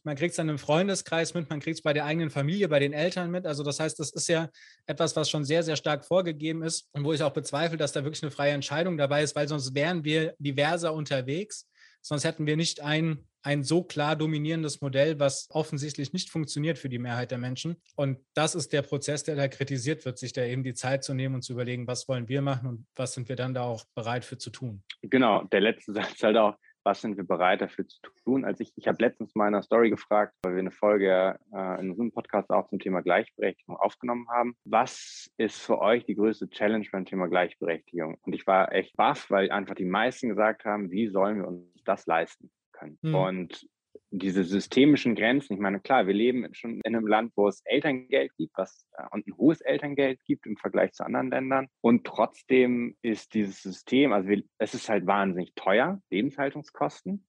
man 0.05 0.17
kriegt 0.17 0.31
es 0.31 0.37
dann 0.37 0.49
im 0.49 0.59
Freundeskreis 0.59 1.35
mit, 1.35 1.49
man 1.51 1.61
kriegt 1.61 1.79
es 1.79 1.83
bei 1.83 1.93
der 1.93 2.05
eigenen 2.05 2.31
Familie, 2.31 2.69
bei 2.69 2.79
den 2.79 2.93
Eltern 2.93 3.31
mit. 3.31 3.47
Also 3.47 3.63
das 3.63 3.81
heißt, 3.81 3.99
das 3.99 4.11
ist 4.11 4.29
ja 4.29 4.49
etwas, 4.87 5.15
was 5.17 5.31
schon 5.31 5.45
sehr, 5.45 5.63
sehr 5.63 5.77
stark 5.77 6.05
vorgegeben 6.05 6.63
ist 6.63 6.89
und 6.93 7.05
wo 7.05 7.13
ich 7.13 7.23
auch 7.23 7.33
bezweifle, 7.33 7.77
dass 7.77 7.93
da 7.93 8.05
wirklich 8.05 8.23
eine 8.23 8.33
freie 8.33 8.53
Entscheidung 8.53 8.97
dabei 8.97 9.23
ist, 9.23 9.37
weil 9.37 9.49
sonst 9.49 9.75
wären 9.75 10.05
wir 10.05 10.35
diverser 10.39 10.93
unterwegs. 10.93 11.69
Sonst 12.05 12.25
hätten 12.25 12.47
wir 12.47 12.57
nicht 12.57 12.81
ein, 12.81 13.29
ein 13.43 13.63
so 13.63 13.85
klar 13.85 14.17
dominierendes 14.17 14.81
Modell, 14.81 15.21
was 15.21 15.49
offensichtlich 15.51 16.13
nicht 16.13 16.31
funktioniert 16.31 16.79
für 16.79 16.89
die 16.89 16.99
Mehrheit 16.99 17.31
der 17.31 17.39
Menschen. 17.39 17.77
Und 17.95 18.19
das 18.35 18.57
ist 18.57 18.73
der 18.73 18.83
Prozess, 18.83 19.23
der 19.23 19.37
da 19.37 19.47
kritisiert 19.47 20.05
wird, 20.05 20.19
sich 20.19 20.33
da 20.33 20.45
eben 20.45 20.65
die 20.65 20.75
Zeit 20.75 21.05
zu 21.05 21.15
nehmen 21.15 21.37
und 21.37 21.43
zu 21.43 21.53
überlegen, 21.53 21.87
was 21.87 22.09
wollen 22.09 22.29
wir 22.29 22.43
machen 22.43 22.69
und 22.69 22.87
was 22.97 23.13
sind 23.13 23.29
wir 23.29 23.37
dann 23.37 23.55
da 23.55 23.63
auch 23.63 23.85
bereit 23.95 24.25
für 24.25 24.37
zu 24.37 24.51
tun. 24.51 24.83
Genau, 25.03 25.45
der 25.45 25.61
letzte 25.61 25.93
Satz 25.95 26.21
halt 26.23 26.37
auch, 26.37 26.57
was 26.85 27.01
sind 27.01 27.17
wir 27.17 27.25
bereit 27.25 27.61
dafür 27.61 27.87
zu 27.87 28.01
tun? 28.25 28.45
Also 28.45 28.63
ich, 28.63 28.73
ich 28.77 28.89
habe 28.89 28.99
letztens 29.01 29.35
mal 29.35 29.49
in 29.49 29.55
einer 29.55 29.63
Story 29.63 29.91
gefragt, 29.91 30.35
weil 30.43 30.55
wir 30.55 30.61
eine 30.61 30.71
Folge 30.71 31.39
äh, 31.53 31.81
in 31.81 31.91
unserem 31.91 32.13
Podcast 32.13 32.51
auch 32.51 32.69
zum 32.69 32.79
Thema 32.79 33.03
Gleichberechtigung 33.03 33.77
aufgenommen 33.77 34.29
haben. 34.29 34.57
Was 34.65 35.31
ist 35.37 35.61
für 35.61 35.81
euch 35.81 36.05
die 36.05 36.15
größte 36.15 36.49
Challenge 36.51 36.87
beim 36.91 37.05
Thema 37.05 37.29
Gleichberechtigung? 37.29 38.19
Und 38.23 38.35
ich 38.35 38.47
war 38.47 38.73
echt 38.73 38.97
baff, 38.97 39.31
weil 39.31 39.51
einfach 39.51 39.75
die 39.75 39.85
meisten 39.85 40.29
gesagt 40.29 40.65
haben, 40.65 40.91
wie 40.91 41.09
sollen 41.09 41.39
wir 41.39 41.49
uns 41.49 41.85
das 41.85 42.07
leisten 42.07 42.51
können? 42.73 42.99
Mhm. 43.03 43.15
Und 43.15 43.69
diese 44.13 44.45
systemischen 44.45 45.15
Grenzen, 45.15 45.55
ich 45.55 45.59
meine, 45.59 45.81
klar, 45.81 46.07
wir 46.07 46.13
leben 46.13 46.47
schon 46.53 46.81
in 46.85 46.95
einem 46.95 47.07
Land, 47.07 47.33
wo 47.35 47.49
es 47.49 47.63
Elterngeld 47.65 48.31
gibt, 48.37 48.53
was 48.57 48.87
äh, 48.93 49.05
und 49.11 49.27
ein 49.27 49.37
hohes 49.37 49.63
Elterngeld 49.63 50.21
gibt 50.27 50.47
im 50.47 50.57
Vergleich 50.57 50.93
zu 50.93 51.05
anderen 51.05 51.31
Ländern. 51.31 51.69
Und 51.81 52.05
trotzdem 52.05 52.95
ist 53.01 53.33
dieses 53.33 53.63
System, 53.63 54.13
also 54.13 54.29
wir, 54.29 54.43
es 54.59 54.75
ist 54.75 54.89
halt 54.91 55.07
wahnsinnig 55.07 55.55
teuer, 55.55 56.01
Lebenshaltungskosten, 56.11 57.27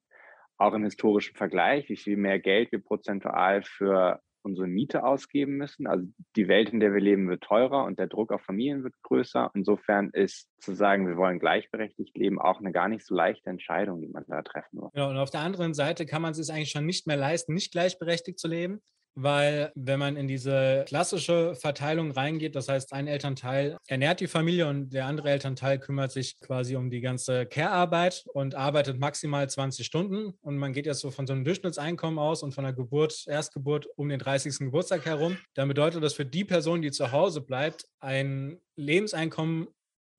auch 0.57 0.73
im 0.73 0.83
historischen 0.83 1.35
Vergleich, 1.35 1.87
wie 1.87 1.97
viel 1.97 2.17
mehr 2.17 2.39
Geld 2.39 2.71
wir 2.73 2.83
prozentual 2.83 3.63
für 3.63 4.21
unsere 4.43 4.67
Miete 4.67 5.03
ausgeben 5.03 5.57
müssen. 5.57 5.87
Also 5.87 6.05
die 6.35 6.47
Welt, 6.47 6.69
in 6.69 6.79
der 6.79 6.93
wir 6.93 7.01
leben, 7.01 7.29
wird 7.29 7.43
teurer 7.43 7.85
und 7.85 7.99
der 7.99 8.07
Druck 8.07 8.31
auf 8.31 8.41
Familien 8.41 8.83
wird 8.83 8.93
größer. 9.03 9.51
Insofern 9.53 10.09
ist 10.11 10.49
zu 10.59 10.73
sagen, 10.73 11.07
wir 11.07 11.17
wollen 11.17 11.39
gleichberechtigt 11.39 12.15
leben, 12.17 12.39
auch 12.39 12.59
eine 12.59 12.71
gar 12.71 12.87
nicht 12.87 13.05
so 13.05 13.15
leichte 13.15 13.49
Entscheidung, 13.49 14.01
die 14.01 14.09
man 14.09 14.25
da 14.27 14.41
treffen 14.41 14.79
muss. 14.79 14.91
Ja, 14.93 15.07
und 15.07 15.17
auf 15.17 15.29
der 15.29 15.41
anderen 15.41 15.73
Seite 15.73 16.05
kann 16.05 16.21
man 16.21 16.31
es 16.31 16.37
sich 16.37 16.53
eigentlich 16.53 16.71
schon 16.71 16.85
nicht 16.85 17.07
mehr 17.07 17.17
leisten, 17.17 17.53
nicht 17.53 17.71
gleichberechtigt 17.71 18.39
zu 18.39 18.47
leben 18.47 18.81
weil 19.15 19.71
wenn 19.75 19.99
man 19.99 20.15
in 20.15 20.27
diese 20.27 20.85
klassische 20.87 21.55
Verteilung 21.55 22.11
reingeht, 22.11 22.55
das 22.55 22.69
heißt, 22.69 22.93
ein 22.93 23.07
Elternteil 23.07 23.77
ernährt 23.87 24.19
die 24.19 24.27
Familie 24.27 24.67
und 24.67 24.89
der 24.89 25.05
andere 25.05 25.29
Elternteil 25.29 25.79
kümmert 25.79 26.11
sich 26.11 26.39
quasi 26.39 26.75
um 26.75 26.89
die 26.89 27.01
ganze 27.01 27.45
Care-Arbeit 27.45 28.25
und 28.33 28.55
arbeitet 28.55 28.99
maximal 28.99 29.49
20 29.49 29.85
Stunden 29.85 30.33
und 30.41 30.57
man 30.57 30.73
geht 30.73 30.85
jetzt 30.85 30.99
so 30.99 31.11
von 31.11 31.27
so 31.27 31.33
einem 31.33 31.43
Durchschnittseinkommen 31.43 32.19
aus 32.19 32.43
und 32.43 32.53
von 32.53 32.63
der 32.63 32.73
Geburt, 32.73 33.25
Erstgeburt 33.27 33.87
um 33.95 34.09
den 34.09 34.19
30. 34.19 34.59
Geburtstag 34.59 35.05
herum, 35.05 35.37
dann 35.53 35.67
bedeutet 35.67 36.03
das 36.03 36.13
für 36.13 36.25
die 36.25 36.45
Person, 36.45 36.81
die 36.81 36.91
zu 36.91 37.11
Hause 37.11 37.41
bleibt, 37.41 37.85
ein 37.99 38.59
Lebenseinkommen 38.75 39.67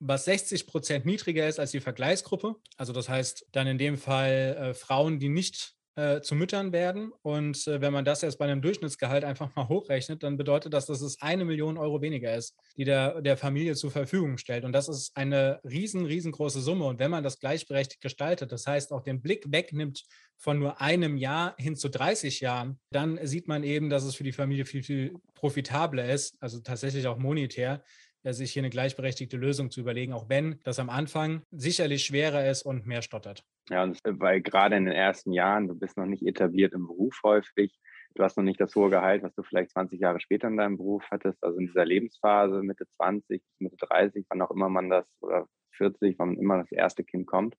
was 0.00 0.26
60 0.26 0.66
Prozent 0.66 1.07
niedriger 1.07 1.48
ist 1.48 1.59
als 1.59 1.70
die 1.70 1.80
Vergleichsgruppe. 1.80 2.57
Also 2.76 2.92
das 2.92 3.09
heißt 3.09 3.46
dann 3.52 3.66
in 3.66 3.78
dem 3.78 3.96
Fall 3.96 4.57
äh, 4.59 4.74
Frauen, 4.74 5.18
die 5.18 5.28
nicht 5.28 5.73
äh, 5.96 6.20
zu 6.20 6.35
Müttern 6.35 6.72
werden. 6.72 7.12
Und 7.22 7.66
äh, 7.66 7.80
wenn 7.80 7.92
man 7.92 8.04
das 8.04 8.22
jetzt 8.22 8.38
bei 8.38 8.46
einem 8.46 8.62
Durchschnittsgehalt 8.62 9.24
einfach 9.24 9.54
mal 9.54 9.68
hochrechnet, 9.68 10.22
dann 10.22 10.37
bedeutet 10.37 10.72
das, 10.72 10.87
dass 10.87 11.00
es 11.00 11.20
eine 11.22 11.44
Million 11.44 11.78
Euro 11.78 12.02
weniger 12.02 12.35
ist, 12.35 12.57
die 12.76 12.85
der, 12.85 13.20
der 13.22 13.37
Familie 13.37 13.76
zur 13.76 13.90
Verfügung 13.90 14.38
stellt. 14.38 14.64
Und 14.64 14.72
das 14.72 14.88
ist 14.88 15.16
eine 15.16 15.61
riesen, 15.64 16.04
riesengroße 16.04 16.61
Summe. 16.61 16.87
Und 16.87 16.98
wenn 16.98 17.11
man 17.11 17.22
das 17.22 17.38
gleichberechtigt 17.38 18.00
gestaltet, 18.00 18.50
das 18.50 18.66
heißt 18.66 18.92
auch 18.92 19.02
den 19.02 19.22
Blick 19.22 19.44
wegnimmt 19.52 20.04
von 20.37 20.59
nur 20.59 20.80
einem 20.80 21.16
Jahr 21.16 21.54
hin 21.59 21.76
zu 21.76 21.88
30 21.88 22.40
Jahren, 22.40 22.80
dann 22.90 23.24
sieht 23.24 23.46
man 23.46 23.62
eben, 23.62 23.88
dass 23.88 24.04
es 24.04 24.16
für 24.16 24.24
die 24.24 24.33
Familie 24.33 24.64
viel, 24.64 24.83
viel 24.83 25.14
profitabler 25.35 26.09
ist, 26.09 26.37
also 26.40 26.61
tatsächlich 26.61 27.07
auch 27.07 27.18
monetär, 27.18 27.85
sich 28.24 28.52
hier 28.52 28.62
eine 28.62 28.70
gleichberechtigte 28.70 29.37
Lösung 29.37 29.70
zu 29.70 29.80
überlegen, 29.80 30.12
auch 30.12 30.28
wenn 30.28 30.59
das 30.64 30.78
am 30.78 30.88
Anfang 30.88 31.42
sicherlich 31.50 32.04
schwerer 32.04 32.48
ist 32.48 32.62
und 32.62 32.87
mehr 32.87 33.02
stottert. 33.02 33.44
Ja, 33.70 33.90
weil 34.05 34.42
gerade 34.42 34.77
in 34.77 34.85
den 34.85 34.94
ersten 34.94 35.33
Jahren, 35.33 35.68
du 35.68 35.74
bist 35.74 35.96
noch 35.96 36.07
nicht 36.07 36.27
etabliert 36.27 36.74
im 36.74 36.87
Beruf 36.87 37.20
häufig, 37.22 37.79
du 38.14 38.22
hast 38.22 38.37
noch 38.37 38.44
nicht 38.44 38.61
das 38.61 38.74
hohe 38.74 38.90
Gehalt, 38.90 39.22
was 39.22 39.35
du 39.35 39.42
vielleicht 39.42 39.70
20 39.70 40.00
Jahre 40.00 40.20
später 40.20 40.48
in 40.48 40.57
deinem 40.57 40.77
Beruf 40.77 41.05
hattest, 41.11 41.42
also 41.42 41.59
in 41.59 41.66
dieser 41.66 41.85
Lebensphase, 41.85 42.62
Mitte 42.62 42.87
20 42.88 43.42
bis 43.42 43.61
Mitte 43.61 43.77
30, 43.77 44.27
wann 44.29 44.42
auch 44.42 44.50
immer 44.50 44.68
man 44.68 44.90
das, 44.90 45.07
oder 45.22 45.46
40, 45.72 46.18
wann 46.18 46.37
immer 46.37 46.59
das 46.59 46.70
erste 46.72 47.05
Kind 47.05 47.27
kommt, 47.27 47.57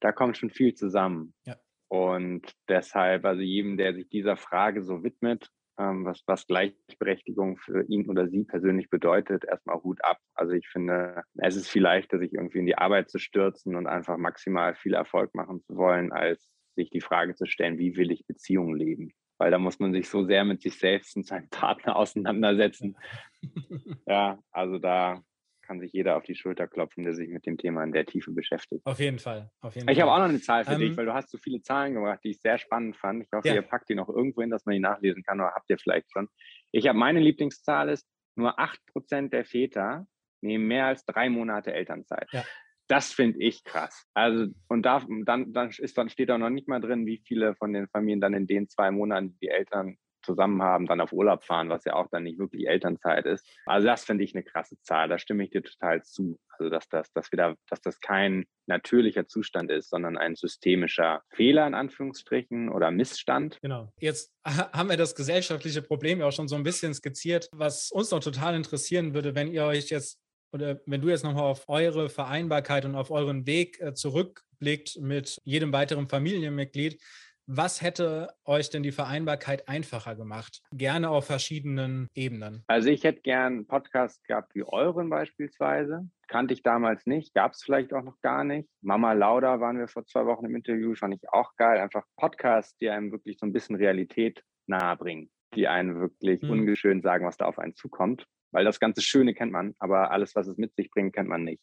da 0.00 0.12
kommt 0.12 0.36
schon 0.36 0.50
viel 0.50 0.74
zusammen. 0.74 1.34
Ja. 1.44 1.56
Und 1.88 2.54
deshalb, 2.68 3.24
also 3.24 3.40
jedem, 3.40 3.78
der 3.78 3.94
sich 3.94 4.08
dieser 4.10 4.36
Frage 4.36 4.82
so 4.82 5.02
widmet, 5.02 5.50
was, 5.78 6.22
was 6.26 6.46
Gleichberechtigung 6.46 7.56
für 7.58 7.84
ihn 7.84 8.08
oder 8.08 8.28
sie 8.28 8.44
persönlich 8.44 8.90
bedeutet, 8.90 9.44
erstmal 9.44 9.82
Hut 9.82 10.04
ab. 10.04 10.18
Also 10.34 10.52
ich 10.52 10.68
finde, 10.68 11.22
es 11.36 11.56
ist 11.56 11.68
viel 11.68 11.82
leichter, 11.82 12.18
sich 12.18 12.34
irgendwie 12.34 12.58
in 12.58 12.66
die 12.66 12.78
Arbeit 12.78 13.10
zu 13.10 13.18
stürzen 13.18 13.76
und 13.76 13.86
einfach 13.86 14.16
maximal 14.16 14.74
viel 14.74 14.94
Erfolg 14.94 15.34
machen 15.34 15.62
zu 15.62 15.76
wollen, 15.76 16.12
als 16.12 16.48
sich 16.74 16.90
die 16.90 17.00
Frage 17.00 17.34
zu 17.34 17.46
stellen, 17.46 17.78
wie 17.78 17.96
will 17.96 18.10
ich 18.10 18.26
Beziehungen 18.26 18.76
leben? 18.76 19.12
Weil 19.38 19.50
da 19.50 19.58
muss 19.58 19.78
man 19.78 19.92
sich 19.92 20.08
so 20.08 20.24
sehr 20.24 20.44
mit 20.44 20.62
sich 20.62 20.78
selbst 20.78 21.16
und 21.16 21.26
seinem 21.26 21.48
Partner 21.48 21.96
auseinandersetzen. 21.96 22.96
ja, 24.06 24.38
also 24.50 24.78
da 24.78 25.22
kann 25.68 25.80
sich 25.80 25.92
jeder 25.92 26.16
auf 26.16 26.24
die 26.24 26.34
Schulter 26.34 26.66
klopfen, 26.66 27.04
der 27.04 27.12
sich 27.12 27.28
mit 27.28 27.44
dem 27.44 27.58
Thema 27.58 27.84
in 27.84 27.92
der 27.92 28.06
Tiefe 28.06 28.32
beschäftigt. 28.32 28.84
Auf 28.86 28.98
jeden 28.98 29.18
Fall. 29.18 29.50
Auf 29.60 29.76
jeden 29.76 29.88
ich 29.88 30.00
habe 30.00 30.10
auch 30.10 30.18
noch 30.18 30.28
eine 30.28 30.40
Zahl 30.40 30.64
für 30.64 30.72
ähm, 30.72 30.80
dich, 30.80 30.96
weil 30.96 31.04
du 31.04 31.12
hast 31.12 31.30
so 31.30 31.36
viele 31.36 31.60
Zahlen 31.60 31.92
gemacht, 31.92 32.20
die 32.24 32.30
ich 32.30 32.40
sehr 32.40 32.56
spannend 32.56 32.96
fand. 32.96 33.22
Ich 33.22 33.28
hoffe, 33.32 33.48
ja. 33.48 33.54
ihr 33.54 33.62
packt 33.62 33.90
die 33.90 33.94
noch 33.94 34.08
irgendwo 34.08 34.40
hin, 34.40 34.50
dass 34.50 34.64
man 34.64 34.72
die 34.72 34.80
nachlesen 34.80 35.22
kann, 35.22 35.38
oder 35.38 35.52
habt 35.54 35.68
ihr 35.68 35.78
vielleicht 35.78 36.10
schon. 36.10 36.28
Ich 36.72 36.88
habe 36.88 36.98
meine 36.98 37.20
Lieblingszahl 37.20 37.90
ist, 37.90 38.08
nur 38.34 38.58
8% 38.58 39.28
der 39.28 39.44
Väter 39.44 40.06
nehmen 40.40 40.66
mehr 40.66 40.86
als 40.86 41.04
drei 41.04 41.28
Monate 41.28 41.74
Elternzeit. 41.74 42.28
Ja. 42.32 42.44
Das 42.88 43.12
finde 43.12 43.38
ich 43.40 43.64
krass. 43.64 44.06
Also, 44.14 44.46
und 44.68 44.82
da, 44.86 45.04
dann, 45.26 45.52
dann, 45.52 45.68
ist, 45.68 45.98
dann 45.98 46.08
steht 46.08 46.30
da 46.30 46.38
noch 46.38 46.48
nicht 46.48 46.68
mal 46.68 46.80
drin, 46.80 47.04
wie 47.04 47.22
viele 47.26 47.54
von 47.56 47.74
den 47.74 47.88
Familien 47.88 48.22
dann 48.22 48.32
in 48.32 48.46
den 48.46 48.70
zwei 48.70 48.90
Monaten 48.90 49.36
die 49.42 49.48
Eltern 49.48 49.98
zusammen 50.28 50.62
haben, 50.62 50.86
dann 50.86 51.00
auf 51.00 51.12
Urlaub 51.12 51.44
fahren, 51.44 51.70
was 51.70 51.84
ja 51.84 51.94
auch 51.94 52.08
dann 52.10 52.24
nicht 52.24 52.38
wirklich 52.38 52.68
Elternzeit 52.68 53.24
ist. 53.24 53.46
Also 53.64 53.86
das 53.86 54.04
finde 54.04 54.24
ich 54.24 54.34
eine 54.34 54.44
krasse 54.44 54.76
Zahl. 54.82 55.08
Da 55.08 55.18
stimme 55.18 55.44
ich 55.44 55.50
dir 55.50 55.62
total 55.62 56.02
zu. 56.02 56.38
Also 56.50 56.70
dass 56.70 56.88
das, 56.88 57.10
dass 57.12 57.32
wir 57.32 57.36
da, 57.36 57.54
dass 57.68 57.80
das 57.80 58.00
kein 58.00 58.44
natürlicher 58.66 59.26
Zustand 59.26 59.70
ist, 59.70 59.88
sondern 59.88 60.18
ein 60.18 60.34
systemischer 60.34 61.22
Fehler 61.30 61.66
in 61.66 61.74
Anführungsstrichen 61.74 62.68
oder 62.68 62.90
Missstand. 62.90 63.58
Genau. 63.62 63.92
Jetzt 64.00 64.34
haben 64.44 64.90
wir 64.90 64.96
das 64.96 65.14
gesellschaftliche 65.14 65.82
Problem 65.82 66.20
ja 66.20 66.26
auch 66.26 66.32
schon 66.32 66.48
so 66.48 66.56
ein 66.56 66.64
bisschen 66.64 66.92
skizziert, 66.92 67.48
was 67.52 67.90
uns 67.90 68.10
noch 68.10 68.20
total 68.20 68.54
interessieren 68.54 69.14
würde, 69.14 69.34
wenn 69.34 69.48
ihr 69.48 69.64
euch 69.64 69.88
jetzt 69.88 70.20
oder 70.52 70.80
wenn 70.86 71.00
du 71.00 71.08
jetzt 71.08 71.24
nochmal 71.24 71.44
auf 71.44 71.68
eure 71.68 72.08
Vereinbarkeit 72.08 72.84
und 72.84 72.94
auf 72.94 73.10
euren 73.10 73.46
Weg 73.46 73.80
äh, 73.80 73.94
zurückblickt 73.94 74.98
mit 75.00 75.38
jedem 75.44 75.72
weiteren 75.72 76.08
Familienmitglied, 76.08 77.00
was 77.48 77.80
hätte 77.80 78.28
euch 78.44 78.68
denn 78.68 78.82
die 78.82 78.92
Vereinbarkeit 78.92 79.68
einfacher 79.68 80.14
gemacht? 80.14 80.60
Gerne 80.70 81.08
auf 81.08 81.26
verschiedenen 81.26 82.08
Ebenen. 82.14 82.62
Also 82.66 82.90
ich 82.90 83.04
hätte 83.04 83.22
gern 83.22 83.54
einen 83.54 83.66
Podcast 83.66 84.22
gehabt 84.24 84.54
wie 84.54 84.64
euren 84.64 85.08
beispielsweise. 85.08 86.08
Kannte 86.28 86.52
ich 86.52 86.62
damals 86.62 87.06
nicht, 87.06 87.32
gab 87.32 87.52
es 87.52 87.62
vielleicht 87.64 87.94
auch 87.94 88.02
noch 88.02 88.20
gar 88.20 88.44
nicht. 88.44 88.68
Mama 88.82 89.14
Lauda 89.14 89.60
waren 89.60 89.78
wir 89.78 89.88
vor 89.88 90.04
zwei 90.04 90.26
Wochen 90.26 90.44
im 90.44 90.54
Interview, 90.54 90.94
fand 90.94 91.14
ich 91.14 91.22
auch 91.32 91.56
geil. 91.56 91.80
Einfach 91.80 92.04
Podcasts, 92.16 92.76
die 92.76 92.90
einem 92.90 93.12
wirklich 93.12 93.38
so 93.38 93.46
ein 93.46 93.52
bisschen 93.54 93.76
Realität 93.76 94.42
nahebringen, 94.66 95.30
die 95.54 95.68
einen 95.68 95.98
wirklich 95.98 96.42
hm. 96.42 96.50
ungeschönt 96.50 97.02
sagen, 97.02 97.24
was 97.24 97.38
da 97.38 97.46
auf 97.46 97.58
einen 97.58 97.74
zukommt. 97.74 98.26
Weil 98.50 98.66
das 98.66 98.78
ganze 98.78 99.00
Schöne 99.00 99.32
kennt 99.34 99.52
man, 99.52 99.74
aber 99.78 100.10
alles, 100.10 100.34
was 100.34 100.46
es 100.46 100.58
mit 100.58 100.74
sich 100.74 100.90
bringt, 100.90 101.14
kennt 101.14 101.28
man 101.28 101.44
nicht. 101.44 101.62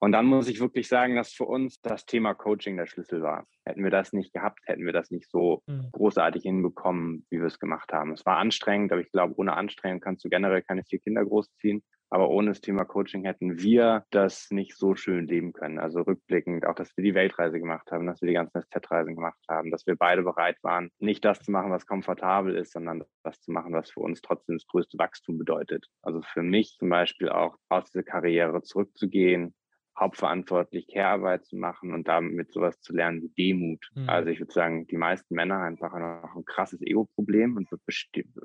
Und 0.00 0.12
dann 0.12 0.26
muss 0.26 0.48
ich 0.48 0.60
wirklich 0.60 0.88
sagen, 0.88 1.16
dass 1.16 1.32
für 1.32 1.44
uns 1.44 1.80
das 1.80 2.06
Thema 2.06 2.34
Coaching 2.34 2.76
der 2.76 2.86
Schlüssel 2.86 3.22
war. 3.22 3.46
Hätten 3.64 3.82
wir 3.82 3.90
das 3.90 4.12
nicht 4.12 4.32
gehabt, 4.32 4.60
hätten 4.66 4.86
wir 4.86 4.92
das 4.92 5.10
nicht 5.10 5.28
so 5.28 5.62
mhm. 5.66 5.88
großartig 5.92 6.42
hinbekommen, 6.42 7.26
wie 7.30 7.38
wir 7.38 7.46
es 7.46 7.58
gemacht 7.58 7.92
haben. 7.92 8.12
Es 8.12 8.24
war 8.24 8.38
anstrengend, 8.38 8.92
aber 8.92 9.00
ich 9.00 9.10
glaube, 9.10 9.34
ohne 9.36 9.54
Anstrengung 9.54 10.00
kannst 10.00 10.24
du 10.24 10.28
generell 10.28 10.62
keine 10.62 10.84
vier 10.84 11.00
Kinder 11.00 11.24
großziehen. 11.24 11.82
Aber 12.10 12.30
ohne 12.30 12.48
das 12.48 12.60
Thema 12.60 12.84
Coaching 12.84 13.24
hätten 13.24 13.58
wir 13.58 14.04
das 14.10 14.50
nicht 14.50 14.76
so 14.76 14.94
schön 14.94 15.26
leben 15.26 15.52
können. 15.52 15.78
Also 15.78 16.00
rückblickend, 16.00 16.64
auch 16.64 16.74
dass 16.74 16.96
wir 16.96 17.04
die 17.04 17.14
Weltreise 17.14 17.58
gemacht 17.58 17.90
haben, 17.90 18.06
dass 18.06 18.22
wir 18.22 18.28
die 18.28 18.34
ganzen 18.34 18.62
SZ-Reisen 18.62 19.14
gemacht 19.14 19.38
haben, 19.48 19.70
dass 19.70 19.86
wir 19.86 19.94
beide 19.96 20.22
bereit 20.22 20.56
waren, 20.62 20.90
nicht 20.98 21.24
das 21.24 21.40
zu 21.40 21.50
machen, 21.50 21.70
was 21.70 21.86
komfortabel 21.86 22.56
ist, 22.56 22.72
sondern 22.72 23.04
das 23.24 23.40
zu 23.40 23.52
machen, 23.52 23.74
was 23.74 23.90
für 23.90 24.00
uns 24.00 24.22
trotzdem 24.22 24.56
das 24.56 24.66
größte 24.66 24.98
Wachstum 24.98 25.36
bedeutet. 25.36 25.86
Also 26.02 26.22
für 26.22 26.42
mich 26.42 26.76
zum 26.78 26.88
Beispiel 26.88 27.28
auch 27.28 27.56
aus 27.68 27.90
dieser 27.90 28.04
Karriere 28.04 28.62
zurückzugehen, 28.62 29.54
hauptverantwortlich 29.98 30.86
Care-Arbeit 30.88 31.44
zu 31.46 31.56
machen 31.56 31.92
und 31.92 32.06
damit 32.06 32.52
sowas 32.52 32.80
zu 32.80 32.94
lernen 32.94 33.22
wie 33.22 33.28
Demut. 33.30 33.90
Mhm. 33.94 34.08
Also 34.08 34.30
ich 34.30 34.38
würde 34.38 34.52
sagen, 34.52 34.86
die 34.86 34.96
meisten 34.96 35.34
Männer 35.34 35.60
einfach 35.60 35.92
noch 35.98 36.36
ein 36.36 36.44
krasses 36.44 36.80
Ego-Problem 36.82 37.56
und 37.56 37.68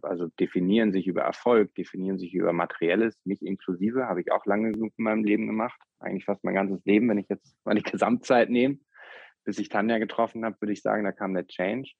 also 0.01 0.27
definieren 0.39 0.91
sich 0.91 1.07
über 1.07 1.21
Erfolg, 1.21 1.73
definieren 1.75 2.17
sich 2.17 2.33
über 2.33 2.53
Materielles, 2.53 3.19
mich 3.25 3.41
inklusive, 3.41 4.07
habe 4.07 4.21
ich 4.21 4.31
auch 4.31 4.45
lange 4.45 4.71
genug 4.71 4.93
in 4.97 5.03
meinem 5.03 5.23
Leben 5.23 5.47
gemacht. 5.47 5.79
Eigentlich 5.99 6.25
fast 6.25 6.43
mein 6.43 6.55
ganzes 6.55 6.83
Leben, 6.85 7.09
wenn 7.09 7.17
ich 7.17 7.29
jetzt 7.29 7.55
meine 7.63 7.81
Gesamtzeit 7.81 8.49
nehme. 8.49 8.79
Bis 9.45 9.59
ich 9.59 9.69
Tanja 9.69 9.97
getroffen 9.97 10.45
habe, 10.45 10.55
würde 10.61 10.71
ich 10.71 10.81
sagen, 10.81 11.03
da 11.03 11.11
kam 11.11 11.33
der 11.33 11.47
Change. 11.47 11.91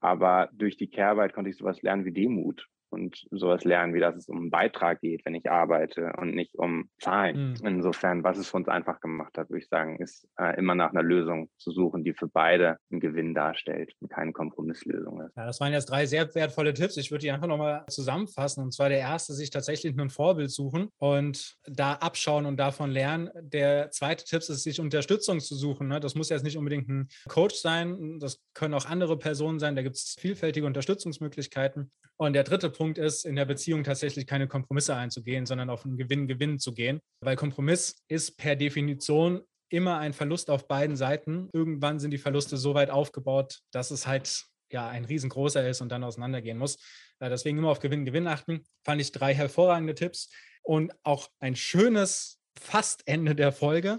Aber 0.00 0.48
durch 0.54 0.78
die 0.78 0.88
Care-Arbeit 0.88 1.34
konnte 1.34 1.50
ich 1.50 1.56
sowas 1.56 1.82
lernen 1.82 2.06
wie 2.06 2.12
Demut 2.12 2.66
und 2.90 3.26
sowas 3.30 3.64
lernen, 3.64 3.94
wie 3.94 4.00
dass 4.00 4.16
es 4.16 4.28
um 4.28 4.38
einen 4.38 4.50
Beitrag 4.50 5.00
geht, 5.00 5.24
wenn 5.24 5.34
ich 5.34 5.50
arbeite 5.50 6.12
und 6.18 6.34
nicht 6.34 6.54
um 6.56 6.88
Zahlen. 7.00 7.56
Mhm. 7.60 7.66
Insofern, 7.66 8.24
was 8.24 8.38
es 8.38 8.48
für 8.48 8.56
uns 8.56 8.68
einfach 8.68 9.00
gemacht 9.00 9.36
hat, 9.38 9.50
würde 9.50 9.62
ich 9.62 9.68
sagen, 9.68 9.98
ist 9.98 10.28
äh, 10.38 10.56
immer 10.58 10.74
nach 10.74 10.90
einer 10.90 11.02
Lösung 11.02 11.48
zu 11.58 11.70
suchen, 11.70 12.04
die 12.04 12.14
für 12.14 12.28
beide 12.28 12.78
einen 12.90 13.00
Gewinn 13.00 13.34
darstellt 13.34 13.92
und 14.00 14.10
keine 14.10 14.32
Kompromisslösung 14.32 15.20
ist. 15.22 15.36
Ja, 15.36 15.46
das 15.46 15.60
waren 15.60 15.72
jetzt 15.72 15.86
drei 15.86 16.06
sehr 16.06 16.32
wertvolle 16.34 16.74
Tipps. 16.74 16.96
Ich 16.96 17.10
würde 17.10 17.22
die 17.22 17.30
einfach 17.30 17.46
nochmal 17.46 17.84
zusammenfassen. 17.88 18.64
Und 18.64 18.72
zwar 18.72 18.88
der 18.88 18.98
erste, 18.98 19.32
sich 19.32 19.50
tatsächlich 19.50 19.96
ein 19.98 20.10
Vorbild 20.10 20.50
suchen 20.50 20.88
und 20.98 21.56
da 21.66 21.94
abschauen 21.94 22.46
und 22.46 22.58
davon 22.58 22.90
lernen. 22.90 23.30
Der 23.40 23.90
zweite 23.90 24.24
Tipp 24.24 24.40
ist, 24.40 24.62
sich 24.62 24.80
Unterstützung 24.80 25.40
zu 25.40 25.54
suchen. 25.54 25.88
Ne? 25.88 26.00
Das 26.00 26.14
muss 26.14 26.28
jetzt 26.28 26.44
nicht 26.44 26.56
unbedingt 26.56 26.88
ein 26.88 27.08
Coach 27.28 27.56
sein, 27.56 28.18
das 28.18 28.40
können 28.54 28.74
auch 28.74 28.86
andere 28.86 29.18
Personen 29.18 29.58
sein. 29.58 29.76
Da 29.76 29.82
gibt 29.82 29.96
es 29.96 30.16
vielfältige 30.18 30.66
Unterstützungsmöglichkeiten. 30.66 31.90
Und 32.20 32.34
der 32.34 32.44
dritte 32.44 32.68
Punkt 32.68 32.98
ist, 32.98 33.24
in 33.24 33.34
der 33.34 33.46
Beziehung 33.46 33.82
tatsächlich 33.82 34.26
keine 34.26 34.46
Kompromisse 34.46 34.94
einzugehen, 34.94 35.46
sondern 35.46 35.70
auf 35.70 35.86
einen 35.86 35.96
Gewinn-Gewinn 35.96 36.58
zu 36.58 36.74
gehen. 36.74 37.00
Weil 37.24 37.34
Kompromiss 37.34 38.04
ist 38.08 38.36
per 38.36 38.56
Definition 38.56 39.40
immer 39.70 39.96
ein 39.98 40.12
Verlust 40.12 40.50
auf 40.50 40.68
beiden 40.68 40.96
Seiten. 40.96 41.48
Irgendwann 41.54 41.98
sind 41.98 42.10
die 42.10 42.18
Verluste 42.18 42.58
so 42.58 42.74
weit 42.74 42.90
aufgebaut, 42.90 43.60
dass 43.70 43.90
es 43.90 44.06
halt 44.06 44.44
ja 44.70 44.86
ein 44.86 45.06
riesengroßer 45.06 45.66
ist 45.66 45.80
und 45.80 45.88
dann 45.88 46.04
auseinandergehen 46.04 46.58
muss. 46.58 46.76
Äh, 47.20 47.30
deswegen 47.30 47.56
immer 47.56 47.70
auf 47.70 47.80
Gewinn, 47.80 48.04
Gewinn 48.04 48.26
achten. 48.26 48.66
Fand 48.84 49.00
ich 49.00 49.12
drei 49.12 49.34
hervorragende 49.34 49.94
Tipps 49.94 50.30
und 50.62 50.92
auch 51.02 51.30
ein 51.38 51.56
schönes 51.56 52.38
Fastende 52.60 53.34
der 53.34 53.50
Folge 53.50 53.98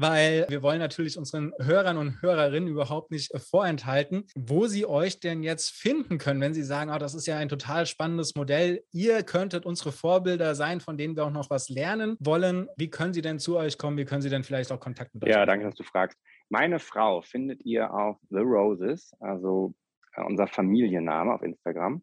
weil 0.00 0.46
wir 0.48 0.62
wollen 0.62 0.78
natürlich 0.78 1.18
unseren 1.18 1.52
Hörern 1.58 1.96
und 1.96 2.22
Hörerinnen 2.22 2.68
überhaupt 2.68 3.10
nicht 3.10 3.32
äh, 3.34 3.38
vorenthalten, 3.38 4.24
wo 4.36 4.66
sie 4.66 4.86
euch 4.86 5.20
denn 5.20 5.42
jetzt 5.42 5.70
finden 5.70 6.18
können, 6.18 6.40
wenn 6.40 6.54
sie 6.54 6.62
sagen, 6.62 6.90
oh, 6.94 6.98
das 6.98 7.14
ist 7.14 7.26
ja 7.26 7.36
ein 7.38 7.48
total 7.48 7.86
spannendes 7.86 8.34
Modell. 8.34 8.82
Ihr 8.92 9.22
könntet 9.22 9.66
unsere 9.66 9.92
Vorbilder 9.92 10.54
sein, 10.54 10.80
von 10.80 10.96
denen 10.96 11.16
wir 11.16 11.24
auch 11.24 11.32
noch 11.32 11.50
was 11.50 11.68
lernen 11.68 12.16
wollen. 12.20 12.68
Wie 12.76 12.90
können 12.90 13.12
sie 13.12 13.22
denn 13.22 13.38
zu 13.38 13.56
euch 13.56 13.78
kommen? 13.78 13.96
Wie 13.96 14.04
können 14.04 14.22
sie 14.22 14.30
denn 14.30 14.44
vielleicht 14.44 14.72
auch 14.72 14.80
Kontakt 14.80 15.14
mit 15.14 15.24
euch 15.24 15.30
Ja, 15.30 15.44
danke, 15.46 15.64
dass 15.66 15.74
du 15.74 15.82
fragst. 15.82 16.18
Meine 16.48 16.78
Frau 16.78 17.20
findet 17.20 17.64
ihr 17.64 17.92
auf 17.92 18.16
The 18.30 18.38
Roses, 18.38 19.12
also 19.20 19.74
äh, 20.14 20.22
unser 20.22 20.46
Familienname 20.46 21.34
auf 21.34 21.42
Instagram. 21.42 22.02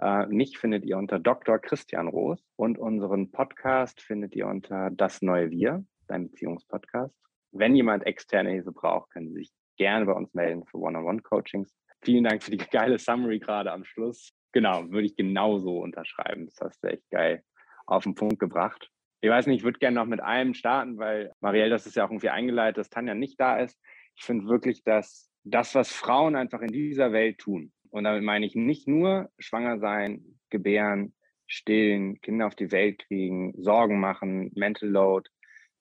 Äh, 0.00 0.26
mich 0.26 0.58
findet 0.58 0.84
ihr 0.84 0.96
unter 0.96 1.18
Dr. 1.18 1.58
Christian 1.58 2.08
Roos 2.08 2.42
und 2.56 2.78
unseren 2.78 3.30
Podcast 3.30 4.00
findet 4.00 4.34
ihr 4.34 4.46
unter 4.46 4.90
Das 4.90 5.22
Neue 5.22 5.50
Wir 5.50 5.84
dein 6.10 6.28
Beziehungspodcast. 6.28 7.14
Wenn 7.52 7.74
jemand 7.74 8.06
externe 8.06 8.50
Hilfe 8.50 8.72
braucht, 8.72 9.10
können 9.10 9.28
Sie 9.28 9.40
sich 9.40 9.50
gerne 9.76 10.06
bei 10.06 10.12
uns 10.12 10.32
melden 10.34 10.64
für 10.66 10.78
One-on-One-Coachings. 10.78 11.74
Vielen 12.02 12.24
Dank 12.24 12.42
für 12.42 12.50
die 12.50 12.58
geile 12.70 12.98
Summary 12.98 13.38
gerade 13.38 13.72
am 13.72 13.84
Schluss. 13.84 14.32
Genau, 14.52 14.88
würde 14.90 15.06
ich 15.06 15.16
genauso 15.16 15.78
unterschreiben. 15.78 16.46
Das 16.46 16.56
hast 16.60 16.82
du 16.82 16.88
echt 16.88 17.08
geil 17.10 17.42
auf 17.86 18.04
den 18.04 18.14
Punkt 18.14 18.38
gebracht. 18.38 18.90
Ich 19.20 19.30
weiß 19.30 19.46
nicht, 19.46 19.58
ich 19.58 19.64
würde 19.64 19.78
gerne 19.78 19.96
noch 19.96 20.06
mit 20.06 20.20
einem 20.20 20.54
starten, 20.54 20.96
weil 20.98 21.32
Marielle, 21.40 21.70
das 21.70 21.86
ist 21.86 21.96
ja 21.96 22.04
auch 22.04 22.10
irgendwie 22.10 22.30
eingeleitet, 22.30 22.78
dass 22.78 22.88
Tanja 22.88 23.14
nicht 23.14 23.38
da 23.38 23.58
ist. 23.58 23.78
Ich 24.16 24.24
finde 24.24 24.46
wirklich, 24.46 24.82
dass 24.82 25.30
das, 25.44 25.74
was 25.74 25.92
Frauen 25.92 26.36
einfach 26.36 26.60
in 26.60 26.72
dieser 26.72 27.12
Welt 27.12 27.38
tun, 27.38 27.72
und 27.90 28.04
damit 28.04 28.22
meine 28.22 28.46
ich 28.46 28.54
nicht 28.54 28.86
nur 28.86 29.30
schwanger 29.38 29.78
sein, 29.78 30.38
gebären, 30.48 31.14
stillen, 31.46 32.20
Kinder 32.20 32.46
auf 32.46 32.54
die 32.54 32.70
Welt 32.70 33.00
kriegen, 33.06 33.52
Sorgen 33.60 33.98
machen, 33.98 34.52
Mental 34.54 34.88
Load, 34.88 35.28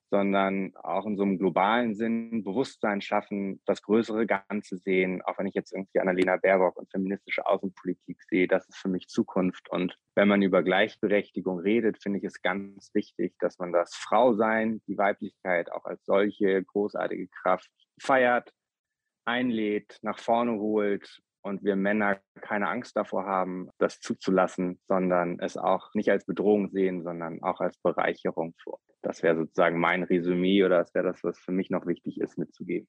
sondern 0.09 0.75
auch 0.75 1.05
in 1.05 1.17
so 1.17 1.23
einem 1.23 1.37
globalen 1.37 1.95
Sinn 1.95 2.43
Bewusstsein 2.43 3.01
schaffen, 3.01 3.61
das 3.65 3.81
größere 3.81 4.25
Ganze 4.25 4.77
sehen, 4.77 5.21
auch 5.21 5.37
wenn 5.37 5.47
ich 5.47 5.53
jetzt 5.53 5.73
irgendwie 5.73 5.99
Annalena 5.99 6.37
Baerbock 6.37 6.77
und 6.77 6.91
feministische 6.91 7.45
Außenpolitik 7.45 8.21
sehe, 8.29 8.47
das 8.47 8.67
ist 8.67 8.77
für 8.77 8.89
mich 8.89 9.07
Zukunft. 9.07 9.69
Und 9.69 9.97
wenn 10.15 10.27
man 10.27 10.41
über 10.41 10.63
Gleichberechtigung 10.63 11.59
redet, 11.59 12.01
finde 12.01 12.19
ich 12.19 12.25
es 12.25 12.41
ganz 12.41 12.91
wichtig, 12.93 13.35
dass 13.39 13.59
man 13.59 13.71
das 13.71 13.95
Frausein, 13.95 14.81
die 14.87 14.97
Weiblichkeit 14.97 15.71
auch 15.71 15.85
als 15.85 16.03
solche 16.05 16.63
großartige 16.63 17.27
Kraft 17.27 17.69
feiert, 18.01 18.51
einlädt, 19.25 19.99
nach 20.01 20.19
vorne 20.19 20.53
holt 20.53 21.21
und 21.41 21.63
wir 21.63 21.75
Männer 21.75 22.19
keine 22.41 22.67
Angst 22.67 22.97
davor 22.97 23.25
haben, 23.25 23.69
das 23.77 23.99
zuzulassen, 23.99 24.79
sondern 24.87 25.39
es 25.39 25.55
auch 25.55 25.93
nicht 25.93 26.09
als 26.09 26.25
Bedrohung 26.25 26.69
sehen, 26.69 27.03
sondern 27.03 27.41
auch 27.43 27.59
als 27.61 27.77
Bereicherung 27.77 28.55
vor. 28.61 28.79
Das 29.01 29.23
wäre 29.23 29.37
sozusagen 29.37 29.79
mein 29.79 30.03
Resümee 30.03 30.63
oder 30.63 30.79
das 30.79 30.93
wäre 30.93 31.07
das, 31.07 31.23
was 31.23 31.39
für 31.39 31.51
mich 31.51 31.69
noch 31.69 31.85
wichtig 31.85 32.19
ist, 32.19 32.37
mitzugeben. 32.37 32.87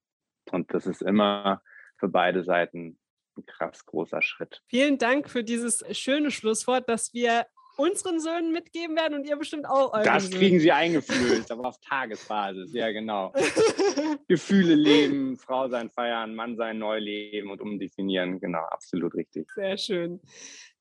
Und 0.50 0.74
das 0.74 0.86
ist 0.86 1.02
immer 1.02 1.62
für 1.98 2.08
beide 2.08 2.42
Seiten 2.42 2.98
ein 3.36 3.46
krass 3.46 3.86
großer 3.86 4.22
Schritt. 4.22 4.62
Vielen 4.66 4.98
Dank 4.98 5.28
für 5.30 5.44
dieses 5.44 5.84
schöne 5.96 6.30
Schlusswort, 6.30 6.88
dass 6.88 7.14
wir 7.14 7.46
unseren 7.76 8.20
Söhnen 8.20 8.52
mitgeben 8.52 8.96
werden 8.96 9.14
und 9.14 9.26
ihr 9.26 9.36
bestimmt 9.36 9.66
auch 9.66 9.92
euren 9.92 10.04
Das 10.04 10.30
kriegen 10.30 10.40
Söhnen. 10.40 10.60
sie 10.60 10.72
eingeflößt, 10.72 11.50
aber 11.50 11.68
auf 11.68 11.80
Tagesbasis, 11.80 12.74
ja 12.74 12.90
genau. 12.92 13.32
Gefühle 14.28 14.74
leben, 14.74 15.38
Frau 15.38 15.68
sein 15.68 15.88
feiern, 15.88 16.34
Mann 16.34 16.56
sein 16.56 16.78
neu 16.78 16.98
leben 16.98 17.50
und 17.50 17.60
umdefinieren, 17.60 18.40
genau, 18.40 18.62
absolut 18.64 19.14
richtig. 19.14 19.50
Sehr 19.52 19.78
schön. 19.78 20.20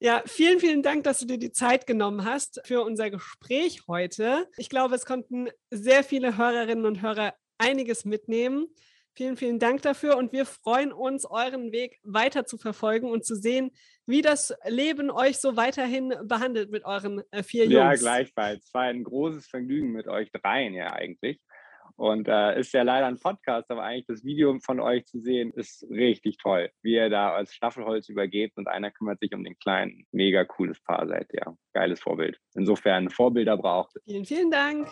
Ja, 0.02 0.24
vielen, 0.26 0.62
vielen 0.62 0.82
Dank, 0.82 1.04
dass 1.04 1.20
du 1.20 1.26
dir 1.26 1.38
die 1.38 1.52
Zeit 1.52 1.86
genommen 1.86 2.24
hast 2.24 2.62
für 2.64 2.84
unser 2.84 3.10
Gespräch 3.10 3.82
heute. 3.90 4.48
Ich 4.58 4.70
glaube, 4.70 4.96
es 4.96 5.06
konnten 5.06 5.50
sehr 5.72 6.06
viele 6.06 6.38
Hörerinnen 6.38 6.86
und 6.86 7.02
Hörer 7.02 7.34
einiges 7.58 8.06
mitnehmen. 8.06 8.68
Vielen, 9.14 9.36
vielen 9.36 9.60
Dank 9.60 9.82
dafür 9.82 10.16
und 10.16 10.32
wir 10.32 10.46
freuen 10.46 10.94
uns, 10.94 11.26
euren 11.26 11.74
Weg 11.74 12.00
weiter 12.04 12.46
zu 12.46 12.58
verfolgen 12.58 13.10
und 13.10 13.26
zu 13.26 13.36
sehen, 13.36 13.72
wie 14.06 14.22
das 14.22 14.54
Leben 14.66 15.12
euch 15.12 15.40
so 15.40 15.58
weiterhin 15.58 16.14
behandelt 16.24 16.72
mit 16.72 16.86
euren 16.86 17.22
äh, 17.32 17.44
vier 17.44 17.66
Jungs. 17.66 17.74
Ja, 17.74 17.94
gleichfalls. 17.96 18.68
Es 18.68 18.74
war 18.74 18.84
ein 18.84 19.04
großes 19.04 19.48
Vergnügen 19.48 19.92
mit 19.92 20.08
euch 20.08 20.32
dreien 20.32 20.74
ja 20.74 20.94
eigentlich. 20.94 21.42
Und 22.00 22.30
äh, 22.30 22.58
ist 22.58 22.74
ja 22.74 22.84
leider 22.84 23.08
ein 23.08 23.20
Podcast, 23.20 23.70
aber 23.70 23.84
eigentlich 23.84 24.06
das 24.08 24.24
Video 24.24 24.58
von 24.64 24.80
euch 24.80 25.04
zu 25.06 25.20
sehen, 25.20 25.52
ist 25.52 25.86
richtig 25.90 26.38
toll, 26.38 26.70
wie 26.82 26.94
ihr 26.94 27.10
da 27.10 27.34
als 27.34 27.54
Staffelholz 27.54 28.08
übergebt 28.08 28.58
und 28.58 28.70
einer 28.70 28.90
kümmert 28.90 29.20
sich 29.20 29.34
um 29.34 29.44
den 29.44 29.60
kleinen. 29.60 30.06
Mega 30.14 30.46
cooles 30.46 30.80
Paar 30.82 31.06
seid 31.10 31.28
ihr. 31.34 31.58
Geiles 31.74 32.00
Vorbild. 32.00 32.40
Insofern 32.56 33.10
Vorbilder 33.10 33.58
braucht. 33.58 33.98
Vielen, 34.06 34.24
vielen 34.24 34.50
Dank. 34.50 34.88